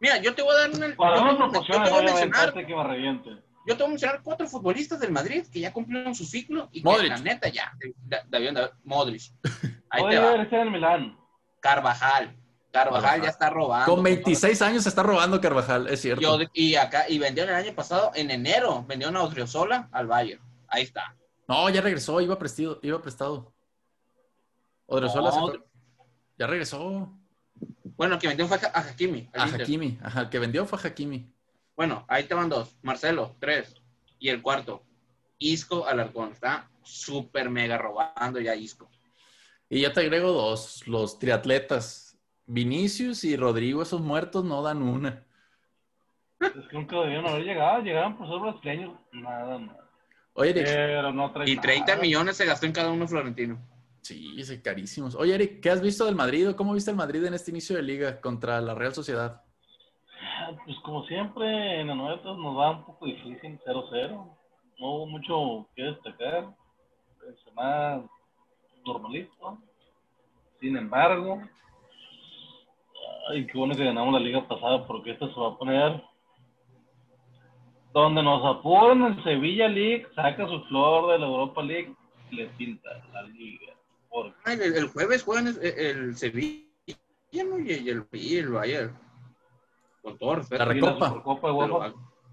Mira, 0.00 0.20
yo 0.20 0.34
te 0.34 0.42
voy 0.42 0.54
a 0.54 0.58
dar 0.58 0.70
una. 0.70 0.94
Para 0.94 1.22
una 1.22 1.36
proporción, 1.38 1.82
que 1.84 2.74
me 2.74 2.84
reviente 2.84 3.47
yo 3.68 3.76
te 3.76 3.82
voy 3.82 3.88
a 3.88 3.90
mencionar 3.90 4.22
cuatro 4.22 4.48
futbolistas 4.48 4.98
del 4.98 5.12
Madrid 5.12 5.44
que 5.52 5.60
ya 5.60 5.72
cumplieron 5.74 6.14
su 6.14 6.24
ciclo 6.24 6.70
y 6.72 6.82
que 6.82 7.02
la 7.06 7.18
neta 7.18 7.48
ya, 7.48 7.70
David, 8.28 8.56
Modric. 8.82 9.30
Ahí 9.90 10.08
te 10.08 10.18
va. 10.18 10.42
En 10.42 10.72
Milán. 10.72 11.18
Carvajal. 11.60 12.34
Carvajal, 12.72 13.22
ya 13.22 13.28
está 13.28 13.50
robando. 13.50 13.94
Con 13.94 14.02
26 14.02 14.62
años 14.62 14.84
se 14.84 14.88
está 14.88 15.02
robando 15.02 15.38
Carvajal, 15.40 15.86
es 15.88 16.00
cierto. 16.00 16.38
y 16.54 16.76
acá, 16.76 17.04
y 17.08 17.18
vendieron 17.18 17.54
el 17.54 17.62
año 17.62 17.74
pasado, 17.74 18.10
en 18.14 18.30
enero, 18.30 18.84
vendieron 18.86 19.16
a 19.16 19.22
Odriozola 19.22 19.88
al 19.92 20.06
Bayern. 20.06 20.40
Ahí 20.68 20.84
está. 20.84 21.14
No, 21.46 21.68
ya 21.68 21.82
regresó, 21.82 22.20
iba 22.22 22.38
prestado. 22.38 22.78
Iba 22.82 23.02
prestado. 23.02 23.52
Odriozola 24.86 25.60
ya 26.38 26.46
regresó. 26.46 27.12
Bueno, 27.96 28.14
el 28.14 28.20
que 28.20 28.28
vendió 28.28 28.46
fue 28.46 28.58
a 28.62 28.80
Hakimi. 28.80 29.28
A 29.34 29.44
Hakimi, 29.44 29.98
ajá, 30.02 30.20
el 30.22 30.28
que 30.30 30.38
vendió 30.38 30.64
fue 30.64 30.78
a 30.78 30.86
Hakimi. 30.86 31.30
Bueno, 31.78 32.04
ahí 32.08 32.24
te 32.24 32.34
van 32.34 32.48
dos. 32.48 32.76
Marcelo, 32.82 33.36
tres. 33.38 33.80
Y 34.18 34.30
el 34.30 34.42
cuarto, 34.42 34.82
Isco 35.38 35.86
Alarcón. 35.86 36.32
Está 36.32 36.68
súper 36.82 37.50
mega 37.50 37.78
robando 37.78 38.40
ya 38.40 38.56
Isco. 38.56 38.90
Y 39.70 39.82
ya 39.82 39.92
te 39.92 40.00
agrego 40.00 40.32
dos. 40.32 40.88
Los 40.88 41.20
triatletas. 41.20 42.18
Vinicius 42.46 43.22
y 43.22 43.36
Rodrigo, 43.36 43.80
esos 43.80 44.00
muertos 44.00 44.44
no 44.44 44.60
dan 44.60 44.82
una. 44.82 45.24
Es 46.40 46.66
que 46.68 46.76
nunca 46.76 47.00
debían 47.02 47.24
haber 47.24 47.44
llegado. 47.44 47.80
Llegaron 47.80 48.18
por 48.18 48.26
ser 48.26 48.40
brasileños. 48.40 48.98
Nada 49.12 49.58
más. 49.58 49.76
Oye, 50.32 50.50
Eric. 50.50 50.64
Pero 50.64 51.12
no 51.12 51.32
y 51.46 51.56
30 51.58 51.94
millones 51.98 52.36
se 52.36 52.44
gastó 52.44 52.66
en 52.66 52.72
cada 52.72 52.90
uno 52.90 53.06
florentino. 53.06 53.56
Sí, 54.00 54.34
es 54.36 54.50
carísimos. 54.64 55.14
Oye, 55.14 55.32
Eric, 55.32 55.60
¿qué 55.60 55.70
has 55.70 55.80
visto 55.80 56.06
del 56.06 56.16
Madrid? 56.16 56.50
¿Cómo 56.56 56.74
viste 56.74 56.90
el 56.90 56.96
Madrid 56.96 57.24
en 57.24 57.34
este 57.34 57.52
inicio 57.52 57.76
de 57.76 57.82
liga 57.82 58.20
contra 58.20 58.60
la 58.60 58.74
Real 58.74 58.94
Sociedad? 58.94 59.44
Pues 60.64 60.78
como 60.82 61.04
siempre, 61.06 61.80
en 61.80 61.88
la 61.88 61.94
nuestra 61.94 62.32
nos 62.34 62.56
va 62.56 62.70
un 62.70 62.84
poco 62.84 63.06
difícil, 63.06 63.58
0-0. 63.66 64.36
No 64.78 64.94
hubo 64.94 65.06
mucho 65.06 65.68
que 65.74 65.82
destacar. 65.82 66.54
más 67.54 68.02
normalito. 68.86 69.58
Sin 70.60 70.76
embargo, 70.76 71.42
ay, 73.28 73.46
qué 73.46 73.58
bueno 73.58 73.74
que 73.74 73.84
ganamos 73.84 74.14
la 74.14 74.20
liga 74.20 74.46
pasada 74.48 74.86
porque 74.86 75.12
esta 75.12 75.28
se 75.32 75.38
va 75.38 75.48
a 75.48 75.58
poner 75.58 76.02
donde 77.92 78.22
nos 78.22 78.56
apuran 78.56 79.02
el 79.02 79.24
Sevilla 79.24 79.68
League, 79.68 80.06
saca 80.14 80.46
su 80.46 80.62
flor 80.64 81.12
de 81.12 81.18
la 81.18 81.26
Europa 81.26 81.62
League 81.62 81.94
y 82.30 82.36
le 82.36 82.46
pinta 82.50 82.88
la 83.12 83.22
liga. 83.22 83.72
el, 84.46 84.88
jueves 84.88 85.22
juegan 85.22 85.48
el, 85.60 86.16
Sevilla 86.16 86.64
y 86.86 87.38
el, 87.38 88.06
y 88.12 88.36
el 88.36 88.48
Bayern. 88.50 89.07
La 90.50 90.64
recopa. 90.64 91.22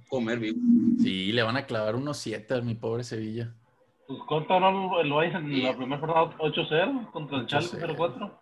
comer 0.09 0.39
vivo. 0.39 0.59
Sí, 1.01 1.31
le 1.31 1.43
van 1.43 1.57
a 1.57 1.65
clavar 1.65 1.95
unos 1.95 2.17
7 2.17 2.55
a 2.55 2.61
mi 2.61 2.75
pobre 2.75 3.03
Sevilla. 3.03 3.53
Pues 4.07 4.19
cuánto 4.27 4.59
no 4.59 5.03
lo 5.03 5.19
hay 5.19 5.31
en 5.31 5.63
la 5.63 5.75
primera 5.75 5.99
jornada 5.99 6.37
8-0 6.37 7.11
contra 7.11 7.39
el 7.39 7.47
Chalco 7.47 7.77
0-4. 7.77 8.39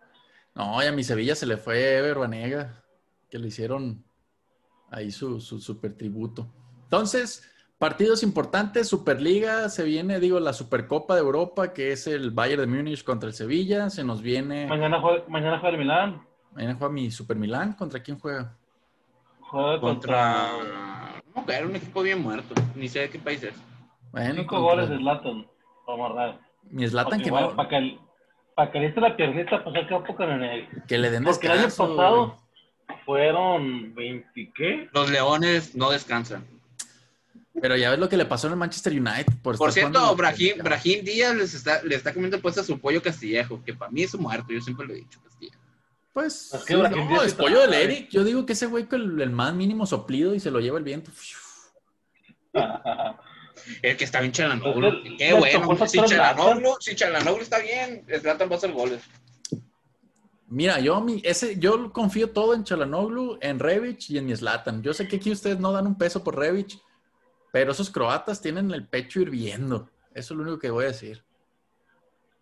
No, 0.56 0.84
y 0.84 0.86
a 0.86 0.92
mi 0.92 1.04
Sevilla 1.04 1.36
se 1.36 1.46
le 1.46 1.58
fue 1.58 1.98
Ever 1.98 2.20
Banega, 2.20 2.84
que 3.30 3.40
le 3.40 3.48
hicieron 3.48 4.04
ahí 4.92 5.10
su, 5.12 5.40
su 5.40 5.60
super 5.60 5.94
tributo. 5.98 6.48
Entonces, 6.84 7.50
partidos 7.80 8.24
importantes, 8.24 8.88
Superliga, 8.88 9.70
se 9.70 9.84
viene, 9.84 10.20
digo, 10.20 10.40
la 10.40 10.54
Supercopa 10.54 11.16
de 11.16 11.22
Europa, 11.22 11.74
que 11.74 11.92
es 11.92 12.08
el 12.08 12.32
Bayern 12.32 12.62
de 12.62 12.68
Múnich 12.68 13.04
contra 13.04 13.28
el 13.28 13.34
Sevilla, 13.34 13.90
se 13.90 14.04
nos 14.04 14.22
viene... 14.22 14.68
Mañana 14.68 15.02
juega, 15.02 15.24
mañana 15.28 15.60
juega 15.60 15.76
el 15.76 15.80
Milán. 15.80 16.28
Mañana 16.52 16.76
juega 16.76 16.94
mi 16.94 17.10
Super 17.10 17.38
Milán, 17.38 17.74
¿contra 17.74 18.04
quién 18.04 18.20
juega? 18.20 18.56
Contra. 19.80 20.50
No, 21.36 21.46
era 21.48 21.66
un 21.66 21.76
equipo 21.76 22.02
bien 22.02 22.22
muerto. 22.22 22.54
Ni 22.76 22.88
sé 22.88 23.00
de 23.00 23.10
qué 23.10 23.20
país 23.20 23.44
es. 23.44 23.56
Bueno, 24.12 24.36
Cinco 24.36 24.62
goles 24.62 24.90
de 24.90 24.98
Slatan. 24.98 25.48
Vamos 25.88 26.18
a 26.18 26.40
Mi 26.70 26.88
Slatan 26.88 27.22
que 27.22 27.32
va. 27.32 27.56
Para 27.56 27.70
que, 27.70 27.98
para 28.56 28.72
que 28.72 28.80
le 28.80 28.94
la 28.96 29.16
piernita, 29.16 29.64
pues 29.64 29.88
que 29.88 29.96
poco 29.96 30.24
en 30.24 30.44
el. 30.44 30.68
Que 30.88 30.98
le 30.98 31.10
den 31.10 31.24
Porque 31.24 31.48
el 31.48 31.54
año 31.54 31.64
pasado 31.64 32.38
fueron 33.06 33.94
20, 33.96 34.52
¿qué? 34.56 34.90
Los 34.94 35.10
Leones 35.10 35.76
no 35.76 35.90
descansan. 35.90 36.46
Pero 37.62 37.78
ya 37.78 37.92
ves 37.92 38.00
lo 38.00 38.10
que 38.10 38.18
le 38.18 38.26
pasó 38.26 38.48
en 38.48 38.54
el 38.54 38.60
Manchester 38.60 38.94
United. 38.94 39.34
Por, 39.44 39.58
por 39.58 39.72
cierto, 39.72 40.16
Brahim, 40.16 40.58
Brahim, 40.64 41.04
Díaz 41.04 41.36
les 41.36 41.54
está, 41.54 41.84
le 41.84 41.96
está 41.96 42.12
comiendo 42.12 42.40
puesta 42.40 42.62
a 42.62 42.64
su 42.64 42.80
pollo 42.80 43.02
castillejo, 43.02 43.64
que 43.64 43.74
para 43.74 43.92
mí 43.92 44.04
es 44.04 44.14
un 44.16 44.24
muerto, 44.24 44.52
yo 44.52 44.60
siempre 44.60 44.88
lo 44.88 44.94
he 44.94 44.98
dicho, 44.98 45.20
Castillejo. 45.24 45.63
Pues, 46.14 46.52
no, 46.70 47.24
es 47.24 47.34
pollo 47.34 47.62
del 47.62 47.74
Eric. 47.74 48.10
Yo 48.12 48.24
digo 48.24 48.46
que 48.46 48.54
ese 48.54 48.68
güey 48.68 48.86
con 48.86 49.20
el, 49.20 49.30
más 49.32 49.54
mínimo 49.56 49.88
soplido 49.88 50.36
y 50.36 50.40
se 50.40 50.52
lo 50.52 50.60
lleva 50.60 50.78
el 50.78 50.84
viento. 50.84 51.10
el 53.82 53.98
que 53.98 54.04
está 54.04 54.20
bien 54.20 54.32
Chalanoglu. 54.32 55.18
Qué 55.18 55.34
bueno. 55.34 55.88
Si 55.88 56.00
Chalanoglu, 56.00 56.76
si 56.80 56.96
Chalanoglu 56.96 57.42
está 57.42 57.58
bien, 57.58 58.06
Slatan 58.08 58.48
va 58.48 58.54
a 58.54 58.58
hacer 58.58 58.72
goles. 58.72 59.02
Mira, 60.48 60.80
yo, 60.80 61.04
ese, 61.24 61.58
yo 61.58 61.92
confío 61.92 62.30
todo 62.30 62.54
en 62.54 62.64
Chalanoglu, 62.64 63.40
en 63.42 63.58
Revich 63.58 64.12
y 64.12 64.20
en 64.20 64.28
mi 64.28 64.36
Slatan. 64.36 64.84
Yo 64.84 64.94
sé 64.94 65.08
que 65.08 65.16
aquí 65.16 65.32
ustedes 65.32 65.60
no 65.60 65.72
dan 65.72 65.88
un 65.88 65.98
peso 65.98 66.24
por 66.24 66.38
Revich, 66.38 66.80
pero 67.52 67.72
esos 67.72 67.90
croatas 67.90 68.40
tienen 68.40 68.70
el 68.70 68.88
pecho 68.88 69.20
hirviendo. 69.20 69.90
Eso 70.14 70.36
es 70.36 70.38
lo 70.38 70.44
único 70.44 70.60
que 70.60 70.70
voy 70.70 70.86
a 70.86 70.90
decir. 70.90 71.24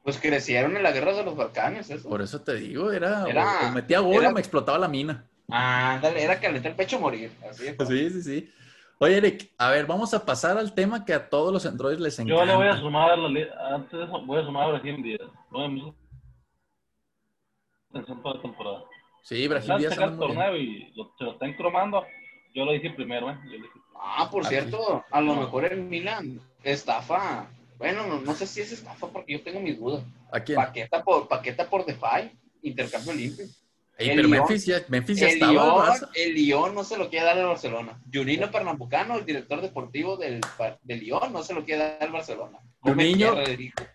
Pues 0.03 0.19
crecieron 0.19 0.75
en 0.75 0.83
la 0.83 0.91
guerra 0.91 1.13
de 1.13 1.23
los 1.23 1.35
Balcanes, 1.35 1.89
eso. 1.89 2.09
Por 2.09 2.21
eso 2.21 2.41
te 2.41 2.55
digo, 2.55 2.91
era, 2.91 3.25
o, 3.25 3.71
metía 3.71 3.99
gol 3.99 4.25
o 4.25 4.31
me 4.31 4.39
explotaba 4.39 4.77
la 4.79 4.87
mina. 4.87 5.25
Ah, 5.49 5.99
dale, 6.01 6.23
era 6.23 6.39
calentar 6.39 6.71
el 6.71 6.77
pecho 6.77 6.99
morir. 6.99 7.31
Así 7.47 7.67
sí, 7.87 8.09
sí, 8.09 8.21
sí. 8.23 8.53
Oye, 8.97 9.17
Eric, 9.17 9.51
a 9.57 9.69
ver, 9.69 9.85
vamos 9.85 10.13
a 10.13 10.25
pasar 10.25 10.57
al 10.57 10.73
tema 10.73 11.05
que 11.05 11.13
a 11.13 11.29
todos 11.29 11.51
los 11.51 11.65
androides 11.65 11.99
les 11.99 12.17
encanta. 12.19 12.39
Yo 12.39 12.45
le 12.45 12.55
voy 12.55 12.67
a 12.67 12.77
sumar, 12.79 13.11
antes 13.11 13.91
de 13.91 14.03
eso, 14.05 14.21
voy 14.25 14.39
a 14.41 14.45
sumar 14.45 14.75
a 14.75 14.81
100 14.81 15.03
días. 15.03 15.21
Atención 17.89 18.21
para 18.21 18.35
la 18.35 18.41
temporada. 18.41 18.83
Sí, 19.23 19.47
Brahim 19.47 19.77
Díaz 19.77 19.97
el 19.97 19.99
muy 20.11 20.27
bien. 20.27 20.37
torneo 20.37 20.57
y 20.57 20.91
lo- 20.95 21.13
se 21.17 21.23
lo 21.25 21.31
están 21.33 21.53
cromando. 21.53 22.03
Yo 22.55 22.65
lo 22.65 22.71
dije 22.71 22.89
primero, 22.91 23.29
¿eh? 23.29 23.37
Yo 23.45 23.51
lo 23.57 23.63
dije 23.63 23.79
Ah, 24.03 24.27
por 24.31 24.45
Ah, 24.45 24.49
cierto, 24.49 25.03
a 25.11 25.21
lo 25.21 25.35
mejor 25.35 25.65
el 25.65 25.81
Milan 25.83 26.39
estafa. 26.63 27.47
Bueno, 27.81 28.05
no, 28.05 28.21
no 28.21 28.35
sé 28.35 28.45
si 28.45 28.61
es 28.61 28.71
estafa 28.71 29.07
porque 29.07 29.33
yo 29.33 29.41
tengo 29.41 29.59
mis 29.59 29.79
dudas. 29.79 30.03
¿A 30.31 30.39
quién? 30.39 30.55
Paqueta 30.55 31.03
por, 31.03 31.27
paqueta 31.27 31.67
por 31.67 31.83
DeFi, 31.83 32.29
intercambio 32.61 33.11
limpio. 33.13 33.45
Ey, 33.97 34.09
el 34.11 34.15
pero 34.17 34.27
Lyon- 34.27 34.37
Memphis 34.47 34.65
ya, 34.67 34.85
Memphis 34.87 35.19
ya 35.19 35.27
El 35.27 35.33
estaba. 35.33 35.51
Lyon, 35.53 36.09
el 36.13 36.33
Lyon 36.35 36.75
no 36.75 36.83
se 36.83 36.95
lo 36.97 37.09
quiere 37.09 37.25
dar 37.25 37.39
al 37.39 37.47
Barcelona. 37.47 37.99
Junino 38.13 38.51
Pernambucano, 38.51 39.17
el 39.17 39.25
director 39.25 39.61
deportivo 39.61 40.15
del, 40.15 40.41
del 40.83 40.99
Lyon, 40.99 41.33
no 41.33 41.41
se 41.41 41.55
lo 41.55 41.65
quiere 41.65 41.81
dar 41.81 41.97
al 42.03 42.11
Barcelona. 42.11 42.59
Juninho. 42.81 43.33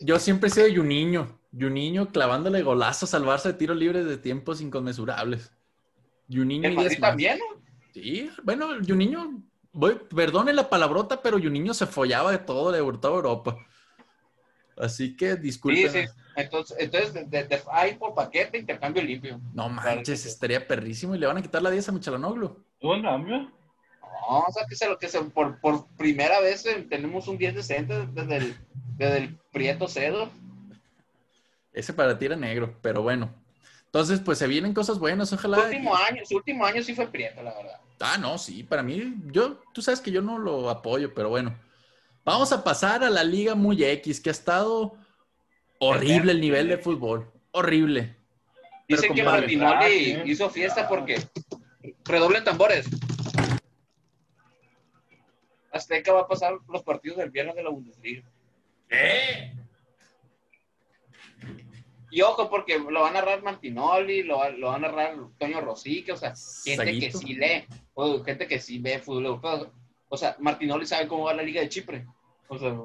Yo 0.00 0.18
siempre 0.18 0.48
he 0.48 0.52
sido 0.52 0.66
Juninho. 0.74 1.38
Juninho 1.56 2.08
clavándole 2.10 2.62
golazos 2.62 3.14
al 3.14 3.24
Barça 3.24 3.44
de 3.44 3.54
tiros 3.54 3.76
libres 3.76 4.04
de 4.04 4.16
tiempos 4.18 4.60
inconmensurables. 4.60 5.52
Juninho 6.28 6.66
El 6.66 6.72
y 6.72 6.76
Madrid 6.76 6.90
10 6.90 7.00
más. 7.00 7.10
también, 7.10 7.38
¿no? 7.38 7.62
Sí, 7.94 8.30
bueno, 8.42 8.68
Juninho, 8.86 9.42
voy, 9.72 9.96
perdone 10.14 10.52
la 10.52 10.68
palabrota, 10.68 11.22
pero 11.22 11.38
Juninho 11.38 11.72
se 11.72 11.86
follaba 11.86 12.30
de 12.32 12.38
todo, 12.38 12.70
de 12.72 12.80
toda 12.98 13.14
Europa. 13.14 13.56
Así 14.76 15.16
que 15.16 15.32
Sí, 15.34 15.40
disculpen. 15.40 15.90
sí. 15.90 16.04
Entonces, 16.36 16.76
entonces 16.78 17.14
de, 17.14 17.24
de- 17.24 17.44
DeFi 17.44 17.94
por 17.98 18.14
paquete, 18.14 18.58
intercambio 18.58 19.02
limpio. 19.02 19.40
No 19.54 19.68
manches, 19.70 20.20
sí. 20.22 20.28
estaría 20.28 20.66
perrísimo 20.66 21.14
y 21.14 21.18
le 21.18 21.26
van 21.26 21.38
a 21.38 21.42
quitar 21.42 21.62
la 21.62 21.70
10 21.70 21.88
a 21.88 21.92
Michalanoglu. 21.92 22.62
Buen 22.82 23.02
cambio. 23.02 23.38
No, 24.28 24.40
o 24.40 24.52
sea, 24.52 24.66
que, 24.68 24.74
se, 24.76 24.86
lo- 24.88 24.98
que 24.98 25.08
se, 25.08 25.20
por, 25.22 25.60
por 25.60 25.86
primera 25.96 26.40
vez 26.40 26.66
eh, 26.66 26.86
tenemos 26.88 27.26
un 27.28 27.38
10 27.38 27.54
decente 27.54 28.06
desde 28.12 28.36
el, 28.36 28.56
desde 28.96 29.16
el 29.18 29.38
Prieto 29.50 29.88
Cedo. 29.88 30.30
Ese 31.72 31.92
para 31.92 32.18
ti 32.18 32.26
era 32.26 32.36
negro, 32.36 32.76
pero 32.82 33.02
bueno. 33.02 33.30
Entonces, 33.86 34.20
pues 34.20 34.38
se 34.38 34.46
vienen 34.46 34.74
cosas 34.74 34.98
buenas, 34.98 35.28
Su 35.30 35.36
ojalá. 35.36 35.62
último 35.64 35.94
año, 35.96 36.22
su 36.24 36.36
último 36.36 36.64
año 36.66 36.82
sí 36.82 36.94
fue 36.94 37.06
Prieto, 37.06 37.42
la 37.42 37.54
verdad. 37.54 37.80
Ah, 38.00 38.18
no, 38.18 38.36
sí, 38.36 38.62
para 38.62 38.82
mí, 38.82 39.14
yo, 39.26 39.62
tú 39.72 39.80
sabes 39.80 40.00
que 40.00 40.10
yo 40.10 40.20
no 40.20 40.38
lo 40.38 40.68
apoyo, 40.68 41.14
pero 41.14 41.30
bueno. 41.30 41.54
Vamos 42.26 42.50
a 42.50 42.64
pasar 42.64 43.04
a 43.04 43.08
la 43.08 43.22
Liga 43.22 43.54
Muy 43.54 43.84
X, 43.84 44.20
que 44.20 44.30
ha 44.30 44.32
estado 44.32 44.96
horrible 45.78 46.32
el 46.32 46.40
nivel 46.40 46.68
de 46.68 46.76
fútbol. 46.76 47.30
Horrible. 47.52 48.16
Dicen 48.88 49.14
que 49.14 49.22
Martinoli 49.22 49.88
sí. 49.88 50.22
hizo 50.24 50.50
fiesta 50.50 50.88
porque 50.88 51.22
redoblen 52.04 52.42
tambores. 52.42 52.88
Azteca 55.70 56.12
va 56.12 56.22
a 56.22 56.26
pasar 56.26 56.58
los 56.68 56.82
partidos 56.82 57.18
del 57.18 57.30
viernes 57.30 57.54
de 57.54 57.62
la 57.62 57.70
Bundesliga. 57.70 58.24
Y 62.10 62.22
ojo, 62.22 62.50
porque 62.50 62.76
lo 62.76 63.02
va 63.02 63.10
a 63.10 63.12
narrar 63.12 63.44
Martinoli, 63.44 64.24
lo 64.24 64.50
lo 64.50 64.66
va 64.66 64.74
a 64.74 64.80
narrar 64.80 65.16
Toño 65.38 65.60
Rosique, 65.60 66.10
o 66.10 66.16
sea, 66.16 66.34
gente 66.64 66.98
que 66.98 67.12
sí 67.12 67.34
lee, 67.34 67.66
o 67.94 68.24
gente 68.24 68.48
que 68.48 68.58
sí 68.58 68.80
ve 68.80 68.98
fútbol 68.98 69.26
europeo. 69.26 69.72
O 70.08 70.16
sea, 70.16 70.36
Martinoli 70.40 70.86
sabe 70.86 71.06
cómo 71.06 71.26
va 71.26 71.34
la 71.34 71.44
Liga 71.44 71.60
de 71.60 71.68
Chipre. 71.68 72.04
O 72.48 72.58
sea, 72.58 72.76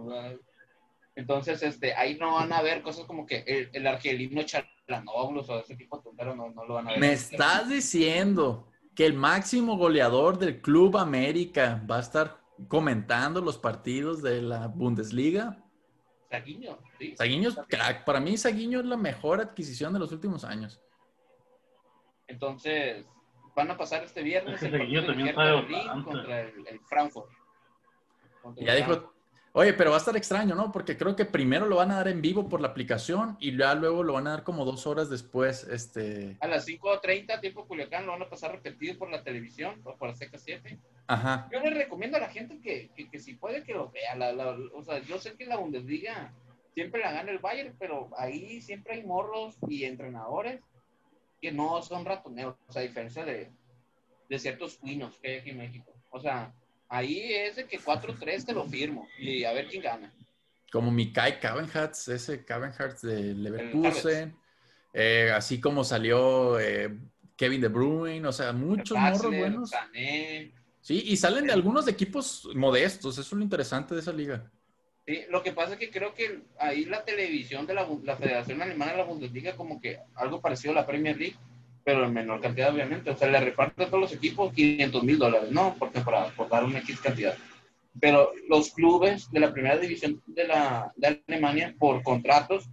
entonces, 1.16 1.62
este, 1.62 1.94
ahí 1.94 2.18
no 2.18 2.36
van 2.36 2.54
a 2.54 2.62
ver 2.62 2.82
cosas 2.82 3.06
como 3.06 3.26
que 3.26 3.44
el, 3.46 3.70
el 3.74 3.88
argelino 3.88 4.44
Chalanoglu 4.44 5.42
o 5.42 5.60
ese 5.60 5.76
tipo 5.76 5.98
de 5.98 6.04
tonteros 6.04 6.36
no, 6.36 6.50
no 6.50 6.66
lo 6.66 6.76
van 6.76 6.88
a 6.88 6.92
ver. 6.92 7.00
Me 7.00 7.12
estás 7.12 7.70
diciendo 7.70 8.68
que 8.96 9.06
el 9.06 9.14
máximo 9.14 9.78
goleador 9.78 10.38
del 10.38 10.62
Club 10.62 10.98
América 10.98 11.84
va 11.90 11.98
a 11.98 12.02
estar 12.02 12.42
comentando 12.68 13.42
los 13.42 13.58
partidos 13.58 14.22
de 14.22 14.42
la 14.42 14.68
Bundesliga. 14.68 15.64
Saguiño, 16.30 16.80
sí. 16.98 17.16
Saguiño 17.18 17.50
es 17.50 17.60
crack. 17.68 18.06
Para 18.06 18.20
mí, 18.20 18.38
Saguiño 18.38 18.80
es 18.80 18.86
la 18.86 18.98
mejor 18.98 19.42
adquisición 19.42 19.92
de 19.94 20.00
los 20.00 20.12
últimos 20.12 20.46
años. 20.46 20.82
Entonces, 22.28 23.06
van 23.56 23.70
a 23.72 23.78
pasar 23.78 24.04
este 24.04 24.24
viernes 24.24 24.56
Es 24.56 24.60
que 24.62 24.76
el 24.76 24.80
partido 24.80 25.06
también 25.06 25.36
contra 26.04 26.42
el, 26.42 26.68
el 26.68 26.80
Frankfurt. 26.82 27.30
Contra 28.42 28.64
Ya 28.64 28.74
el 28.74 28.78
dijo, 28.80 29.14
oye, 29.54 29.74
pero 29.74 29.90
va 29.92 29.98
a 29.98 30.00
estar 30.00 30.16
extraño, 30.16 30.56
¿no? 30.56 30.72
Porque 30.72 30.98
creo 30.98 31.16
que 31.16 31.26
primero 31.26 31.66
lo 31.66 31.78
van 31.78 31.92
a 31.92 31.96
dar 31.98 32.08
en 32.08 32.22
vivo 32.22 32.48
por 32.50 32.62
la 32.62 32.70
aplicación 32.70 33.38
y 33.40 33.56
ya 33.58 33.74
luego 33.76 34.04
lo 34.04 34.14
van 34.14 34.28
a 34.28 34.32
dar 34.32 34.44
como 34.44 34.66
dos 34.66 34.88
horas 34.88 35.10
después. 35.10 35.64
Este, 35.66 36.38
A 36.40 36.48
las 36.48 36.68
5.30, 36.68 37.40
tiempo 37.42 37.66
Culiacán, 37.68 38.06
lo 38.06 38.14
van 38.14 38.22
a 38.24 38.30
pasar 38.30 38.52
repetido 38.52 38.98
por 38.98 39.10
la 39.12 39.24
televisión 39.24 39.82
o 39.84 39.96
por 39.98 40.10
Azteca 40.10 40.38
7. 40.38 40.80
ajá. 41.08 41.50
Yo 41.52 41.60
les 41.60 41.74
recomiendo 41.76 42.18
a 42.18 42.22
la 42.22 42.30
gente 42.30 42.60
que, 42.62 42.90
que, 42.96 43.10
que 43.10 43.20
si 43.20 43.34
puede 43.36 43.64
que 43.64 43.74
lo 43.74 43.90
vea. 43.92 44.16
La, 44.16 44.32
la- 44.34 44.58
o 44.74 44.84
sea, 44.84 45.00
yo 45.00 45.18
sé 45.20 45.34
que 45.36 45.46
la 45.46 45.58
Bundesliga 45.58 46.34
siempre 46.74 47.02
la 47.02 47.12
gana 47.12 47.32
el 47.32 47.40
Bayern, 47.40 47.76
pero 47.78 48.10
ahí 48.18 48.62
siempre 48.62 48.94
hay 48.96 49.04
morros 49.04 49.58
y 49.68 49.84
entrenadores 49.84 50.62
que 51.42 51.52
no 51.52 51.82
son 51.82 52.06
ratoneros, 52.06 52.56
o 52.68 52.72
sea, 52.72 52.82
a 52.82 52.86
diferencia 52.86 53.26
de, 53.26 53.52
de 54.30 54.40
ciertos 54.40 54.78
cuinos 54.78 55.18
que 55.22 55.28
hay 55.32 55.38
aquí 55.40 55.50
en 55.50 55.58
México. 55.58 55.92
O 56.12 56.20
sea, 56.20 56.54
ahí 56.92 57.34
es 57.34 57.56
de 57.56 57.66
que 57.66 57.80
4-3 57.80 58.46
te 58.46 58.54
lo 58.54 58.66
firmo 58.66 59.08
y 59.18 59.46
a 59.46 59.54
ver 59.54 59.68
quién 59.68 59.82
gana. 59.82 60.14
Como 60.72 60.92
Mikai 60.92 61.40
Cavenhatz, 61.40 62.10
ese 62.10 62.46
Cavenhatz 62.46 63.02
de 63.02 63.34
Leverkusen. 63.34 64.36
eh, 64.94 65.32
así 65.34 65.60
como 65.60 65.84
salió 65.84 66.60
eh, 66.60 66.96
Kevin 67.38 67.62
De 67.62 67.70
Bruyne, 67.70 68.28
o 68.28 68.32
sea, 68.32 68.52
muchos 68.52 68.98
morros 68.98 69.22
buenos. 69.22 69.70
Sané. 69.70 70.54
Sí, 70.82 71.04
y 71.08 71.18
salen 71.18 71.48
de 71.48 71.54
algunos 71.54 71.86
de 71.86 71.92
equipos 71.92 72.50
modestos, 72.56 73.18
eso 73.18 73.22
es 73.22 73.32
lo 73.34 73.42
interesante 73.42 73.96
de 73.96 74.02
esa 74.02 74.12
liga. 74.12 74.52
Sí, 75.06 75.22
lo 75.30 75.42
que 75.42 75.54
pasa 75.54 75.74
es 75.74 75.80
que 75.80 75.92
creo 75.92 76.14
que 76.14 76.42
ahí 76.60 76.86
la 76.86 77.06
televisión 77.06 77.66
de 77.66 77.74
la 77.74 78.18
Federación 78.18 78.62
Alemana 78.62 78.92
de 78.92 78.98
la 78.98 79.04
Bundesliga 79.06 79.56
como 79.56 79.80
que 79.80 80.00
algo 80.16 80.42
parecido 80.42 80.74
a 80.74 80.76
la 80.76 80.86
Premier 80.86 81.18
League, 81.18 81.38
pero 81.84 82.06
en 82.06 82.14
menor 82.14 82.42
cantidad 82.42 82.74
obviamente. 82.74 83.10
O 83.10 83.18
sea, 83.18 83.30
le 83.30 83.40
reparte 83.40 83.84
a 83.84 83.88
todos 83.88 84.02
los 84.02 84.14
equipos 84.14 84.54
500 84.54 85.04
mil 85.04 85.18
dólares, 85.18 85.52
¿no? 85.52 85.76
Por 85.76 85.92
temporada, 85.92 86.32
por 86.36 86.50
dar 86.50 86.64
una 86.64 86.80
X 86.80 87.00
cantidad. 87.00 87.36
Pero 88.00 88.32
los 88.48 88.72
clubes 88.72 89.30
de 89.32 89.40
la 89.40 89.52
primera 89.52 89.78
división 89.78 90.22
de, 90.26 90.48
la, 90.48 90.92
de 90.96 91.22
Alemania, 91.28 91.76
por 91.78 92.02
contratos, 92.04 92.70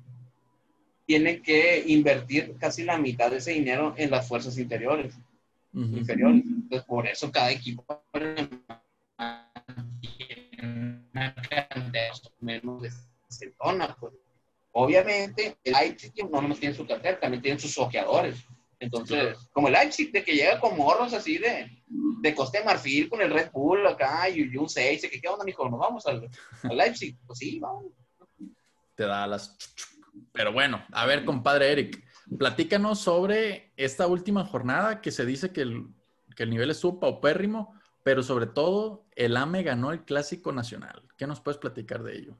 tienen 1.06 1.42
que 1.42 1.82
invertir 1.86 2.54
casi 2.58 2.84
la 2.84 2.98
mitad 2.98 3.30
de 3.30 3.38
ese 3.38 3.52
dinero 3.52 3.94
en 3.96 4.10
las 4.10 4.28
fuerzas 4.28 4.58
interiores 4.58 5.14
Ujú. 5.72 5.96
inferiores. 5.96 6.44
Entonces, 6.44 6.86
por 6.86 7.06
eso 7.06 7.30
cada 7.32 7.50
equipo 7.50 7.84
tiene 10.00 11.04
una 11.12 11.34
cantidad 11.34 12.12
menos 12.40 12.82
de 12.82 12.90
pues. 13.98 14.14
Obviamente, 14.72 15.56
el 15.64 15.72
Leipzig 15.72 16.12
no 16.30 16.40
nomás 16.40 16.60
tiene 16.60 16.74
su 16.74 16.86
cartera, 16.86 17.18
también 17.18 17.42
tiene 17.42 17.58
sus 17.58 17.76
ojeadores. 17.78 18.44
Entonces, 18.80 19.36
como 19.52 19.68
el 19.68 19.74
Leipzig, 19.74 20.12
de 20.12 20.22
que 20.22 20.34
llega 20.34 20.60
con 20.60 20.76
morros 20.76 21.12
así 21.12 21.38
de, 21.38 21.82
de 21.86 22.34
Costa 22.34 22.58
de 22.58 22.64
Marfil 22.64 23.08
con 23.08 23.20
el 23.20 23.30
Red 23.30 23.50
Bull 23.52 23.86
acá 23.86 24.28
y, 24.28 24.40
y 24.42 24.56
un 24.56 24.68
6, 24.68 25.08
que 25.10 25.20
qué 25.20 25.28
onda, 25.28 25.44
mijo, 25.44 25.68
nos 25.68 25.80
vamos 25.80 26.06
al, 26.06 26.28
al 26.62 26.76
Leipzig. 26.76 27.16
Pues 27.26 27.38
sí, 27.38 27.58
vamos. 27.58 27.86
te 28.94 29.04
da 29.04 29.26
las... 29.26 29.56
Pero 30.32 30.52
bueno, 30.52 30.84
a 30.92 31.06
ver, 31.06 31.24
compadre 31.24 31.72
Eric, 31.72 32.04
platícanos 32.38 33.00
sobre 33.00 33.72
esta 33.76 34.06
última 34.06 34.44
jornada 34.44 35.00
que 35.00 35.10
se 35.10 35.26
dice 35.26 35.52
que 35.52 35.62
el, 35.62 35.88
que 36.36 36.44
el 36.44 36.50
nivel 36.50 36.70
estuvo 36.70 37.00
paupérrimo, 37.00 37.74
pero 38.04 38.22
sobre 38.22 38.46
todo 38.46 39.06
el 39.16 39.36
AME 39.36 39.62
ganó 39.64 39.90
el 39.92 40.04
Clásico 40.04 40.52
Nacional. 40.52 41.02
¿Qué 41.16 41.26
nos 41.26 41.40
puedes 41.40 41.58
platicar 41.58 42.02
de 42.02 42.16
ello? 42.16 42.38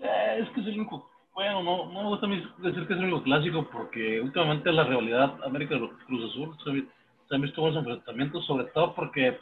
Eh, 0.00 0.38
es 0.40 0.48
que 0.54 0.60
es 0.60 0.66
el 0.68 0.80
único. 0.80 1.10
Bueno, 1.38 1.62
no, 1.62 1.86
no 1.92 2.02
me 2.02 2.08
gusta 2.08 2.26
decir 2.58 2.84
que 2.88 2.94
es 2.94 2.98
único 2.98 3.22
clásico 3.22 3.64
porque 3.70 4.20
últimamente 4.20 4.72
la 4.72 4.82
rivalidad 4.82 5.40
América 5.44 5.76
Cruz 6.04 6.32
Azul 6.32 6.56
se, 6.64 6.84
se 7.28 7.34
han 7.36 7.42
visto 7.42 7.60
buenos 7.60 7.78
enfrentamientos, 7.78 8.44
sobre 8.44 8.64
todo 8.64 8.92
porque 8.96 9.38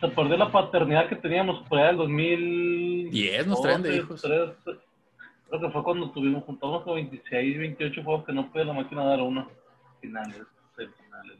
se 0.00 0.08
perdió 0.08 0.36
la 0.36 0.50
paternidad 0.50 1.08
que 1.08 1.14
teníamos 1.14 1.62
por 1.68 1.78
allá 1.78 1.86
del 1.90 1.98
2000. 1.98 3.10
10 3.12 3.46
nos 3.46 3.62
traen 3.62 3.82
de 3.82 3.90
12, 3.90 4.00
hijos. 4.00 4.20
13, 4.20 4.54
creo 5.48 5.60
que 5.60 5.70
fue 5.70 5.84
cuando 5.84 6.10
tuvimos, 6.10 6.42
juntamos 6.42 6.82
con 6.82 6.96
26, 6.96 7.56
28 7.56 8.02
juegos 8.02 8.24
que 8.24 8.32
no 8.32 8.50
puede 8.50 8.64
la 8.64 8.72
máquina 8.72 9.04
dar 9.04 9.20
uno. 9.20 9.48
Finales, 10.00 10.42
semifinales. 10.74 11.38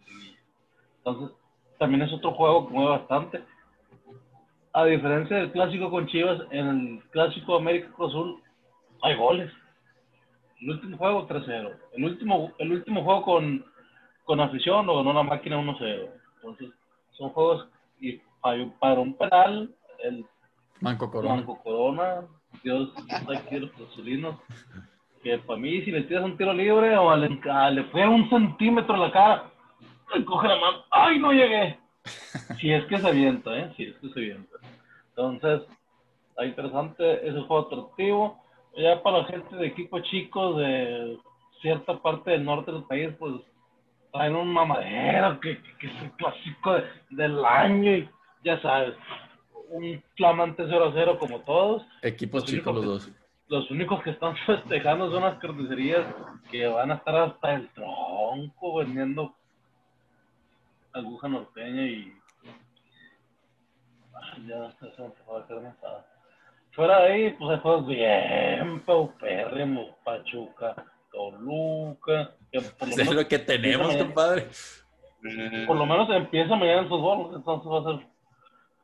Entonces, 0.99 1.37
también 1.77 2.03
es 2.03 2.13
otro 2.13 2.35
juego 2.35 2.69
que 2.69 2.75
mueve 2.75 2.91
bastante. 2.91 3.43
A 4.75 4.85
diferencia 4.85 5.39
del 5.39 5.51
clásico 5.51 5.91
con 5.91 6.07
Chivas, 6.07 6.41
en 6.53 6.69
el 6.69 7.03
clásico 7.11 7.57
América 7.57 7.91
Cruz 7.97 8.11
Azul 8.11 8.43
hay 9.03 9.15
goles. 9.17 9.53
El 10.61 10.71
último 10.71 10.97
juego 10.97 11.29
3-0. 11.29 11.73
El 11.93 12.05
último, 12.05 12.53
el 12.59 12.73
último 12.73 13.05
juego 13.05 13.23
con, 13.23 13.65
con 14.25 14.41
afición 14.41 14.87
lo 14.87 14.97
ganó 14.97 15.13
la 15.13 15.23
máquina 15.23 15.57
1-0. 15.59 16.09
Entonces, 16.37 16.71
son 17.13 17.31
juegos 17.31 17.69
y 18.01 18.21
para, 18.41 18.69
para 18.79 19.01
un 19.01 19.15
penal, 19.15 19.75
el 20.03 20.25
Manco 20.81 21.11
Corona. 21.11 21.35
Blanco 21.35 21.63
Corona, 21.63 22.23
Dios 22.63 22.91
aquí 23.37 23.59
los 23.59 23.71
azulinos. 23.91 24.37
Que 25.23 25.39
para 25.39 25.59
mí, 25.59 25.83
si 25.83 25.91
le 25.91 26.03
tiras 26.03 26.25
un 26.25 26.37
tiro 26.37 26.53
libre 26.53 26.97
o 26.97 27.15
le, 27.17 27.41
a- 27.51 27.71
le 27.71 27.83
pega 27.85 28.09
un 28.09 28.29
centímetro 28.31 28.95
en 28.95 29.01
la 29.01 29.11
cara, 29.13 29.51
le 30.15 30.25
coge 30.25 30.47
la 30.49 30.57
mano. 30.57 30.79
¡Ay, 30.91 31.19
no 31.19 31.33
llegué! 31.33 31.79
Si 32.61 32.73
es 32.73 32.85
que 32.87 32.99
se 32.99 33.09
avienta, 33.09 33.57
¿eh? 33.59 33.73
Si 33.77 33.83
es 33.85 33.97
que 33.97 34.09
se 34.11 34.19
avienta. 34.21 34.57
Entonces, 35.11 35.63
está 36.31 36.47
interesante 36.47 37.29
ese 37.29 37.41
juego 37.43 37.67
atractivo. 37.67 38.43
Ya 38.79 39.03
para 39.03 39.19
la 39.19 39.25
gente 39.25 39.57
de 39.57 39.67
equipos 39.67 40.03
chicos, 40.05 40.57
de 40.59 41.19
cierta 41.61 41.99
parte 42.01 42.31
del 42.31 42.45
norte 42.45 42.71
del 42.71 42.85
país, 42.85 43.11
pues 43.19 43.35
traen 44.13 44.37
un 44.37 44.49
mamadero 44.53 45.41
que, 45.41 45.61
que, 45.61 45.77
que 45.79 45.87
es 45.89 46.03
el 46.03 46.13
clásico 46.13 46.75
de- 46.75 46.85
del 47.11 47.45
año 47.45 47.91
y 47.97 48.11
ya 48.45 48.61
sabes, 48.63 48.95
un 49.71 50.03
flamante 50.17 50.65
0-0 50.65 51.19
como 51.19 51.41
todos. 51.41 51.83
Equipos 52.03 52.43
Los 52.43 52.51
chicos 52.51 52.75
los 52.75 52.85
dos. 52.85 53.13
Los 53.49 53.71
únicos 53.71 54.03
que 54.03 54.11
están 54.11 54.37
festejando 54.47 55.11
son 55.11 55.23
las 55.25 55.39
carnicerías 55.39 56.07
que 56.51 56.67
van 56.69 56.91
a 56.93 56.95
estar 56.95 57.17
hasta 57.17 57.55
el 57.55 57.69
tronco 57.71 58.77
vendiendo 58.77 59.35
aguja 60.93 61.29
norteña 61.29 61.83
y. 61.83 62.13
Ay, 64.15 64.47
ya 64.47 64.71
se 64.79 64.87
me 65.03 65.09
la 65.09 65.47
carne 65.47 65.69
asada. 65.69 66.07
Fuera 66.79 67.01
de 67.01 67.13
ahí, 67.13 67.31
pues 67.41 67.61
juegos 67.61 67.89
bien 67.89 68.81
paupérrimos, 68.87 69.97
Pachuca, 70.05 70.77
Toluca, 71.11 72.37
que 72.53 72.61
por 72.61 72.89
lo, 72.89 72.95
Es 73.03 73.13
lo 73.13 73.27
que 73.27 73.41
tenemos, 73.41 73.89
mañana. 73.89 74.05
compadre. 74.05 74.47
por 75.67 75.77
lo 75.77 75.87
menos 75.87 76.09
empieza 76.11 76.55
mañana 76.55 76.83
el 76.83 76.89
fútbol, 76.89 77.35
entonces 77.35 77.69
va 77.69 77.81
a 77.81 77.97
ser. 77.99 78.07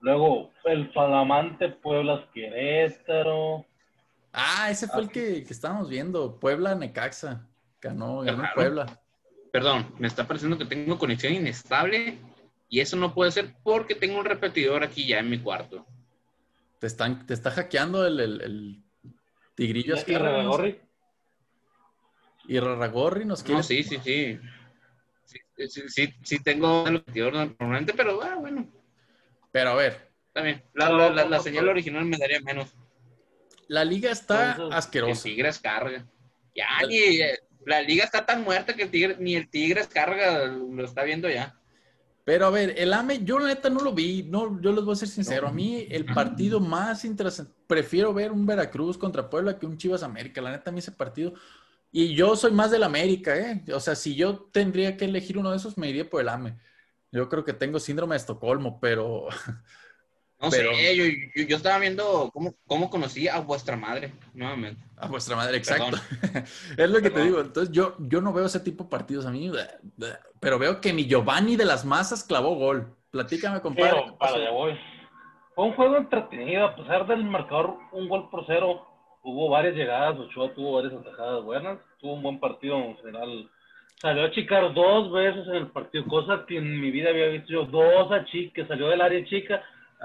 Luego, 0.01 0.51
el 0.65 0.91
Flamante 0.91 1.69
Pueblas 1.69 2.25
Querétaro. 2.35 3.65
Ah, 4.33 4.71
ese 4.73 4.89
fue 4.89 5.03
el 5.03 5.09
que, 5.13 5.45
que 5.45 5.53
estábamos 5.53 5.89
viendo. 5.89 6.41
Puebla 6.41 6.75
Necaxa. 6.75 7.47
Ganó, 7.81 8.23
ganó 8.23 8.39
Claro. 8.39 8.55
Puebla. 8.57 8.87
Perdón, 9.53 9.95
me 10.01 10.09
está 10.09 10.27
pareciendo 10.27 10.59
que 10.59 10.65
tengo 10.65 10.99
conexión 10.99 11.33
inestable 11.33 12.19
y 12.69 12.81
eso 12.81 12.97
no 12.97 13.15
puede 13.15 13.31
ser 13.31 13.55
porque 13.63 13.95
tengo 13.95 14.19
un 14.19 14.25
repetidor 14.25 14.83
aquí 14.83 15.07
ya 15.07 15.21
en 15.21 15.31
mi 15.31 15.39
cuarto. 15.39 15.87
Te, 16.85 16.89
están, 16.89 17.25
te 17.27 17.33
está 17.33 17.51
hackeando 17.51 18.07
el, 18.07 18.21
el, 18.21 18.41
el 18.43 18.85
tigrillo 19.55 19.95
Y. 20.07 20.19
Raragorri. 20.19 20.83
Y 22.47 22.61
Raragorri 22.61 23.25
nos 23.25 23.43
quiere. 23.43 23.57
No, 23.57 23.63
sí, 23.63 23.83
sí, 23.83 23.97
sí. 24.05 24.39
Sí, 25.25 25.69
sí, 25.69 25.83
sí, 25.89 26.15
sí 26.23 26.43
tengo 26.43 26.87
el 26.87 27.03
normalmente, 27.59 27.95
pero 27.95 28.23
ah, 28.23 28.35
bueno, 28.35 28.71
Pero 29.51 29.71
a 29.71 29.75
ver, 29.77 30.13
está 30.27 30.43
bien. 30.43 30.63
La, 30.75 30.91
la, 30.91 31.09
la, 31.09 31.25
la 31.25 31.41
señal 31.41 31.71
original 31.71 32.05
me 32.05 32.19
daría 32.19 32.41
menos. 32.43 32.75
la 33.69 33.83
liga 33.87 34.11
está 34.11 34.51
Entonces, 34.51 34.73
El 34.75 34.79
asquerosa. 34.79 35.23
Tigres 35.23 35.59
carga. 35.61 36.07
Ya, 36.55 36.67
ni 36.87 36.99
eh, 36.99 37.39
la 37.65 37.81
liga 37.81 38.05
está 38.05 38.27
tan 38.27 38.45
muerta 38.45 38.75
que 38.75 38.83
el 38.83 38.91
tigre, 38.91 39.17
ni 39.19 39.37
el 39.37 39.49
Tigres 39.49 39.87
carga, 39.87 40.45
lo 40.49 40.85
está 40.85 41.03
viendo 41.03 41.31
ya. 41.31 41.59
Pero 42.25 42.47
a 42.47 42.51
ver, 42.51 42.75
el 42.79 42.93
AME, 42.95 43.23
yo 43.23 43.39
la 43.39 43.49
neta 43.49 43.69
no 43.69 43.81
lo 43.81 43.93
vi. 43.93 44.23
No, 44.23 44.61
yo 44.61 44.73
les 44.73 44.83
voy 44.83 44.95
a 44.95 44.97
ser 44.97 45.09
sincero. 45.09 45.47
A 45.47 45.53
mí, 45.53 45.87
el 45.91 46.07
partido 46.07 46.59
más 46.59 47.05
interesante, 47.05 47.53
prefiero 47.67 48.15
ver 48.15 48.33
un 48.33 48.47
Veracruz 48.47 48.97
contra 48.97 49.29
Puebla 49.29 49.59
que 49.59 49.67
un 49.67 49.77
Chivas 49.77 50.03
América. 50.03 50.41
La 50.41 50.51
neta, 50.51 50.71
a 50.71 50.73
mí 50.73 50.79
ese 50.79 50.93
partido. 50.93 51.35
Y 51.93 52.15
yo 52.15 52.35
soy 52.35 52.53
más 52.53 52.71
del 52.71 52.83
América, 52.83 53.37
¿eh? 53.37 53.63
O 53.73 53.79
sea, 53.79 53.95
si 53.95 54.17
yo 54.17 54.49
tendría 54.53 54.97
que 54.97 55.05
elegir 55.05 55.37
uno 55.37 55.51
de 55.51 55.59
esos, 55.59 55.77
me 55.77 55.91
iría 55.91 56.09
por 56.09 56.23
el 56.23 56.31
AME. 56.31 56.59
Yo 57.13 57.29
creo 57.29 57.45
que 57.45 57.53
tengo 57.53 57.79
síndrome 57.79 58.15
de 58.15 58.19
Estocolmo, 58.19 58.81
pero 58.81 59.29
No 60.45 60.51
Pero- 60.51 60.75
sé, 60.75 60.97
yo, 60.97 61.05
yo, 61.35 61.49
yo 61.49 61.57
estaba 61.57 61.79
viendo 61.79 62.31
cómo, 62.33 62.55
cómo 62.67 62.91
conocí 62.91 63.29
a 63.29 63.41
vuestra 63.41 63.77
madre, 63.77 64.13
nuevamente. 64.35 64.83
a 64.97 65.09
vuestra 65.09 65.37
madre, 65.37 65.57
exacto. 65.57 65.97
Es 66.77 66.91
lo 66.91 67.01
que 67.01 67.11
te 67.11 67.23
digo. 67.25 67.41
Entonces, 67.41 67.73
yo, 67.73 67.97
yo 67.99 68.21
no 68.21 68.33
veo 68.33 68.47
ese 68.47 68.61
tipo 68.61 68.85
de 68.85 68.91
partidos 68.91 69.27
a 69.27 69.31
mí, 69.31 69.51
pero 70.41 70.59
veo 70.59 70.81
que 70.81 70.93
mi 70.93 71.07
Giovanni 71.07 71.57
de 71.57 71.65
las 71.65 71.85
Masas 71.85 72.25
clavó 72.25 72.55
gol. 72.57 72.95
Platícame, 73.11 73.61
compadre. 73.61 73.91
¿qué 73.91 74.01
Pero, 74.05 74.19
para 74.19 74.37
allá 74.37 74.51
voy. 74.51 74.79
Fue 75.55 75.65
un 75.67 75.75
juego 75.75 75.97
entretenido, 75.97 76.67
a 76.67 76.75
pesar 76.75 77.07
del 77.07 77.25
marcador, 77.25 77.77
un 77.93 78.09
gol 78.09 78.29
por 78.29 78.45
cero. 78.47 78.87
Hubo 79.23 79.49
varias 79.49 79.75
llegadas, 79.75 80.19
Ochoa 80.19 80.53
tuvo 80.53 80.83
varias 80.83 80.93
atajadas 81.01 81.43
buenas, 81.45 81.79
tuvo 81.99 82.15
un 82.15 82.23
buen 82.23 82.41
partido 82.41 82.77
en 82.77 82.97
general. 82.99 83.49
Salió 84.03 84.25
a 84.25 84.27
achicar 84.27 84.75
dos 84.75 85.13
veces 85.13 85.47
en 85.49 85.55
el 85.55 85.69
partido, 85.69 86.05
cosa 86.07 86.45
que 86.47 86.59
en 86.59 86.79
mi 86.81 86.91
vida 86.91 87.09
había 87.11 87.29
visto 87.29 87.49
yo. 87.53 87.65
Dos 87.65 88.13
achiques, 88.13 88.67
salió 88.69 88.89
del 88.89 89.01
área 89.01 89.25
chica 89.25 89.63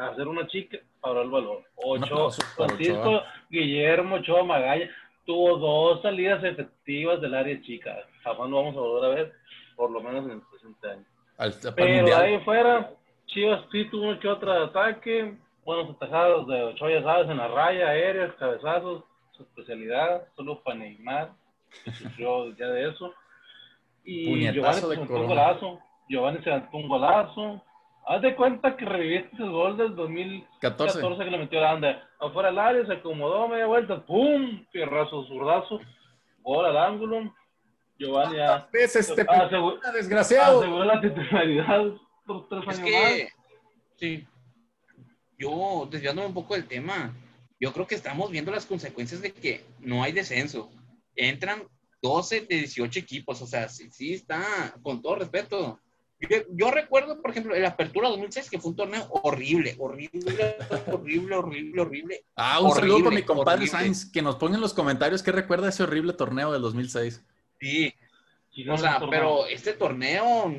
hacer 0.08 0.28
una 0.28 0.48
chica 0.48 0.78
para 1.02 1.22
el 1.22 1.30
balón. 1.30 1.64
Para 1.76 2.32
Francisco 2.56 3.00
Ochoa. 3.02 3.26
Guillermo 3.50 4.16
Ochoa 4.16 4.44
Magalla 4.44 4.90
tuvo 5.26 5.58
dos 5.58 6.02
salidas 6.02 6.44
efectivas 6.44 7.22
del 7.22 7.36
área 7.36 7.62
chica. 7.62 7.96
Jamás 8.24 8.50
lo 8.50 8.58
vamos 8.58 8.76
a 8.76 8.80
volver 8.80 9.12
a 9.12 9.16
ver, 9.16 9.34
por 9.76 9.92
lo 9.92 10.02
menos 10.02 10.26
en 10.26 10.32
el 10.32 10.42
presente 10.42 10.90
año. 10.90 11.06
Al, 11.38 11.54
Pero 11.76 12.06
de 12.06 12.14
ahí 12.14 12.40
fuera, 12.40 12.92
Chivas 13.28 13.64
sí 13.72 13.86
tuvo 13.86 14.18
que 14.20 14.28
otro 14.28 14.52
ataque, 14.52 15.38
buenos 15.64 15.96
atajados 15.96 16.48
de 16.48 16.64
Ochoa, 16.64 16.92
ya 16.92 17.04
sabes, 17.04 17.30
en 17.30 17.38
la 17.38 17.48
raya, 17.48 17.90
aéreas, 17.90 18.34
cabezazos, 18.36 19.04
su 19.32 19.44
especialidad, 19.44 20.28
solo 20.36 20.62
para 20.64 20.78
Neymar, 20.78 21.32
que 21.84 21.92
sufrió 21.92 22.50
ya 22.58 22.68
de 22.68 22.90
eso. 22.90 23.14
Y 24.04 24.30
Puñetazo 24.30 24.56
Giovanni 24.56 24.80
se 24.80 24.86
aventó 24.86 25.14
un 25.14 25.28
golazo, 25.28 25.80
Giovanni 26.10 26.44
se 26.44 26.52
aventó 26.52 26.78
un 26.78 26.90
golazo. 26.90 27.64
Haz 28.10 28.24
de 28.24 28.36
cuenta 28.36 28.76
que 28.76 28.86
reviviste 28.86 29.38
el 29.38 29.52
gol 29.52 29.78
del 29.78 29.96
2014 29.96 31.00
14. 31.00 31.24
que 31.24 31.30
le 31.30 31.38
metió 31.38 31.62
la 31.62 31.74
anda. 31.74 32.10
Afuera 32.20 32.50
del 32.50 32.58
área, 32.58 32.86
se 32.88 32.94
acomodó 32.94 33.48
media 33.48 33.68
vuelta, 33.68 34.04
¡pum! 34.04 34.66
Fierrazo, 34.72 35.28
zurdazo, 35.28 35.80
gol 36.42 36.66
al 36.66 36.76
ángulo. 36.76 37.32
Giovanni 38.00 38.38
ya 38.38 38.68
veces 38.74 39.14
te 39.14 39.22
aseguró, 39.22 39.80
desgraciado. 39.94 40.62
aseguró 40.62 40.86
la 40.86 41.02
titularidad 41.02 41.86
por 42.26 42.50
tres 42.50 42.64
Es 42.68 42.80
años 42.80 42.80
más. 42.80 43.12
que, 43.12 43.30
sí, 43.98 44.28
yo 45.38 45.88
desviándome 45.92 46.30
un 46.30 46.34
poco 46.34 46.56
del 46.56 46.68
tema, 46.68 47.14
yo 47.60 47.72
creo 47.72 47.86
que 47.86 47.94
estamos 47.94 48.32
viendo 48.32 48.52
las 48.52 48.66
consecuencias 48.66 49.22
de 49.22 49.32
que 49.32 49.64
no 49.82 50.02
hay 50.02 50.14
descenso. 50.14 50.72
Entran 51.16 51.62
12 52.02 52.42
de 52.42 52.56
18 52.56 53.02
equipos, 53.02 53.40
o 53.44 53.46
sea, 53.46 53.70
sí, 53.70 53.92
sí 53.92 54.16
está, 54.16 54.74
con 54.82 55.00
todo 55.00 55.18
respeto. 55.18 55.80
Yo, 56.22 56.38
yo 56.52 56.70
recuerdo, 56.72 57.22
por 57.22 57.32
ejemplo, 57.32 57.56
el 57.56 57.64
Apertura 57.66 58.10
2006, 58.10 58.50
que 58.50 58.60
fue 58.60 58.72
un 58.72 58.76
torneo 58.76 59.08
horrible, 59.24 59.76
horrible, 59.80 60.56
horrible, 60.88 61.36
horrible, 61.36 61.82
horrible. 61.82 62.26
Ah, 62.36 62.60
un 62.60 62.72
saludo 62.72 62.96
Horrible, 62.96 63.04
para 63.04 63.16
mi 63.16 63.22
compadre 63.24 63.54
horrible. 63.64 63.72
Sainz, 63.72 64.12
que 64.12 64.22
nos 64.22 64.36
ponga 64.36 64.56
en 64.56 64.62
los 64.62 64.74
comentarios 64.74 65.24
qué 65.24 65.32
recuerda 65.32 65.70
ese 65.70 65.84
horrible 65.84 66.12
torneo 66.14 66.52
del 66.52 66.62
2006. 66.62 67.24
Sí, 67.62 67.94
O 68.70 68.78
sea, 68.78 69.00
pero 69.10 69.46
este 69.46 69.72
torneo 69.74 70.52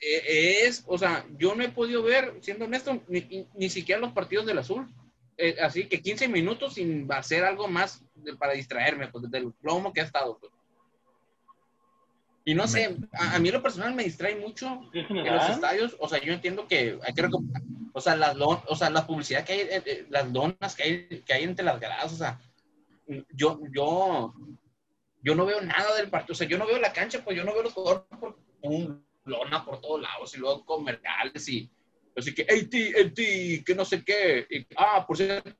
eh, 0.00 0.62
es, 0.66 0.82
o 0.86 0.98
sea, 0.98 1.24
yo 1.38 1.54
no 1.54 1.62
he 1.62 1.68
podido 1.68 2.02
ver, 2.02 2.34
siendo 2.40 2.64
honesto, 2.64 3.00
ni, 3.08 3.20
ni- 3.20 3.46
ni 3.54 3.70
siquiera 3.70 4.00
los 4.00 4.12
partidos 4.12 4.46
del 4.46 4.58
azul. 4.58 4.86
Eh, 5.36 5.56
así 5.60 5.86
que 5.86 6.00
15 6.00 6.28
minutos 6.28 6.74
sin 6.74 7.10
hacer 7.12 7.44
algo 7.44 7.66
más 7.68 8.02
de- 8.16 8.34
para 8.36 8.52
distraerme, 8.54 9.08
pues, 9.08 9.30
del 9.30 9.52
plomo 9.52 9.92
que 9.92 10.00
ha 10.00 10.04
estado. 10.04 10.38
pues. 10.38 10.52
Y 12.46 12.54
no 12.54 12.66
sé, 12.68 12.96
a, 13.12 13.36
a 13.36 13.38
mí 13.38 13.50
lo 13.50 13.62
personal 13.62 13.94
me 13.94 14.04
distrae 14.04 14.36
mucho 14.36 14.80
en 15.20 15.34
los 15.34 15.42
estadios. 15.54 15.96
O 15.98 16.08
sea, 16.08 16.20
yo 16.20 16.32
entiendo 16.32 16.66
que 16.68 16.98
hay 17.02 17.14
que 17.14 17.22
recuperar, 17.22 17.62
o 17.92 18.00
sea, 18.00 18.16
las 18.16 18.36
lon- 18.36 18.62
o 18.68 18.76
sea, 18.76 18.90
la 18.90 19.06
publicidad 19.06 19.44
que 19.44 19.52
hay, 19.54 19.60
eh, 19.60 19.82
eh, 19.86 20.06
las 20.10 20.30
donas 20.32 20.74
que 20.76 20.82
hay, 20.82 21.22
que 21.22 21.32
hay 21.32 21.44
entre 21.44 21.64
las 21.64 21.80
gradas, 21.80 22.12
o 22.12 22.16
sea, 22.16 22.38
yo, 23.30 23.60
yo, 23.72 24.34
yo 25.22 25.34
no 25.34 25.46
veo 25.46 25.60
nada 25.62 25.96
del 25.96 26.10
partido, 26.10 26.32
o 26.32 26.36
sea, 26.36 26.46
yo 26.46 26.58
no 26.58 26.66
veo 26.66 26.78
la 26.78 26.92
cancha, 26.92 27.22
pues 27.24 27.36
yo 27.36 27.44
no 27.44 27.52
veo 27.54 27.62
los 27.62 27.72
jugadores 27.72 28.04
por 28.20 28.38
un 28.62 29.04
lona 29.24 29.64
por 29.64 29.80
todos 29.80 30.02
lados 30.02 30.34
y 30.36 30.38
luego 30.38 30.64
comerciales 30.66 31.48
y 31.48 31.70
así 32.14 32.34
que, 32.34 32.42
AT, 32.42 33.06
AT, 33.06 33.64
que 33.64 33.74
no 33.74 33.84
sé 33.86 34.04
qué, 34.04 34.46
y, 34.50 34.66
ah, 34.76 35.04
por 35.06 35.16
cierto, 35.16 35.50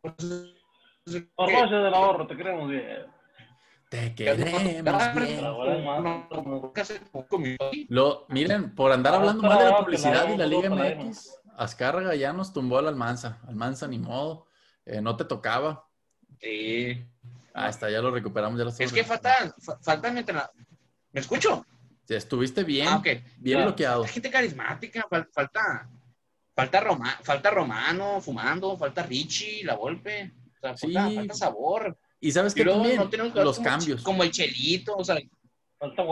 por 0.00 0.14
cierto, 0.20 1.82
del 1.84 1.94
ahorro, 1.94 2.26
te 2.26 2.36
queremos 2.36 2.68
bien. 2.68 3.06
Te 3.92 4.14
que- 4.14 4.24
queremos 4.24 4.62
bien. 4.62 4.84
Lo, 7.88 8.24
miren, 8.28 8.74
por 8.74 8.90
andar 8.90 9.12
Ah, 9.12 9.16
hablando 9.18 9.42
más 9.42 9.58
de 9.58 9.64
la 9.66 9.78
publicidad 9.78 10.28
y 10.32 10.36
la 10.38 10.46
Liga 10.46 10.70
MX, 10.70 11.38
Azcárraga 11.58 12.14
ya 12.14 12.32
nos 12.32 12.54
tumbó 12.54 12.78
al 12.78 12.88
Almanza. 12.88 13.38
Almanza, 13.46 13.86
ni 13.86 13.98
modo. 13.98 14.46
Eh, 14.86 15.02
no 15.02 15.14
te 15.16 15.26
tocaba. 15.26 15.86
Sí. 16.40 17.04
Ah, 17.52 17.68
está, 17.68 17.90
ya 17.90 18.00
lo 18.00 18.10
recuperamos. 18.10 18.58
Ya 18.58 18.64
lo 18.64 18.70
Es 18.70 18.92
que 18.92 19.04
faltan 19.04 20.16
entrenadores. 20.16 20.66
¿Me 21.12 21.20
escucho? 21.20 21.66
Estuviste 22.08 22.64
bien, 22.64 22.88
Ah, 22.88 23.00
bien 23.02 23.58
Ya. 23.58 23.62
bloqueado. 23.64 24.04
Hay 24.04 24.08
gente 24.10 24.30
carismática, 24.30 25.06
fal- 25.10 25.28
falta, 25.32 25.88
falta, 26.54 26.80
Roma, 26.80 27.18
falta 27.22 27.50
Romano 27.50 28.20
fumando, 28.22 28.76
falta 28.78 29.02
Richie, 29.02 29.64
la 29.64 29.74
golpe. 29.74 30.32
O 30.62 30.76
sea, 30.76 31.10
falta 31.14 31.34
sabor. 31.34 31.98
Y 32.22 32.30
sabes 32.32 32.54
que 32.54 32.64
también 32.64 32.96
no 32.96 33.44
los 33.44 33.56
como, 33.56 33.68
cambios. 33.68 34.02
Como 34.02 34.22
el 34.22 34.30
Chelito, 34.30 34.96
o 34.96 35.04
sea, 35.04 35.18
Falta 35.78 36.04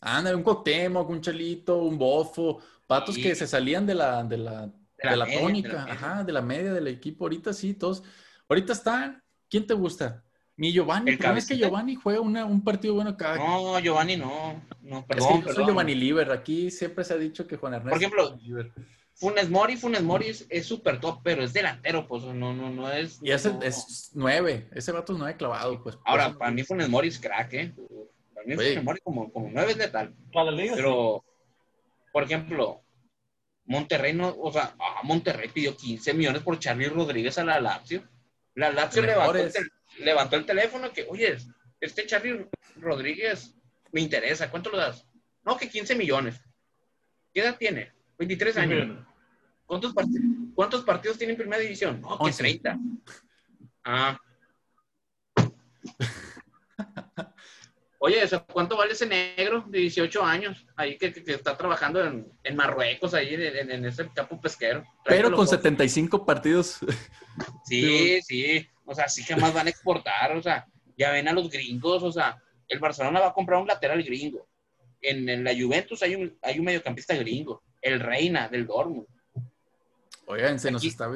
Anda, 0.00 0.34
un 0.36 0.42
Cuauhtémoc, 0.44 1.10
un 1.10 1.20
Chelito, 1.20 1.78
un 1.82 1.98
Bofo, 1.98 2.60
patos 2.86 3.16
Sí. 3.16 3.22
que 3.22 3.34
se 3.34 3.46
salían 3.48 3.84
de 3.84 3.94
la, 3.96 4.22
de 4.22 4.38
la, 4.38 4.66
de 4.66 4.72
la 5.02 5.16
la 5.16 5.24
media, 5.26 5.40
tónica, 5.40 5.68
de 5.68 5.74
la 5.74 5.80
media. 5.84 5.92
ajá, 5.94 6.24
de 6.24 6.32
la 6.32 6.40
media 6.42 6.72
del 6.72 6.86
equipo. 6.86 7.24
Ahorita 7.24 7.52
sí, 7.52 7.74
todos. 7.74 8.04
Ahorita 8.48 8.72
están. 8.72 9.22
¿Quién 9.50 9.66
te 9.66 9.74
gusta? 9.74 10.22
Mi 10.56 10.72
Giovanni, 10.72 11.10
El 11.12 11.18
pero 11.18 11.34
es 11.34 11.48
que. 11.48 11.56
Giovanni 11.58 11.96
juega 11.96 12.20
una- 12.20 12.44
un 12.44 12.62
partido 12.62 12.94
bueno 12.94 13.16
cada. 13.16 13.36
No, 13.38 13.78
Giovanni 13.80 14.16
no. 14.16 14.62
No, 14.82 14.98
es 15.00 15.04
perdón, 15.06 15.42
que 15.42 15.48
yo 15.48 15.54
soy. 15.54 15.64
Giovanni 15.66 15.94
Liver. 15.96 16.30
Aquí 16.30 16.70
siempre 16.70 17.02
se 17.04 17.14
ha 17.14 17.16
dicho 17.16 17.46
que 17.46 17.56
Juan 17.56 17.74
Ernesto. 17.74 17.90
Por 17.90 17.98
ejemplo, 17.98 18.22
es 18.22 18.28
Giovanni 18.42 18.46
Liver. 18.46 18.72
Funes 19.18 19.50
Mori, 19.50 19.76
Funes 19.76 20.02
Mori 20.02 20.28
es 20.28 20.66
súper 20.66 21.00
top, 21.00 21.20
pero 21.24 21.42
es 21.42 21.52
delantero, 21.52 22.06
pues 22.06 22.22
no, 22.22 22.54
no, 22.54 22.70
no 22.70 22.90
es. 22.92 23.18
Y 23.20 23.32
ese 23.32 23.52
no. 23.52 23.62
es 23.62 24.10
nueve. 24.14 24.68
Ese 24.72 24.92
vato 24.92 25.12
es 25.12 25.18
nueve 25.18 25.36
clavado, 25.36 25.82
pues. 25.82 25.98
Ahora, 26.04 26.26
Pues, 26.26 26.38
para 26.38 26.50
mí 26.52 26.62
Funes 26.62 26.88
Mori 26.88 27.08
es 27.08 27.18
crack, 27.18 27.52
¿eh? 27.54 27.74
Para 28.32 28.46
mí. 28.46 28.54
Funes 28.54 28.84
Mori 28.84 29.00
como, 29.02 29.32
como 29.32 29.50
nueve 29.50 29.72
es 29.72 29.76
letal. 29.76 30.14
Para 30.32 30.52
la 30.52 30.52
liga. 30.52 30.74
Pero, 30.76 31.24
por 32.12 32.22
ejemplo, 32.22 32.80
Monterrey 33.64 34.12
no, 34.12 34.36
o 34.38 34.52
sea, 34.52 34.76
ah, 34.78 35.00
Monterrey 35.02 35.48
pidió 35.48 35.76
15 35.76 36.14
millones 36.14 36.42
por 36.42 36.58
Charlie 36.60 36.88
Rodríguez 36.88 37.36
a 37.38 37.44
la 37.44 37.60
Lazio. 37.60 38.08
La 38.54 38.70
Lazio 38.70 39.02
levantó 39.02 39.36
el, 39.36 39.52
levantó 39.98 40.36
el 40.36 40.46
teléfono 40.46 40.92
que, 40.92 41.06
oye, 41.10 41.36
este 41.80 42.06
Charlie 42.06 42.46
Rodríguez 42.76 43.54
me 43.90 44.00
interesa, 44.00 44.48
¿cuánto 44.50 44.70
lo 44.70 44.78
das? 44.78 45.04
No, 45.44 45.56
que 45.56 45.68
15 45.68 45.96
millones. 45.96 46.40
¿Qué 47.34 47.40
edad 47.40 47.56
tiene? 47.58 47.92
23 48.18 48.54
Sí, 48.54 48.60
años. 48.60 49.06
¿Cuántos, 49.68 49.92
parti- 49.92 50.18
¿Cuántos 50.54 50.82
partidos 50.82 51.18
tiene 51.18 51.34
en 51.34 51.38
primera 51.38 51.60
división? 51.62 52.00
No, 52.00 52.16
que 52.16 52.24
Once. 52.24 52.38
30. 52.42 52.78
Ah. 53.84 54.18
Oye, 58.00 58.22
o 58.22 58.28
sea, 58.28 58.38
¿cuánto 58.40 58.76
vale 58.76 58.92
ese 58.92 59.06
negro 59.06 59.64
de 59.68 59.80
18 59.80 60.24
años 60.24 60.64
ahí 60.76 60.96
que, 60.96 61.12
que- 61.12 61.22
que 61.24 61.34
está 61.34 61.56
trabajando 61.56 62.02
en, 62.04 62.26
en 62.44 62.56
Marruecos, 62.56 63.12
ahí 63.12 63.34
en, 63.34 63.42
en- 63.42 63.70
en 63.72 63.84
ese 63.84 64.08
campo 64.14 64.40
pesquero? 64.40 64.84
Pero 65.04 65.28
con 65.28 65.38
por- 65.46 65.48
75 65.48 66.24
partidos. 66.24 66.78
Sí, 67.66 68.20
sí. 68.26 68.66
O 68.86 68.94
sea, 68.94 69.08
sí 69.08 69.22
que 69.24 69.36
más 69.36 69.52
van 69.52 69.66
a 69.66 69.70
exportar. 69.70 70.34
O 70.36 70.42
sea, 70.42 70.66
ya 70.96 71.10
ven 71.12 71.28
a 71.28 71.32
los 71.32 71.50
gringos. 71.50 72.02
O 72.04 72.10
sea, 72.12 72.40
el 72.68 72.78
Barcelona 72.78 73.20
va 73.20 73.28
a 73.28 73.32
comprar 73.34 73.60
un 73.60 73.66
lateral 73.66 74.02
gringo. 74.02 74.48
En, 75.02 75.28
en 75.28 75.44
la 75.44 75.52
Juventus 75.52 76.02
hay 76.02 76.14
un, 76.14 76.38
hay 76.40 76.58
un 76.58 76.64
mediocampista 76.64 77.14
gringo. 77.16 77.62
El 77.82 78.00
Reina 78.00 78.48
del 78.48 78.66
Dortmund. 78.66 79.06
Oigan, 80.28 80.58
se 80.58 80.70
nos 80.70 80.84
está, 80.84 81.10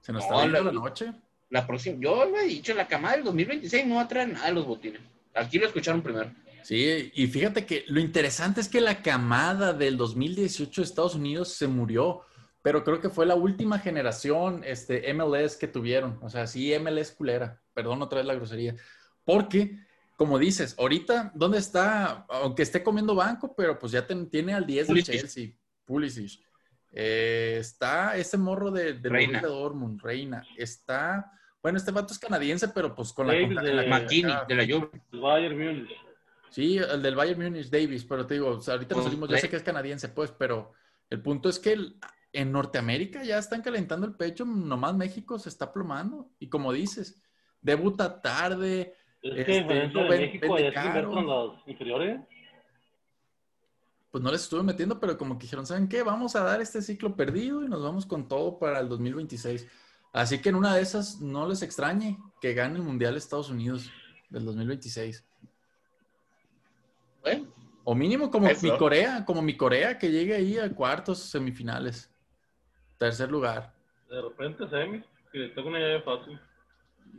se 0.00 0.12
nos 0.12 0.22
No, 0.28 0.30
está 0.30 0.36
viendo 0.42 0.58
la- 0.58 0.72
la 0.72 0.72
noche. 0.72 1.12
La 1.50 1.66
próxima, 1.66 1.96
yo 2.00 2.24
lo 2.26 2.36
he 2.38 2.44
dicho, 2.46 2.74
la 2.74 2.86
camada 2.86 3.14
del 3.16 3.24
2026 3.24 3.86
no 3.86 3.96
va 3.96 4.02
a 4.02 4.08
traer 4.08 4.28
nada 4.28 4.46
de 4.46 4.52
los 4.52 4.66
botines. 4.66 5.00
Aquí 5.34 5.58
lo 5.58 5.66
escucharon 5.66 6.02
primero. 6.02 6.30
Sí, 6.62 7.10
y 7.14 7.26
fíjate 7.28 7.64
que 7.64 7.84
lo 7.88 8.00
interesante 8.00 8.60
es 8.60 8.68
que 8.68 8.80
la 8.80 9.00
camada 9.02 9.72
del 9.72 9.96
2018 9.96 10.82
de 10.82 10.84
Estados 10.84 11.14
Unidos 11.14 11.48
se 11.54 11.66
murió, 11.66 12.20
pero 12.62 12.84
creo 12.84 13.00
que 13.00 13.08
fue 13.08 13.24
la 13.24 13.34
última 13.34 13.78
generación 13.78 14.62
este, 14.64 15.08
MLS 15.14 15.56
que 15.56 15.68
tuvieron. 15.68 16.18
O 16.20 16.28
sea, 16.28 16.46
sí, 16.46 16.72
MLS 16.74 17.12
culera. 17.14 17.62
Perdón 17.72 18.02
otra 18.02 18.18
vez 18.18 18.26
la 18.26 18.34
grosería. 18.34 18.74
Porque, 19.24 19.78
como 20.16 20.38
dices, 20.38 20.74
ahorita, 20.78 21.32
¿dónde 21.34 21.58
está? 21.58 22.26
Aunque 22.28 22.62
esté 22.62 22.82
comiendo 22.82 23.14
banco, 23.14 23.54
pero 23.56 23.78
pues 23.78 23.92
ya 23.92 24.06
ten- 24.06 24.28
tiene 24.28 24.52
al 24.52 24.66
10 24.66 24.86
del 24.88 24.96
Pulisic. 24.96 25.14
Chelsea, 25.20 25.50
Pulisic. 25.86 26.40
Eh, 26.92 27.56
está 27.60 28.16
ese 28.16 28.38
morro 28.38 28.70
de, 28.70 28.94
de 28.94 29.08
Reina. 29.08 29.40
Dortmund, 29.40 30.00
Reina. 30.02 30.44
Está, 30.56 31.30
bueno, 31.62 31.78
este 31.78 31.90
vato 31.90 32.12
es 32.12 32.18
canadiense, 32.18 32.68
pero 32.68 32.94
pues 32.94 33.12
con 33.12 33.26
la... 33.26 33.34
Davis 33.34 33.60
de- 33.60 33.74
la- 33.74 33.86
McKinney, 33.98 34.34
de 34.48 34.54
la 34.54 34.64
Juve. 34.64 34.90
El 35.12 35.20
Bayern 35.20 35.58
Múnich. 35.58 35.90
Sí, 36.50 36.78
el 36.78 37.02
del 37.02 37.14
Bayern 37.14 37.42
Munich, 37.42 37.68
Davis, 37.68 38.04
pero 38.04 38.26
te 38.26 38.34
digo, 38.34 38.48
o 38.50 38.60
sea, 38.60 38.74
ahorita 38.74 38.94
nos 38.94 39.02
Pues, 39.04 39.12
salimos, 39.12 39.28
yo 39.28 39.36
sé 39.36 39.50
que 39.50 39.56
es 39.56 39.62
canadiense, 39.62 40.08
pues, 40.08 40.30
pero 40.32 40.72
el 41.10 41.20
punto 41.20 41.48
es 41.48 41.58
que 41.58 41.72
el- 41.74 41.96
en 42.32 42.52
Norteamérica 42.52 43.22
ya 43.22 43.38
están 43.38 43.62
calentando 43.62 44.06
el 44.06 44.14
pecho, 44.14 44.44
nomás 44.44 44.94
México 44.94 45.38
se 45.38 45.48
está 45.48 45.72
plomando. 45.72 46.30
Y 46.38 46.48
como 46.48 46.72
dices, 46.72 47.22
debuta 47.60 48.20
tarde, 48.22 48.94
Es 49.20 49.32
Este, 49.40 49.44
que 49.46 49.52
de 49.52 49.62
ven- 49.64 50.20
México, 50.20 50.54
vende 50.54 50.72
caro. 50.72 51.60
inferiores. 51.66 52.20
Pues 54.10 54.24
no 54.24 54.30
les 54.30 54.42
estuve 54.42 54.62
metiendo, 54.62 54.98
pero 54.98 55.18
como 55.18 55.38
que 55.38 55.42
dijeron, 55.42 55.66
¿saben 55.66 55.88
qué? 55.88 56.02
Vamos 56.02 56.34
a 56.34 56.42
dar 56.42 56.60
este 56.60 56.80
ciclo 56.80 57.14
perdido 57.14 57.64
y 57.64 57.68
nos 57.68 57.82
vamos 57.82 58.06
con 58.06 58.26
todo 58.26 58.58
para 58.58 58.80
el 58.80 58.88
2026. 58.88 59.68
Así 60.12 60.40
que 60.40 60.48
en 60.48 60.54
una 60.54 60.74
de 60.74 60.82
esas, 60.82 61.20
no 61.20 61.46
les 61.46 61.62
extrañe 61.62 62.18
que 62.40 62.54
gane 62.54 62.76
el 62.76 62.82
Mundial 62.82 63.16
Estados 63.16 63.50
Unidos 63.50 63.90
del 64.30 64.44
2026. 64.46 65.26
Bueno, 67.22 67.46
O 67.84 67.94
mínimo 67.94 68.30
como 68.30 68.48
Eso. 68.48 68.66
mi 68.66 68.76
Corea, 68.78 69.24
como 69.24 69.42
mi 69.42 69.56
Corea, 69.56 69.98
que 69.98 70.10
llegue 70.10 70.34
ahí 70.34 70.58
a 70.58 70.74
cuartos, 70.74 71.18
semifinales. 71.18 72.10
Tercer 72.96 73.30
lugar. 73.30 73.74
De 74.08 74.22
repente, 74.22 74.68
semi, 74.68 75.02
que 75.30 75.48
tengo 75.54 75.68
una 75.68 75.78
llave 75.78 76.02
fácil. 76.02 76.40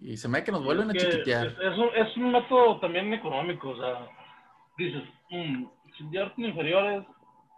Y 0.01 0.17
se 0.17 0.27
me 0.27 0.39
ve 0.39 0.45
que 0.45 0.51
nos 0.51 0.63
vuelven 0.63 0.89
a 0.89 0.93
Es 0.93 1.03
que 1.03 1.11
chiquitear. 1.11 1.47
Es, 1.47 1.53
es 1.53 1.77
un, 1.77 1.89
es 1.95 2.17
un 2.17 2.31
método 2.31 2.79
también 2.79 3.13
económico, 3.13 3.69
o 3.69 3.77
sea, 3.77 4.07
dices, 4.77 5.03
mm, 5.29 5.65
si 6.07 6.17
en 6.17 6.45
inferiores, 6.45 7.05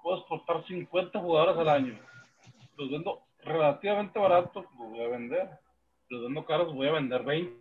puedo 0.01 0.17
exportar 0.17 0.65
50 0.65 1.19
jugadores 1.19 1.58
al 1.58 1.69
año. 1.69 1.99
Los 2.77 2.89
vendo 2.89 3.21
relativamente 3.43 4.19
baratos, 4.19 4.65
los 4.80 4.89
voy 4.89 5.01
a 5.01 5.08
vender. 5.08 5.49
Los 6.10 6.23
vendo 6.23 6.45
caros, 6.45 6.73
voy 6.73 6.88
a 6.88 6.93
vender 6.93 7.23
20 7.23 7.56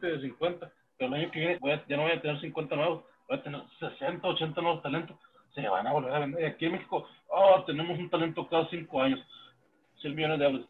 de 0.00 0.20
50. 0.20 0.72
Pero 0.96 1.14
el 1.14 1.22
año 1.22 1.30
que 1.30 1.38
viene 1.40 1.58
voy 1.58 1.72
a- 1.72 1.86
ya 1.86 1.96
no 1.96 2.02
voy 2.04 2.12
a 2.12 2.22
tener 2.22 2.40
50 2.40 2.76
nuevos, 2.76 3.04
voy 3.28 3.38
a 3.38 3.42
tener 3.42 3.62
60, 3.78 4.26
80 4.28 4.60
nuevos 4.62 4.82
talentos. 4.82 5.16
Se 5.54 5.66
van 5.68 5.86
a 5.86 5.92
volver 5.92 6.14
a 6.14 6.18
vender. 6.20 6.42
Y 6.42 6.44
aquí 6.46 6.66
en 6.66 6.72
México, 6.72 7.06
oh, 7.28 7.64
tenemos 7.64 7.98
un 7.98 8.08
talento 8.10 8.46
cada 8.48 8.68
5 8.68 9.02
años. 9.02 9.20
100 10.00 10.14
millones 10.14 10.38
de 10.38 10.44
euros. 10.46 10.68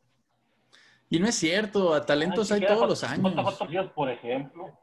Y 1.11 1.20
no 1.20 1.26
es 1.29 1.35
cierto, 1.37 1.94
a 1.94 2.05
talentos 2.05 2.50
Ay, 2.50 2.61
hay 2.62 2.66
todos 2.66 2.88
los 2.88 3.05
años. 3.05 3.92
por 3.94 4.11
ejemplo. 4.11 4.76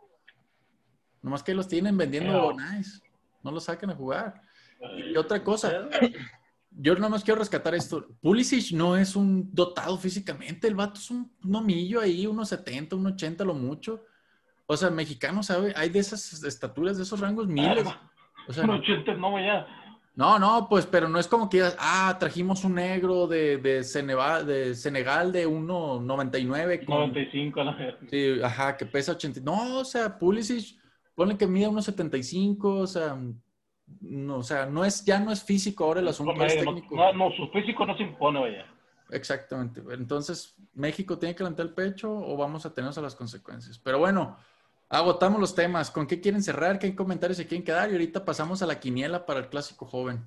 Nomás 1.22 1.44
que 1.44 1.54
los 1.54 1.68
tienen 1.68 1.98
vendiendo 1.98 2.54
nice. 2.54 3.02
No 3.44 3.52
los 3.52 3.66
sacan 3.66 3.90
a 3.90 3.96
jugar. 3.96 4.42
Y 4.98 5.16
otra 5.16 5.44
cosa, 5.44 5.90
yo 6.72 6.96
nada 6.96 7.10
más 7.10 7.24
quiero 7.24 7.40
rescatar 7.40 7.76
esto. 7.76 8.08
Pulisic 8.22 8.72
no 8.74 8.98
es 8.98 9.16
un 9.16 9.54
dotado 9.54 9.98
físicamente. 9.98 10.68
El 10.68 10.76
vato 10.76 11.00
es 11.00 11.12
un, 11.12 11.32
un 11.44 11.56
homillo 11.56 12.02
ahí, 12.02 12.26
unos 12.26 12.50
70, 12.50 12.96
unos 12.96 13.14
80 13.14 13.44
lo 13.46 13.54
mucho. 13.54 14.04
O 14.66 14.78
sea, 14.78 14.90
mexicano, 14.90 15.44
¿sabe? 15.44 15.74
Hay 15.76 15.90
de 15.90 16.00
esas 16.00 16.44
estaturas, 16.44 16.98
de 16.98 17.04
esos 17.04 17.20
rangos 17.20 17.48
miles. 17.48 17.86
O 18.48 18.54
sea, 18.54 18.66
No, 18.66 18.74
80 18.76 19.14
no, 19.16 19.40
ya. 19.40 19.68
No, 20.16 20.38
no, 20.38 20.68
pues, 20.70 20.86
pero 20.86 21.10
no 21.10 21.18
es 21.20 21.28
como 21.28 21.50
que 21.50 21.64
ah, 21.80 22.16
trajimos 22.20 22.64
un 22.64 22.76
negro 22.76 23.26
de, 23.26 23.58
de, 23.58 23.84
Senegal, 23.84 24.46
de 24.46 24.76
Senegal 24.76 25.32
de 25.32 25.48
1.99 25.48 26.86
con... 26.86 27.00
95 27.00 27.62
a 27.62 27.64
la 27.64 27.72
vez. 27.72 27.96
Sí, 28.10 28.40
ajá, 28.44 28.78
que 28.78 28.86
pesa 28.86 29.14
80. 29.14 29.42
No, 29.42 29.80
o 29.80 29.86
sea, 29.86 30.18
Pulisic, 30.20 30.78
ponle 31.16 31.38
que 31.38 31.48
mide 31.48 31.68
1.75, 31.70 32.64
o 32.82 32.88
sea, 32.88 33.18
no, 34.02 34.38
o 34.38 34.44
sea, 34.44 34.66
no 34.66 34.84
es, 34.86 35.04
ya 35.06 35.20
no 35.20 35.32
es 35.32 35.44
físico 35.44 35.84
ahora 35.84 36.00
el 36.00 36.08
asunto, 36.08 36.34
es 36.44 36.56
no- 36.64 36.74
técnico. 36.74 36.96
No, 36.96 37.14
no, 37.14 37.32
su 37.36 37.48
físico 37.50 37.86
no 37.86 37.96
se 37.98 38.04
impone, 38.04 38.40
vaya. 38.40 38.66
Exactamente. 39.12 39.82
Entonces, 39.92 40.56
¿México 40.74 41.20
tiene 41.20 41.36
que 41.36 41.44
levantar 41.44 41.66
el 41.68 41.74
pecho 41.74 42.12
o 42.12 42.36
vamos 42.38 42.66
a 42.66 42.74
tenernos 42.74 42.98
a 42.98 43.02
las 43.02 43.16
consecuencias? 43.16 43.78
Pero 43.78 44.00
bueno, 44.00 44.38
agotamos 44.90 45.40
los 45.40 45.54
temas. 45.54 45.92
¿Con 45.92 46.08
qué 46.08 46.20
quieren 46.20 46.42
cerrar? 46.42 46.80
¿Qué 46.80 46.96
comentarios 46.96 47.38
se 47.38 47.46
quieren 47.46 47.64
quedar? 47.64 47.90
Y 47.90 47.94
ahorita 47.94 48.26
pasamos 48.26 48.64
a 48.64 48.66
la 48.66 48.80
quiniela 48.80 49.26
para 49.26 49.42
el 49.42 49.50
clásico 49.50 49.86
joven. 49.86 50.26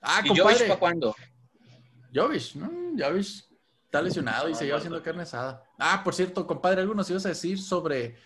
Ah, 0.00 0.20
¿Y 0.24 0.28
Jovic 0.28 0.42
compadre. 0.42 0.66
para 0.68 0.80
cuándo? 0.80 1.16
Jovic, 2.14 2.54
¿no? 2.54 2.70
Jovic 2.96 3.26
está 3.84 4.00
lesionado 4.00 4.48
y 4.48 4.54
se 4.54 4.64
lleva 4.64 4.78
haciendo 4.78 5.02
carne 5.02 5.22
asada. 5.22 5.64
Ah, 5.78 6.00
por 6.02 6.14
cierto, 6.14 6.46
compadre, 6.46 6.80
algo 6.80 6.94
nos 6.94 7.10
ibas 7.10 7.26
a 7.26 7.30
decir 7.30 7.60
sobre 7.60 8.16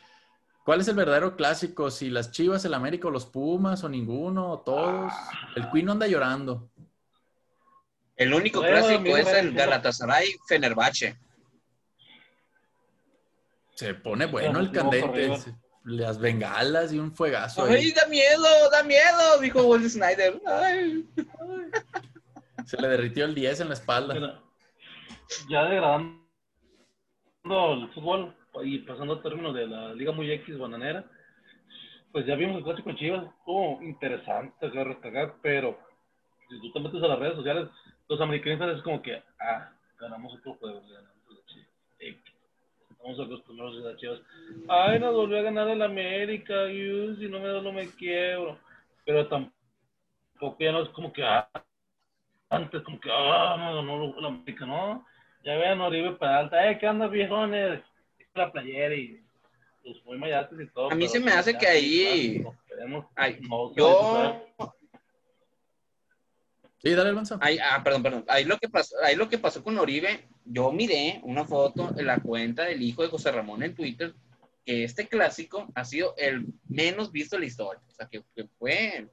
cuál 0.64 0.81
es 0.81 0.88
el 0.88 0.94
verdadero 0.96 1.37
clásico, 1.37 1.90
si 1.90 2.11
las 2.11 2.31
Chivas, 2.31 2.64
el 2.64 2.75
América 2.75 3.09
o 3.09 3.11
los 3.11 3.27
Pumas 3.27 3.83
o 3.85 3.88
ninguno 3.88 4.51
o 4.51 4.61
todos. 4.61 5.12
El 5.57 5.70
Queen 5.70 5.87
no 5.87 5.92
anda 5.92 6.07
llorando. 6.07 6.70
El 8.16 8.35
único 8.35 8.61
Bueno, 8.61 8.77
clásico 8.77 9.16
es 9.16 9.29
el. 9.29 9.55
Galatasaray 9.55 10.37
Fenerbahce. 10.46 11.18
Se 13.75 13.94
pone 13.94 14.27
bueno 14.27 14.61
el 14.61 14.70
candente. 14.70 15.38
Las 15.85 16.18
bengalas 16.18 16.92
y 16.92 16.99
un 16.99 17.14
fuegazo 17.14 17.64
Ay, 17.64 17.92
da 17.92 18.07
miedo, 18.07 18.70
da 18.70 18.83
miedo, 18.83 19.38
dijo 19.40 19.62
Wes 19.62 19.94
Snyder. 19.94 20.38
Ay. 20.46 21.09
Se 22.66 22.77
le 22.77 22.88
derritió 22.88 23.25
el 23.25 23.35
10 23.35 23.61
en 23.61 23.68
la 23.68 23.75
espalda. 23.75 24.42
Ya 25.49 25.64
degradando 25.64 26.20
el 27.44 27.90
fútbol 27.94 28.37
y 28.62 28.79
pasando 28.81 29.14
a 29.14 29.23
términos 29.23 29.55
de 29.55 29.66
la 29.66 29.94
Liga 29.94 30.12
Muy 30.12 30.31
X 30.33 30.59
bananera, 30.59 31.05
pues 32.12 32.27
ya 32.27 32.35
vimos 32.35 32.59
el 32.59 32.64
clásico 32.64 32.92
Chivas, 32.92 33.25
estuvo 33.25 33.81
interesante 33.83 34.70
que 34.70 34.85
rescatar, 34.85 35.35
pero 35.42 35.79
si 36.49 36.61
tú 36.61 36.73
te 36.73 36.81
metes 36.81 37.03
a 37.03 37.09
las 37.09 37.18
redes 37.18 37.37
sociales, 37.37 37.68
los 38.09 38.20
americanistas 38.20 38.76
es 38.76 38.82
como 38.82 39.01
que, 39.01 39.22
ah, 39.41 39.70
ganamos 39.99 40.34
otro 40.34 40.55
juego, 40.55 40.80
ganamos 40.80 41.16
a 41.30 41.47
Chivas. 41.47 41.68
Estamos 42.91 43.20
acostumbrados 43.20 43.76
a 43.76 43.89
las 43.89 43.97
Chivas. 43.99 44.20
Ay, 44.68 44.99
nos 44.99 45.14
volvió 45.14 45.39
a 45.39 45.43
ganar 45.43 45.68
el 45.68 45.82
América, 45.82 46.68
y 46.70 47.16
si 47.16 47.28
no 47.28 47.39
me 47.39 47.49
da, 47.49 47.62
no 47.62 47.72
me 47.72 47.89
quiebro. 47.91 48.59
Pero 49.05 49.28
tampoco 49.28 50.57
ya 50.59 50.72
no 50.72 50.82
es 50.82 50.89
como 50.91 51.12
que, 51.12 51.22
ah, 51.22 51.49
antes 52.51 52.82
como 52.82 52.99
que, 52.99 53.11
ah, 53.12 53.57
no, 53.57 53.82
no, 53.82 54.20
la 54.20 54.28
América, 54.28 54.66
no. 54.66 55.07
Ya 55.45 55.57
vean 55.57 55.80
Oribe 55.80 56.12
Peralta, 56.12 56.70
eh, 56.70 56.78
¿qué 56.78 56.89
onda, 56.89 57.07
viejones? 57.07 57.80
La 58.35 58.53
playera 58.53 58.95
y 58.95 59.20
los 59.85 60.05
muy 60.05 60.18
mayates 60.18 60.59
y 60.61 60.66
todo. 60.68 60.91
A 60.91 60.95
mí 60.95 61.09
se 61.09 61.20
me 61.20 61.33
hace 61.33 61.57
que 61.57 61.66
ahí- 61.66 62.45
Ay, 63.16 63.39
no, 63.49 63.74
Yo, 63.74 64.47
Sí, 66.83 66.91
dale, 66.95 67.11
Almanza. 67.11 67.37
Ahí, 67.43 67.59
ah, 67.59 67.83
perdón, 67.85 68.03
perdón. 68.03 68.24
Ahí 68.26 68.45
lo, 68.45 68.57
que 68.57 68.66
pasó, 68.70 68.97
ahí 69.05 69.14
lo 69.14 69.28
que 69.28 69.37
pasó 69.37 69.62
con 69.62 69.76
Oribe, 69.78 70.28
yo 70.47 70.72
miré 70.72 71.20
una 71.24 71.45
foto 71.45 71.91
en 71.95 72.07
la 72.07 72.20
cuenta 72.20 72.64
del 72.64 72.81
hijo 72.81 73.03
de 73.03 73.09
José 73.09 73.31
Ramón 73.33 73.62
en 73.62 73.74
Twitter, 73.74 74.14
que 74.64 74.85
este 74.85 75.07
clásico 75.07 75.70
ha 75.74 75.85
sido 75.85 76.14
el 76.16 76.47
menos 76.68 77.12
visto 77.12 77.37
en 77.37 77.43
la 77.43 77.49
historia. 77.49 77.83
O 77.87 77.93
sea, 77.93 78.09
que, 78.09 78.22
que 78.35 78.47
fue, 78.59 79.09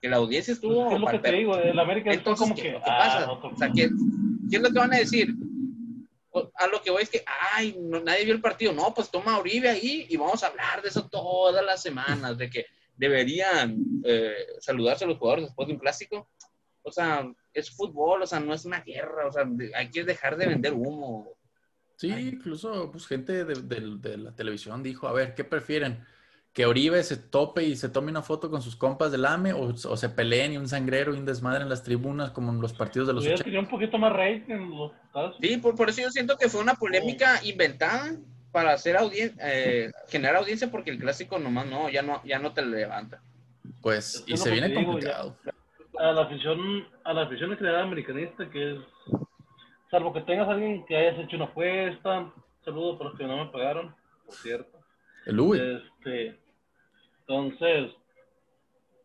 que 0.00 0.08
la 0.08 0.18
audiencia 0.18 0.52
estuvo... 0.54 0.92
Es 0.94 1.00
lo 1.00 1.06
que 1.08 1.18
te 1.18 1.32
digo, 1.32 1.56
el 1.56 1.76
América 1.76 2.10
es 2.12 2.18
Entonces, 2.18 2.44
como 2.44 2.54
¿qué, 2.54 2.62
que... 2.62 2.70
qué 2.70 2.76
ah, 2.84 2.98
pasa? 2.98 3.32
otro- 3.32 3.50
O 3.50 3.56
sea, 3.56 3.72
¿qué, 3.74 3.90
qué 4.48 4.56
es 4.56 4.62
lo 4.62 4.70
que 4.70 4.78
van 4.78 4.94
a 4.94 4.98
decir? 4.98 5.34
A 6.56 6.66
lo 6.66 6.82
que 6.82 6.90
voy 6.90 7.02
es 7.02 7.10
que, 7.10 7.22
ay, 7.52 7.76
no- 7.80 8.00
nadie 8.00 8.24
vio 8.24 8.34
el 8.34 8.40
partido. 8.40 8.72
No, 8.72 8.92
pues 8.94 9.10
toma 9.10 9.34
a 9.36 9.40
Uribe 9.40 9.68
ahí 9.68 10.06
y 10.08 10.16
vamos 10.16 10.42
a 10.42 10.48
hablar 10.48 10.82
de 10.82 10.88
eso 10.88 11.08
todas 11.08 11.64
las 11.64 11.80
semanas, 11.82 12.36
de 12.36 12.50
que 12.50 12.66
deberían 12.96 13.76
eh, 14.04 14.34
saludarse 14.60 15.04
a 15.04 15.08
los 15.08 15.18
jugadores 15.18 15.46
después 15.46 15.68
de 15.68 15.74
un 15.74 15.80
clásico. 15.80 16.28
O 16.82 16.90
sea, 16.92 17.26
es 17.52 17.70
fútbol, 17.70 18.22
o 18.22 18.26
sea, 18.26 18.40
no 18.40 18.52
es 18.52 18.64
una 18.64 18.80
guerra, 18.80 19.26
o 19.26 19.32
sea, 19.32 19.48
hay 19.74 19.90
que 19.90 20.04
dejar 20.04 20.36
de 20.36 20.46
vender 20.48 20.72
humo. 20.74 21.30
Sí, 21.96 22.10
incluso 22.10 22.90
pues, 22.90 23.06
gente 23.06 23.44
de, 23.44 23.54
de- 23.54 23.96
de 23.98 24.16
la 24.18 24.34
televisión 24.34 24.82
dijo, 24.82 25.06
a 25.08 25.12
ver, 25.12 25.34
¿qué 25.34 25.44
prefieren? 25.44 26.04
¿Que 26.54 26.66
Oribe 26.66 27.02
se 27.02 27.16
tope 27.16 27.64
y 27.64 27.74
se 27.76 27.88
tome 27.88 28.10
una 28.12 28.22
foto 28.22 28.48
con 28.48 28.62
sus 28.62 28.76
compas 28.76 29.10
del 29.10 29.26
AME 29.26 29.52
o, 29.52 29.64
o 29.64 29.96
se 29.96 30.08
peleen 30.08 30.52
y 30.52 30.56
un 30.56 30.68
sangrero 30.68 31.12
y 31.14 31.18
un 31.18 31.26
desmadre 31.26 31.62
en 31.64 31.68
las 31.68 31.82
tribunas 31.82 32.30
como 32.30 32.52
en 32.52 32.60
los 32.60 32.72
partidos 32.72 33.08
de 33.08 33.12
los 33.14 33.22
Hubiera 33.24 33.34
80? 33.34 33.44
tenido 33.44 33.62
un 33.62 33.68
poquito 33.68 33.98
más 33.98 34.12
rating, 34.12 34.70
los-. 34.70 35.36
Sí, 35.40 35.56
por, 35.58 35.74
por 35.74 35.90
eso 35.90 36.00
yo 36.02 36.10
siento 36.10 36.36
que 36.38 36.48
fue 36.48 36.60
una 36.60 36.74
polémica 36.74 37.40
inventada 37.44 38.16
para 38.52 38.72
hacer 38.72 38.96
audien 38.96 39.34
eh, 39.42 39.90
generar 40.08 40.36
audiencia 40.36 40.70
porque 40.70 40.90
el 40.90 40.98
clásico 41.00 41.40
nomás 41.40 41.66
no, 41.66 41.90
ya 41.90 42.02
no, 42.02 42.22
ya 42.24 42.38
no 42.38 42.52
te 42.52 42.64
levanta. 42.64 43.20
Pues, 43.82 44.14
Es 44.14 44.24
y 44.28 44.36
se 44.36 44.50
viene 44.52 44.68
digo, 44.68 44.92
complicado. 44.92 45.36
a 45.98 46.12
la 46.12 46.22
afición, 46.22 46.86
a 47.02 47.12
la 47.12 47.22
afición 47.22 47.50
en 47.50 47.58
general 47.58 47.82
americanista, 47.82 48.48
que 48.48 48.74
es, 48.74 48.78
salvo 49.90 50.12
que 50.12 50.20
tengas 50.20 50.48
alguien 50.48 50.86
que 50.86 50.96
hayas 50.96 51.18
hecho 51.18 51.34
una 51.34 51.46
apuesta, 51.46 52.32
saludo 52.64 52.96
para 52.96 53.10
los 53.10 53.18
que 53.18 53.26
no 53.26 53.44
me 53.44 53.50
pagaron, 53.50 53.92
por 54.24 54.34
cierto. 54.36 54.78
El 55.26 55.40
Uy. 55.40 55.58
Este, 55.58 56.38
entonces, 57.26 57.92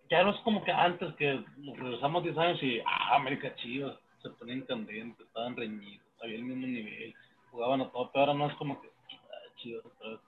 ya 0.09 0.23
no 0.23 0.31
es 0.31 0.39
como 0.41 0.63
que 0.63 0.71
antes 0.71 1.13
que 1.15 1.43
nos 1.57 1.77
regresamos 1.77 2.23
10 2.23 2.37
años 2.37 2.61
y, 2.63 2.79
ah, 2.81 3.15
América 3.15 3.55
Chivas, 3.57 3.97
se 4.21 4.29
ponían 4.31 4.61
candentes, 4.61 5.25
estaban 5.25 5.55
reñidos, 5.55 6.05
había 6.21 6.35
el 6.35 6.43
mismo 6.43 6.67
nivel, 6.67 7.13
jugaban 7.51 7.81
a 7.81 7.89
todo, 7.91 8.11
pero 8.11 8.25
ahora 8.25 8.33
no 8.33 8.47
es 8.49 8.55
como 8.55 8.81
que, 8.81 8.89
ah, 9.11 9.53
Chivas 9.57 9.85
otra 9.85 10.09
vez. 10.09 10.19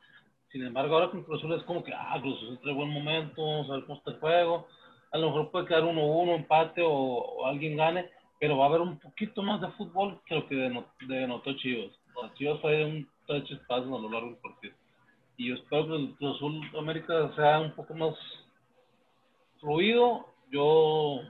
Sin 0.51 0.65
embargo, 0.65 0.95
ahora 0.95 1.09
con 1.09 1.23
Cruz 1.23 1.39
Azul 1.39 1.53
es 1.53 1.63
como 1.63 1.83
que, 1.83 1.93
ah, 1.93 2.17
Cruz 2.21 2.37
Azul 2.43 2.59
trae 2.61 2.73
buen 2.73 2.89
momento, 2.89 3.45
vamos 3.45 3.69
a 3.69 3.73
ver 3.73 3.85
cómo 3.85 3.97
está 3.97 4.11
el 4.11 4.19
juego. 4.19 4.67
A 5.11 5.17
lo 5.17 5.27
mejor 5.27 5.51
puede 5.51 5.65
quedar 5.65 5.83
1-1, 5.83 6.35
empate 6.35 6.81
o, 6.85 7.45
alguien 7.45 7.75
gane, 7.75 8.09
pero 8.39 8.57
va 8.57 8.65
a 8.65 8.69
haber 8.69 8.81
un 8.81 8.97
poquito 8.99 9.43
más 9.43 9.59
de 9.59 9.67
fútbol 9.71 10.21
que 10.25 10.35
lo 10.35 10.47
que 10.47 10.55
deno- 10.55 10.85
denotó 11.07 11.53
Chivas. 11.57 11.91
Chivas 12.35 12.59
fue 12.61 12.85
un 12.85 13.09
tres 13.27 13.43
chispazos 13.45 13.87
a 13.87 14.01
lo 14.01 14.09
largo 14.09 14.27
del 14.27 14.37
partido. 14.37 14.75
Y 15.41 15.51
espero 15.51 15.87
que 15.87 15.95
el 15.95 16.31
Azul 16.35 16.61
América 16.77 17.33
sea 17.35 17.61
un 17.61 17.71
poco 17.71 17.95
más 17.95 18.13
fluido. 19.59 20.27
Yo 20.51 21.21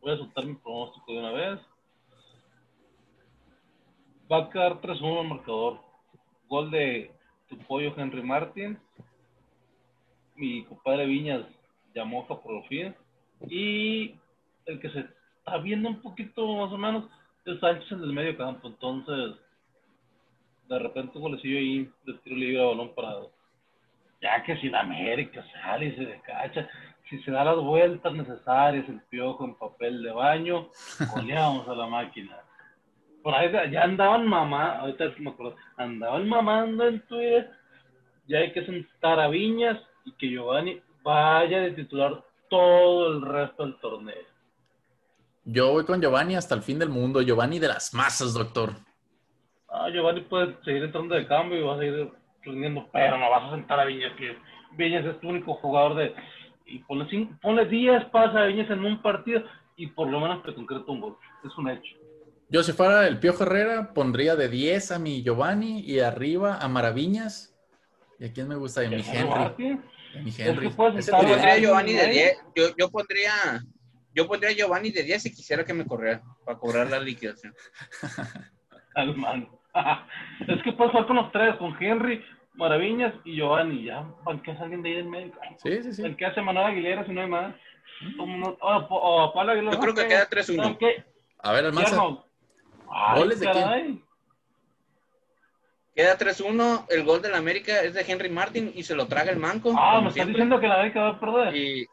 voy 0.00 0.12
a 0.12 0.16
soltar 0.16 0.44
mi 0.44 0.54
pronóstico 0.54 1.12
de 1.12 1.18
una 1.20 1.30
vez. 1.30 1.60
Va 4.30 4.38
a 4.38 4.50
quedar 4.50 4.80
3-1 4.80 5.20
el 5.20 5.28
marcador. 5.28 5.78
Gol 6.48 6.72
de 6.72 7.12
tu 7.48 7.56
pollo 7.58 7.94
Henry 7.96 8.20
Martin. 8.20 8.80
Mi 10.34 10.64
compadre 10.64 11.06
Viñas 11.06 11.46
Yamoja 11.94 12.40
por 12.40 12.66
fin. 12.66 12.96
Y 13.48 14.16
el 14.66 14.80
que 14.80 14.90
se 14.90 15.06
está 15.38 15.58
viendo 15.58 15.88
un 15.88 16.02
poquito 16.02 16.52
más 16.56 16.72
o 16.72 16.76
menos 16.76 17.04
es 17.44 17.60
Sánchez 17.60 17.92
en 17.92 18.02
el 18.02 18.12
medio 18.12 18.36
campo. 18.36 18.66
Entonces, 18.66 19.36
de 20.74 20.80
repente 20.80 21.16
un 21.16 21.22
golecillo 21.22 21.58
ahí 21.58 21.90
de 22.04 22.14
tiro 22.18 22.36
libre 22.36 22.62
a 22.62 22.66
balón 22.66 22.94
parado. 22.94 23.32
Ya 24.20 24.42
que 24.42 24.56
si 24.58 24.68
la 24.68 24.80
América 24.80 25.44
sale 25.52 25.86
y 25.86 25.96
se 25.96 26.04
descacha, 26.04 26.68
si 27.08 27.18
se 27.22 27.30
da 27.30 27.44
las 27.44 27.56
vueltas 27.56 28.12
necesarias, 28.12 28.88
el 28.88 29.00
piojo 29.10 29.44
en 29.44 29.54
papel 29.54 30.02
de 30.02 30.12
baño, 30.12 30.68
goleamos 31.14 31.68
a 31.68 31.74
la 31.74 31.86
máquina. 31.86 32.36
Por 33.22 33.34
ahí 33.34 33.50
ya 33.70 33.82
andaban 33.82 34.26
mamá, 34.26 34.80
ahorita 34.80 35.04
me 35.18 35.30
acuerdo, 35.30 35.56
andaban 35.76 36.28
mamando 36.28 36.86
en 36.86 37.00
Twitter, 37.06 37.50
ya 38.26 38.38
hay 38.38 38.52
que 38.52 38.64
sentar 38.66 39.18
a 39.18 39.28
Viñas 39.28 39.78
y 40.04 40.12
que 40.12 40.28
Giovanni 40.28 40.80
vaya 41.02 41.60
de 41.60 41.72
titular 41.72 42.22
todo 42.48 43.12
el 43.12 43.22
resto 43.22 43.64
del 43.64 43.78
torneo. 43.80 44.34
Yo 45.44 45.72
voy 45.72 45.84
con 45.84 46.00
Giovanni 46.00 46.36
hasta 46.36 46.54
el 46.54 46.62
fin 46.62 46.78
del 46.78 46.88
mundo. 46.88 47.20
Giovanni 47.20 47.58
de 47.58 47.68
las 47.68 47.92
masas, 47.92 48.32
doctor. 48.32 48.72
Ah, 49.76 49.90
Giovanni 49.90 50.20
puede 50.20 50.56
seguir 50.64 50.84
entrando 50.84 51.16
de 51.16 51.26
cambio 51.26 51.58
y 51.58 51.62
va 51.62 51.74
a 51.74 51.78
seguir 51.78 52.08
rindiendo, 52.42 52.88
pero 52.92 53.18
no 53.18 53.28
vas 53.28 53.44
a 53.44 53.56
sentar 53.56 53.80
a 53.80 53.84
Viñas, 53.84 54.12
que 54.16 54.38
Viñas 54.76 55.04
es 55.04 55.20
tu 55.20 55.28
único 55.28 55.54
jugador 55.54 55.96
de... 55.96 56.14
Y 56.66 56.78
ponle, 56.78 57.06
cinco, 57.10 57.34
ponle 57.42 57.66
10 57.66 58.04
pases 58.06 58.36
a 58.36 58.44
Viñas 58.44 58.70
en 58.70 58.84
un 58.84 59.02
partido 59.02 59.42
y 59.76 59.88
por 59.88 60.08
lo 60.08 60.20
menos 60.20 60.44
te 60.44 60.54
concreta 60.54 60.84
un 60.86 61.00
gol. 61.00 61.16
Es 61.44 61.58
un 61.58 61.68
hecho. 61.68 61.96
Yo, 62.48 62.62
si 62.62 62.72
fuera 62.72 63.06
el 63.08 63.18
Piojo 63.18 63.42
Herrera, 63.42 63.92
pondría 63.92 64.36
de 64.36 64.48
10 64.48 64.92
a 64.92 64.98
mi 65.00 65.22
Giovanni 65.22 65.80
y 65.80 65.98
arriba 65.98 66.58
a 66.58 66.68
Maraviñas. 66.68 67.54
¿Y 68.20 68.26
a 68.26 68.32
quién 68.32 68.48
me 68.48 68.54
gusta? 68.54 68.80
A 68.80 68.88
mi 68.88 69.02
Henry. 69.02 69.80
Mi 70.22 70.30
Es 70.30 70.38
Henry. 70.38 70.70
Yo 70.70 70.76
pondría 70.76 71.52
a 71.52 71.58
Giovanni 71.58 71.92
de 71.94 72.06
¿no? 72.06 72.12
10, 72.12 72.38
yo, 72.54 72.64
yo 72.78 72.90
pondría, 72.90 73.32
yo 74.14 74.28
pondría 74.28 74.50
a 74.50 74.54
Giovanni 74.54 74.90
de 74.90 75.02
10 75.02 75.22
si 75.22 75.34
quisiera 75.34 75.64
que 75.64 75.74
me 75.74 75.84
corriera 75.84 76.22
para 76.44 76.58
cobrar 76.58 76.88
la 76.88 77.00
liquidación. 77.00 77.52
al 78.94 79.16
man. 79.16 79.48
es 80.48 80.62
que 80.62 80.72
puedes 80.72 80.92
jugar 80.92 81.06
con 81.06 81.16
los 81.16 81.32
tres, 81.32 81.56
con 81.56 81.76
Henry, 81.82 82.24
Maraviñas 82.54 83.14
y 83.24 83.36
Giovanni. 83.36 83.84
Ya 83.84 84.04
banqueas 84.24 84.58
a 84.60 84.62
alguien 84.64 84.82
de 84.82 84.90
ahí 84.90 84.96
en 84.98 85.10
medio. 85.10 85.32
Sí, 85.58 85.82
sí, 85.82 85.92
sí. 85.92 86.02
El 86.04 86.16
que 86.16 86.26
hace 86.26 86.40
Manuel 86.40 86.66
Aguilera, 86.66 87.04
si 87.04 87.12
no 87.12 87.20
hay 87.20 87.28
más. 87.28 87.54
No- 88.16 88.56
O, 88.60 88.86
o, 88.90 89.32
Pablo 89.34 89.52
Aguilera. 89.52 89.72
Yo 89.72 89.80
creo 89.80 89.94
que 89.94 90.06
queda 90.06 90.28
3-1. 90.28 90.72
Ok, 90.72 90.82
A 91.40 91.52
ver, 91.52 91.64
Almanza. 91.66 92.02
¿Goles 93.16 93.40
de 93.40 93.50
quién? 93.50 93.64
caray. 93.64 94.04
Queda 95.94 96.18
3-1, 96.18 96.86
el 96.90 97.04
gol 97.04 97.22
del 97.22 97.34
América 97.34 97.80
es 97.82 97.94
de 97.94 98.04
Henry 98.06 98.28
Martin 98.28 98.72
y 98.74 98.82
se 98.82 98.96
lo 98.96 99.06
traga 99.06 99.30
el 99.30 99.38
manco. 99.38 99.72
Ah, 99.78 100.00
me 100.00 100.08
estás 100.08 100.26
diciendo 100.26 100.58
que 100.58 100.66
la 100.66 100.74
América 100.74 101.00
va 101.02 101.08
a 101.10 101.20
perder. 101.20 101.56
Y, 101.56 101.86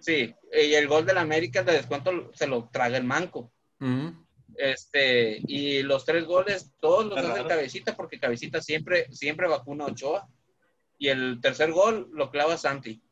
sí, 0.00 0.34
y 0.52 0.74
el 0.74 0.88
gol 0.88 1.04
del 1.04 1.18
América 1.18 1.62
de 1.62 1.72
descuento 1.72 2.30
se 2.32 2.46
lo 2.46 2.68
traga 2.70 2.96
el 2.96 3.04
manco. 3.04 3.50
Ujú. 3.80 4.25
Este, 4.58 5.40
y 5.46 5.82
los 5.82 6.04
tres 6.04 6.24
goles, 6.26 6.72
todos 6.80 7.06
los 7.06 7.18
hace. 7.18 7.44
Cabecita, 7.46 7.96
porque 7.96 8.18
Cabecita 8.18 8.60
siempre, 8.60 9.06
siempre 9.12 9.48
vacuna 9.48 9.84
a 9.84 9.88
Ochoa. 9.88 10.28
Y 10.98 11.08
el 11.08 11.40
tercer 11.40 11.72
gol 11.72 12.08
lo 12.12 12.30
clava 12.30 12.56
Santi. 12.56 13.02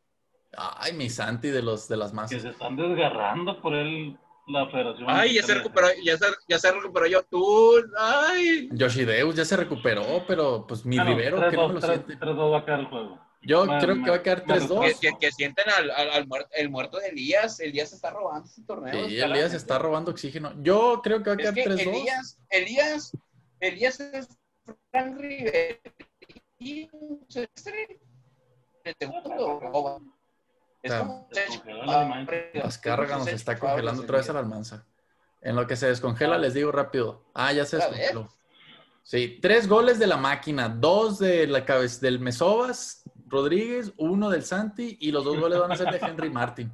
Ay, 0.57 0.93
mi 0.93 1.11
Santi 1.11 1.49
de, 1.49 1.63
los, 1.63 1.89
de 1.89 1.97
las 1.97 2.11
Que 2.11 2.17
masas. 2.17 2.43
se 2.43 2.49
están 2.49 2.77
desgarrando 2.77 3.61
por 3.61 3.75
él 3.75 4.17
la 4.47 4.69
federación. 4.71 5.07
Ay, 5.09 5.35
ya 5.35 5.43
se 5.43 5.55
recuperó, 5.55 5.89
ya 6.05 6.17
se, 6.17 6.27
ya 6.49 6.59
se 6.59 6.73
recuperó 6.73 7.07
yo 7.07 7.23
tú. 7.25 7.73
Ay. 7.99 8.69
Yoshideus 8.73 9.35
ya 9.35 9.45
se 9.45 9.57
recuperó, 9.57 10.25
pero 10.29 10.67
pues 10.67 10.85
mi 10.87 10.99
Ah, 10.99 11.05
no, 11.05 11.11
Rivero, 11.11 11.51
que 11.51 11.57
no 11.57 11.69
lo 11.69 11.81
3-2, 11.81 11.87
siente. 11.87 12.19
3-2 12.19 12.53
va 12.53 12.59
a 12.59 12.65
quedar 12.65 12.81
el 12.81 12.87
juego. 12.87 13.19
Yo 13.47 13.65
creo 13.67 14.03
que 14.03 14.11
va 14.11 14.17
a 14.17 14.23
quedar 14.23 14.47
me- 14.47 14.55
3-2. 14.55 14.81
Que, 15.01 15.09
que- 15.11 15.19
que 15.19 15.33
sienten 15.33 15.69
al, 15.71 15.91
al, 15.91 16.11
al 16.11 16.27
muerto, 16.27 16.49
el 16.55 16.71
muerto 16.71 16.99
de 16.99 17.09
Elías. 17.09 17.61
Elías 17.61 17.93
está 17.93 18.11
robando 18.11 18.47
este 18.49 18.63
torneo. 18.63 19.09
Sí. 19.09 19.21
Elías 19.21 19.53
está 19.55 19.79
robando 19.79 20.11
oxígeno. 20.11 20.53
Yo 20.63 21.01
creo 21.03 21.23
que 21.23 21.31
va 21.31 21.35
a 21.35 21.37
quedar 21.37 21.55
que 21.55 21.65
3-2. 21.67 21.81
Elías, 21.81 22.39
Elías, 22.51 23.13
Elías 23.61 24.01
es 24.01 24.29
Frank 24.91 25.17
Rivera. 25.19 25.77
Y 26.59 26.89
el 27.33 28.95
segundo 28.99 29.35
lo 29.35 29.61
roba. 29.61 29.99
Es 30.83 30.93
Claro. 30.93 31.27
cargas 32.83 33.19
nos 33.21 33.29
está 33.29 33.59
congelando 33.59 34.03
otra 34.03 34.19
vez 34.19 34.29
a 34.31 34.33
la 34.35 34.41
almanza. 34.41 34.87
En 35.41 35.57
lo 35.57 35.67
que 35.67 35.77
se 35.77 35.87
descongela, 35.89 36.39
les 36.39 36.55
digo 36.55 36.73
rápido. 36.73 37.31
Ah, 37.35 37.53
ya 37.53 37.65
se 37.67 37.77
descongeló. 37.77 38.29
Sí, 39.03 39.39
tres 39.43 39.69
goles 39.69 39.99
de 39.99 40.07
la 40.07 40.17
máquina, 40.17 40.69
dos 40.71 41.19
de 41.19 41.47
la 41.47 41.67
cabeza 41.67 42.01
del 42.01 42.19
Mesobas, 42.21 43.03
Rodríguez, 43.35 43.93
uno 43.99 44.31
del 44.31 44.43
Santi 44.43 44.97
y 45.01 45.11
los 45.13 45.25
dos 45.25 45.39
goles 45.39 45.59
van 45.61 45.73
a 45.73 45.77
ser 45.77 45.91
de 45.91 45.99
Henry 46.07 46.31
Martin. 46.31 46.73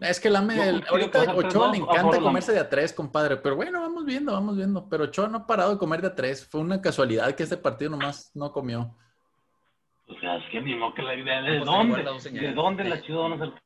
Es 0.00 0.20
que 0.20 0.28
la 0.28 0.42
me, 0.42 0.56
Yo 0.56 0.62
el- 0.64 0.84
ahorita 0.88 1.34
Ochoa 1.34 1.70
le 1.72 1.78
3-2 1.78 1.88
a 1.88 1.92
encanta 1.92 2.20
comerse 2.20 2.52
de 2.52 2.58
a 2.60 2.68
tres, 2.68 2.92
compadre. 2.92 3.36
Pero 3.36 3.56
bueno, 3.56 3.80
vamos 3.80 4.04
viendo, 4.04 4.32
vamos 4.32 4.56
viendo. 4.56 4.88
Pero 4.88 5.04
Ochoa 5.04 5.28
no 5.28 5.38
ha 5.38 5.46
parado 5.46 5.70
de 5.72 5.78
comer 5.78 6.00
de 6.02 6.08
a 6.08 6.14
tres. 6.14 6.46
Fue 6.46 6.60
una 6.60 6.80
casualidad 6.82 7.32
que 7.34 7.44
este 7.44 7.56
partido 7.56 7.90
nomás 7.92 8.30
no 8.34 8.52
comió. 8.52 8.94
O 10.06 10.14
sea, 10.20 10.36
es 10.36 10.44
que 10.50 10.60
ni 10.60 10.74
modo 10.74 10.92
que 10.94 11.02
la 11.02 11.14
idea 11.14 11.40
de 11.40 11.60
dónde, 11.60 12.02
de 12.32 12.52
dónde 12.52 12.84
las 12.84 13.02
chivas 13.02 13.30
van 13.30 13.32
a 13.34 13.38
ser. 13.46 13.62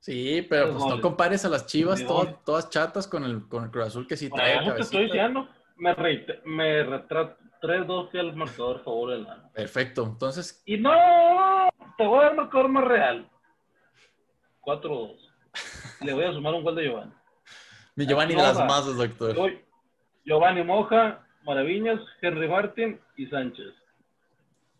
Sí, 0.00 0.46
pero 0.48 0.72
pues 0.72 0.84
no 0.86 1.00
compares 1.00 1.44
a 1.44 1.48
las 1.48 1.66
chivas 1.66 1.98
¿De 1.98 2.04
todas, 2.44 2.70
chatas 2.70 3.06
con 3.08 3.24
el, 3.24 3.48
con 3.48 3.64
el 3.64 3.70
Cruz 3.70 3.86
Azul 3.86 4.06
que 4.06 4.16
sí 4.16 4.30
trae 4.30 4.58
te 4.74 4.80
estoy 4.82 5.04
diciendo, 5.06 5.48
me, 5.76 5.94
reite- 5.96 6.42
me 6.44 6.84
retrato 6.84 7.36
3-2 7.66 8.10
que 8.10 8.18
el 8.20 8.34
marcador 8.36 8.82
favor 8.84 9.10
de 9.10 9.18
la. 9.18 9.50
Perfecto. 9.52 10.04
Entonces, 10.04 10.62
Y 10.66 10.76
no, 10.78 10.90
te 11.96 12.06
voy 12.06 12.20
a 12.20 12.22
dar 12.26 12.36
marcador 12.36 12.68
más 12.68 12.84
real. 12.84 13.28
4-2. 14.62 15.16
Le 16.02 16.12
voy 16.12 16.24
a 16.24 16.32
sumar 16.32 16.54
un 16.54 16.62
gol 16.64 16.74
de 16.76 16.84
Giovanni. 16.84 17.12
Mi 17.94 18.06
Giovanni 18.06 18.34
de 18.34 18.42
las 18.42 18.58
masas, 18.58 18.96
doctor. 18.96 19.34
Giovanni 20.24 20.62
Moja, 20.62 21.24
Maraviñas, 21.44 22.00
Henry 22.20 22.48
Martin 22.48 23.00
y 23.16 23.26
Sánchez. 23.26 23.72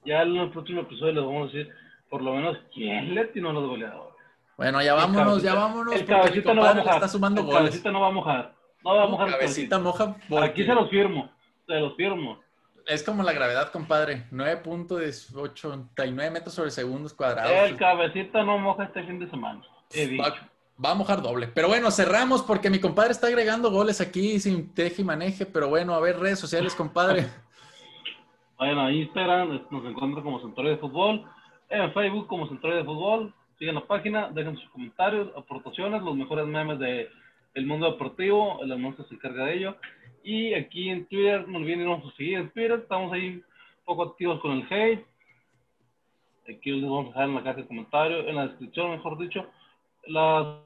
Ya 0.04 0.22
en 0.22 0.36
el 0.36 0.50
próximo 0.50 0.82
episodio 0.82 1.12
les 1.12 1.24
vamos 1.24 1.42
a 1.42 1.56
decir 1.56 1.72
por 2.10 2.22
lo 2.22 2.34
menos 2.34 2.56
quién 2.74 3.14
le 3.14 3.24
tiró 3.26 3.52
los 3.52 3.68
goleadores. 3.68 4.14
Bueno, 4.56 4.82
ya 4.82 4.92
El 4.92 4.96
vámonos, 4.98 5.42
ya 5.42 5.54
vámonos. 5.54 5.94
El 5.94 6.06
cabecita 6.06 6.54
no 6.54 6.62
va 6.62 6.70
a 6.70 6.74
mojar. 6.74 6.94
está 6.94 7.08
sumando 7.08 7.40
el 7.40 7.46
goles. 7.46 7.60
cabecita 7.60 7.90
no 7.90 8.00
va 8.00 8.06
a 8.08 8.12
mojar. 8.12 8.54
No 8.84 8.94
va 8.94 9.02
a 9.04 9.06
mojar 9.06 9.26
el 9.28 9.34
Cabecita 9.34 9.78
moja. 9.78 10.16
porque 10.28 10.44
Aquí 10.46 10.64
se 10.64 10.74
los 10.74 10.88
firmo. 10.90 11.30
Se 11.66 11.74
los 11.74 11.96
firmo. 11.96 12.40
Es 12.86 13.02
como 13.02 13.24
la 13.24 13.32
gravedad, 13.32 13.72
compadre. 13.72 14.26
9.89 14.30 16.30
metros 16.30 16.54
sobre 16.54 16.70
segundos 16.70 17.12
cuadrados. 17.12 17.50
El 17.50 17.76
cabecita 17.76 18.44
no 18.44 18.58
moja 18.58 18.84
este 18.84 19.02
fin 19.02 19.18
de 19.18 19.28
semana. 19.28 19.60
Va, 20.20 20.34
va 20.84 20.90
a 20.92 20.94
mojar 20.94 21.20
doble. 21.20 21.48
Pero 21.48 21.66
bueno, 21.66 21.90
cerramos 21.90 22.42
porque 22.42 22.70
mi 22.70 22.78
compadre 22.78 23.10
está 23.10 23.26
agregando 23.26 23.72
goles 23.72 24.00
aquí 24.00 24.38
sin 24.38 24.72
teje 24.72 25.02
y 25.02 25.04
maneje. 25.04 25.46
Pero 25.46 25.68
bueno, 25.68 25.94
a 25.94 26.00
ver, 26.00 26.20
redes 26.20 26.38
sociales, 26.38 26.76
compadre. 26.76 27.26
Vayan 28.58 28.78
a 28.78 28.92
Instagram, 28.92 29.66
nos 29.70 29.84
encuentran 29.84 30.22
como 30.22 30.40
Centro 30.40 30.68
de 30.68 30.76
Fútbol. 30.76 31.24
En 31.68 31.92
Facebook 31.92 32.28
como 32.28 32.48
Centro 32.48 32.74
de 32.74 32.84
Fútbol. 32.84 33.34
Sigan 33.58 33.74
la 33.74 33.86
página, 33.86 34.30
dejen 34.30 34.56
sus 34.56 34.68
comentarios, 34.70 35.28
aportaciones, 35.36 36.02
los 36.02 36.14
mejores 36.14 36.46
memes 36.46 36.78
de, 36.78 37.08
del 37.54 37.66
mundo 37.66 37.90
deportivo. 37.90 38.62
El 38.62 38.70
anuncio 38.70 39.04
se 39.08 39.14
encarga 39.14 39.46
de 39.46 39.56
ello. 39.56 39.76
Y 40.28 40.54
aquí 40.54 40.88
en 40.88 41.06
Twitter, 41.06 41.46
no 41.46 41.58
olviden 41.58 41.82
irnos 41.82 42.12
a 42.12 42.16
seguir 42.16 42.38
en 42.38 42.50
Twitter. 42.50 42.80
Estamos 42.80 43.12
ahí 43.12 43.28
un 43.28 43.44
poco 43.84 44.02
activos 44.02 44.40
con 44.40 44.50
el 44.58 44.66
hate. 44.68 45.06
Aquí 46.48 46.72
les 46.72 46.82
vamos 46.82 47.06
a 47.06 47.08
dejar 47.10 47.28
en 47.28 47.34
la 47.36 47.44
caja 47.44 47.60
de 47.60 47.66
comentarios, 47.68 48.26
en 48.26 48.34
la 48.34 48.48
descripción, 48.48 48.90
mejor 48.90 49.18
dicho, 49.18 49.48
las 50.08 50.58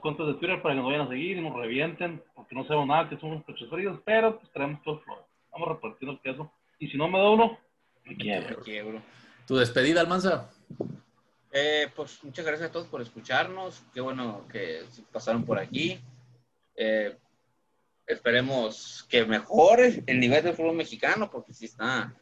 cuentas 0.00 0.26
de 0.26 0.34
Twitter 0.34 0.60
para 0.60 0.74
que 0.74 0.80
nos 0.80 0.90
vayan 0.90 1.06
a 1.06 1.08
seguir 1.08 1.38
y 1.38 1.40
nos 1.40 1.54
revienten, 1.54 2.20
porque 2.34 2.56
no 2.56 2.64
sabemos 2.64 2.88
nada, 2.88 3.08
que 3.08 3.16
somos 3.18 3.44
pechos 3.44 3.70
fríos, 3.70 4.00
pero 4.04 4.40
pues 4.40 4.50
traemos 4.50 4.82
todo 4.82 4.96
el 4.96 5.00
flow. 5.02 5.18
Vamos 5.52 5.68
repartiendo 5.68 6.14
el 6.14 6.20
queso. 6.20 6.50
Y 6.80 6.88
si 6.88 6.96
no 6.96 7.06
me 7.06 7.20
da 7.20 7.30
uno, 7.30 7.56
me 8.06 8.16
quiero. 8.16 8.60
Quiebro. 8.62 9.00
Tu 9.46 9.54
despedida, 9.54 10.00
Almanza. 10.00 10.50
Eh, 11.52 11.86
pues 11.94 12.24
muchas 12.24 12.44
gracias 12.44 12.70
a 12.70 12.72
todos 12.72 12.88
por 12.88 13.02
escucharnos. 13.02 13.84
Qué 13.94 14.00
bueno 14.00 14.48
que 14.50 14.80
pasaron 15.12 15.44
por 15.44 15.60
aquí. 15.60 16.00
Eh, 16.74 17.16
esperemos 18.08 19.06
que 19.08 19.24
mejore 19.24 20.02
el 20.06 20.18
nivel 20.20 20.42
del 20.42 20.54
fútbol 20.54 20.74
mexicano, 20.76 21.30
porque 21.30 21.52
sí 21.54 21.66
está, 21.66 22.14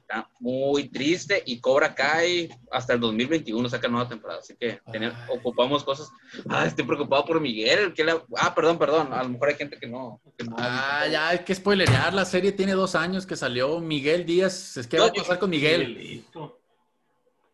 está 0.00 0.28
muy 0.40 0.88
triste 0.88 1.42
y 1.46 1.60
Cobra 1.60 1.94
Kai 1.94 2.48
hasta 2.70 2.92
el 2.94 3.00
2021 3.00 3.68
saca 3.68 3.88
nueva 3.88 4.08
temporada. 4.08 4.40
Así 4.40 4.54
que 4.56 4.80
Ay. 4.86 5.12
ocupamos 5.28 5.84
cosas. 5.84 6.10
Ah, 6.48 6.66
estoy 6.66 6.84
preocupado 6.84 7.24
por 7.24 7.40
Miguel. 7.40 7.94
que 7.94 8.04
le- 8.04 8.20
Ah, 8.36 8.54
perdón, 8.54 8.78
perdón. 8.78 9.12
A 9.12 9.22
lo 9.22 9.28
mejor 9.30 9.48
hay 9.48 9.54
gente 9.54 9.78
que 9.78 9.86
no. 9.86 10.20
que 10.36 10.44
no- 10.44 10.56
Ah, 10.58 11.06
ya 11.10 11.28
hay 11.28 11.38
que 11.40 11.54
spoilerear. 11.54 12.12
La 12.12 12.24
serie 12.24 12.52
tiene 12.52 12.72
dos 12.72 12.94
años 12.94 13.26
que 13.26 13.36
salió. 13.36 13.80
Miguel 13.80 14.26
Díaz. 14.26 14.76
Es 14.76 14.86
que 14.86 14.96
No, 14.96 15.04
va 15.04 15.08
a 15.10 15.12
pasar 15.12 15.38
con 15.38 15.50
Miguel. 15.50 16.24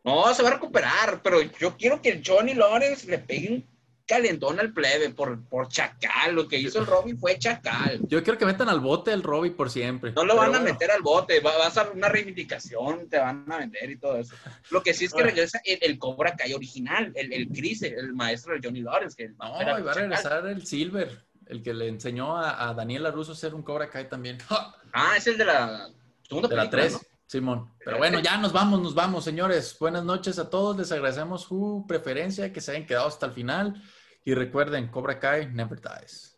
No, 0.05 0.35
se 0.35 0.43
va 0.43 0.49
a 0.49 0.53
recuperar, 0.55 1.23
pero 1.23 1.41
yo 1.43 1.77
quiero 1.77 2.03
que 2.03 2.09
el 2.09 2.23
Johnny 2.27 2.55
Lawrence 2.55 3.07
le 3.09 3.19
pegue 3.19 3.53
un 3.53 3.72
calentón 4.13 4.61
al 4.61 4.75
plebe 4.75 5.09
por, 5.11 5.43
por 5.49 5.69
chacal. 5.69 6.35
Lo 6.35 6.47
que 6.47 6.59
hizo 6.59 6.81
el 6.81 6.87
Robin 6.87 7.19
fue 7.19 7.39
chacal. 7.39 7.99
Yo 8.09 8.23
quiero 8.23 8.39
que 8.39 8.45
metan 8.45 8.69
al 8.69 8.81
bote 8.81 9.11
al 9.11 9.23
Robbie 9.23 9.53
por 9.53 9.71
siempre. 9.71 10.13
No 10.13 10.27
lo 10.27 10.37
van 10.37 10.49
a 10.55 10.59
bueno. 10.59 10.65
meter 10.65 10.91
al 10.91 11.01
bote, 11.01 11.41
va, 11.41 11.57
va 11.57 11.69
a 11.69 11.71
ser 11.71 11.91
una 11.95 12.09
reivindicación, 12.11 13.09
te 13.09 13.19
van 13.19 13.51
a 13.51 13.59
vender 13.59 13.91
y 13.91 13.97
todo 13.97 14.19
eso. 14.19 14.35
Lo 14.71 14.83
que 14.83 14.93
sí 14.93 15.07
es 15.07 15.15
que 15.15 15.23
regresa 15.23 15.63
el, 15.65 15.79
el 15.81 15.99
Cobra 15.99 16.37
Kai 16.37 16.53
original, 16.53 17.11
el, 17.15 17.33
el 17.33 17.49
Chris, 17.49 17.83
el 17.83 18.13
maestro 18.13 18.53
de 18.53 18.61
Johnny 18.63 18.83
Lawrence. 18.83 19.17
Que 19.17 19.31
No, 19.31 19.59
era 19.59 19.81
y 19.81 19.83
va 19.83 19.93
a 19.93 19.95
regresar 19.95 20.47
el 20.47 20.67
Silver, 20.67 21.25
el 21.47 21.63
que 21.63 21.73
le 21.73 21.89
enseñó 21.89 22.37
a, 22.37 22.69
a 22.69 22.75
Daniel 22.75 23.05
Laruso 23.05 23.33
a 23.33 23.35
ser 23.35 23.55
un 23.55 23.63
Cobra 23.63 23.89
Kai 23.89 24.09
también. 24.09 24.39
¡Ja! 24.41 24.77
Ah, 24.95 25.17
es 25.17 25.27
el 25.27 25.39
de 25.39 25.47
la 25.47 25.89
segunda 26.29 26.51
De 26.51 26.55
la 26.55 26.69
película, 26.69 26.83
3, 26.83 26.93
¿no? 26.93 27.01
Simón. 27.33 27.73
Pero 27.83 27.97
bueno, 27.97 28.21
ya 28.21 28.37
nos 28.37 28.53
vamos, 28.53 28.83
nos 28.83 28.95
vamos, 28.95 29.25
señores. 29.25 29.75
Buenas 29.81 30.05
noches 30.05 30.39
a 30.39 30.51
todos. 30.51 30.77
Les 30.77 30.93
agradecemos 30.93 31.45
su 31.45 31.87
preferencia, 31.89 32.53
que 32.53 32.61
se 32.61 32.73
hayan 32.73 32.87
quedado 32.87 33.09
hasta 33.09 33.25
el 33.25 33.33
final. 33.33 33.83
Y 34.25 34.35
recuerden, 34.35 34.89
Cobra 34.89 35.19
Kai 35.19 35.47
never 35.53 35.81
dies. 35.81 36.32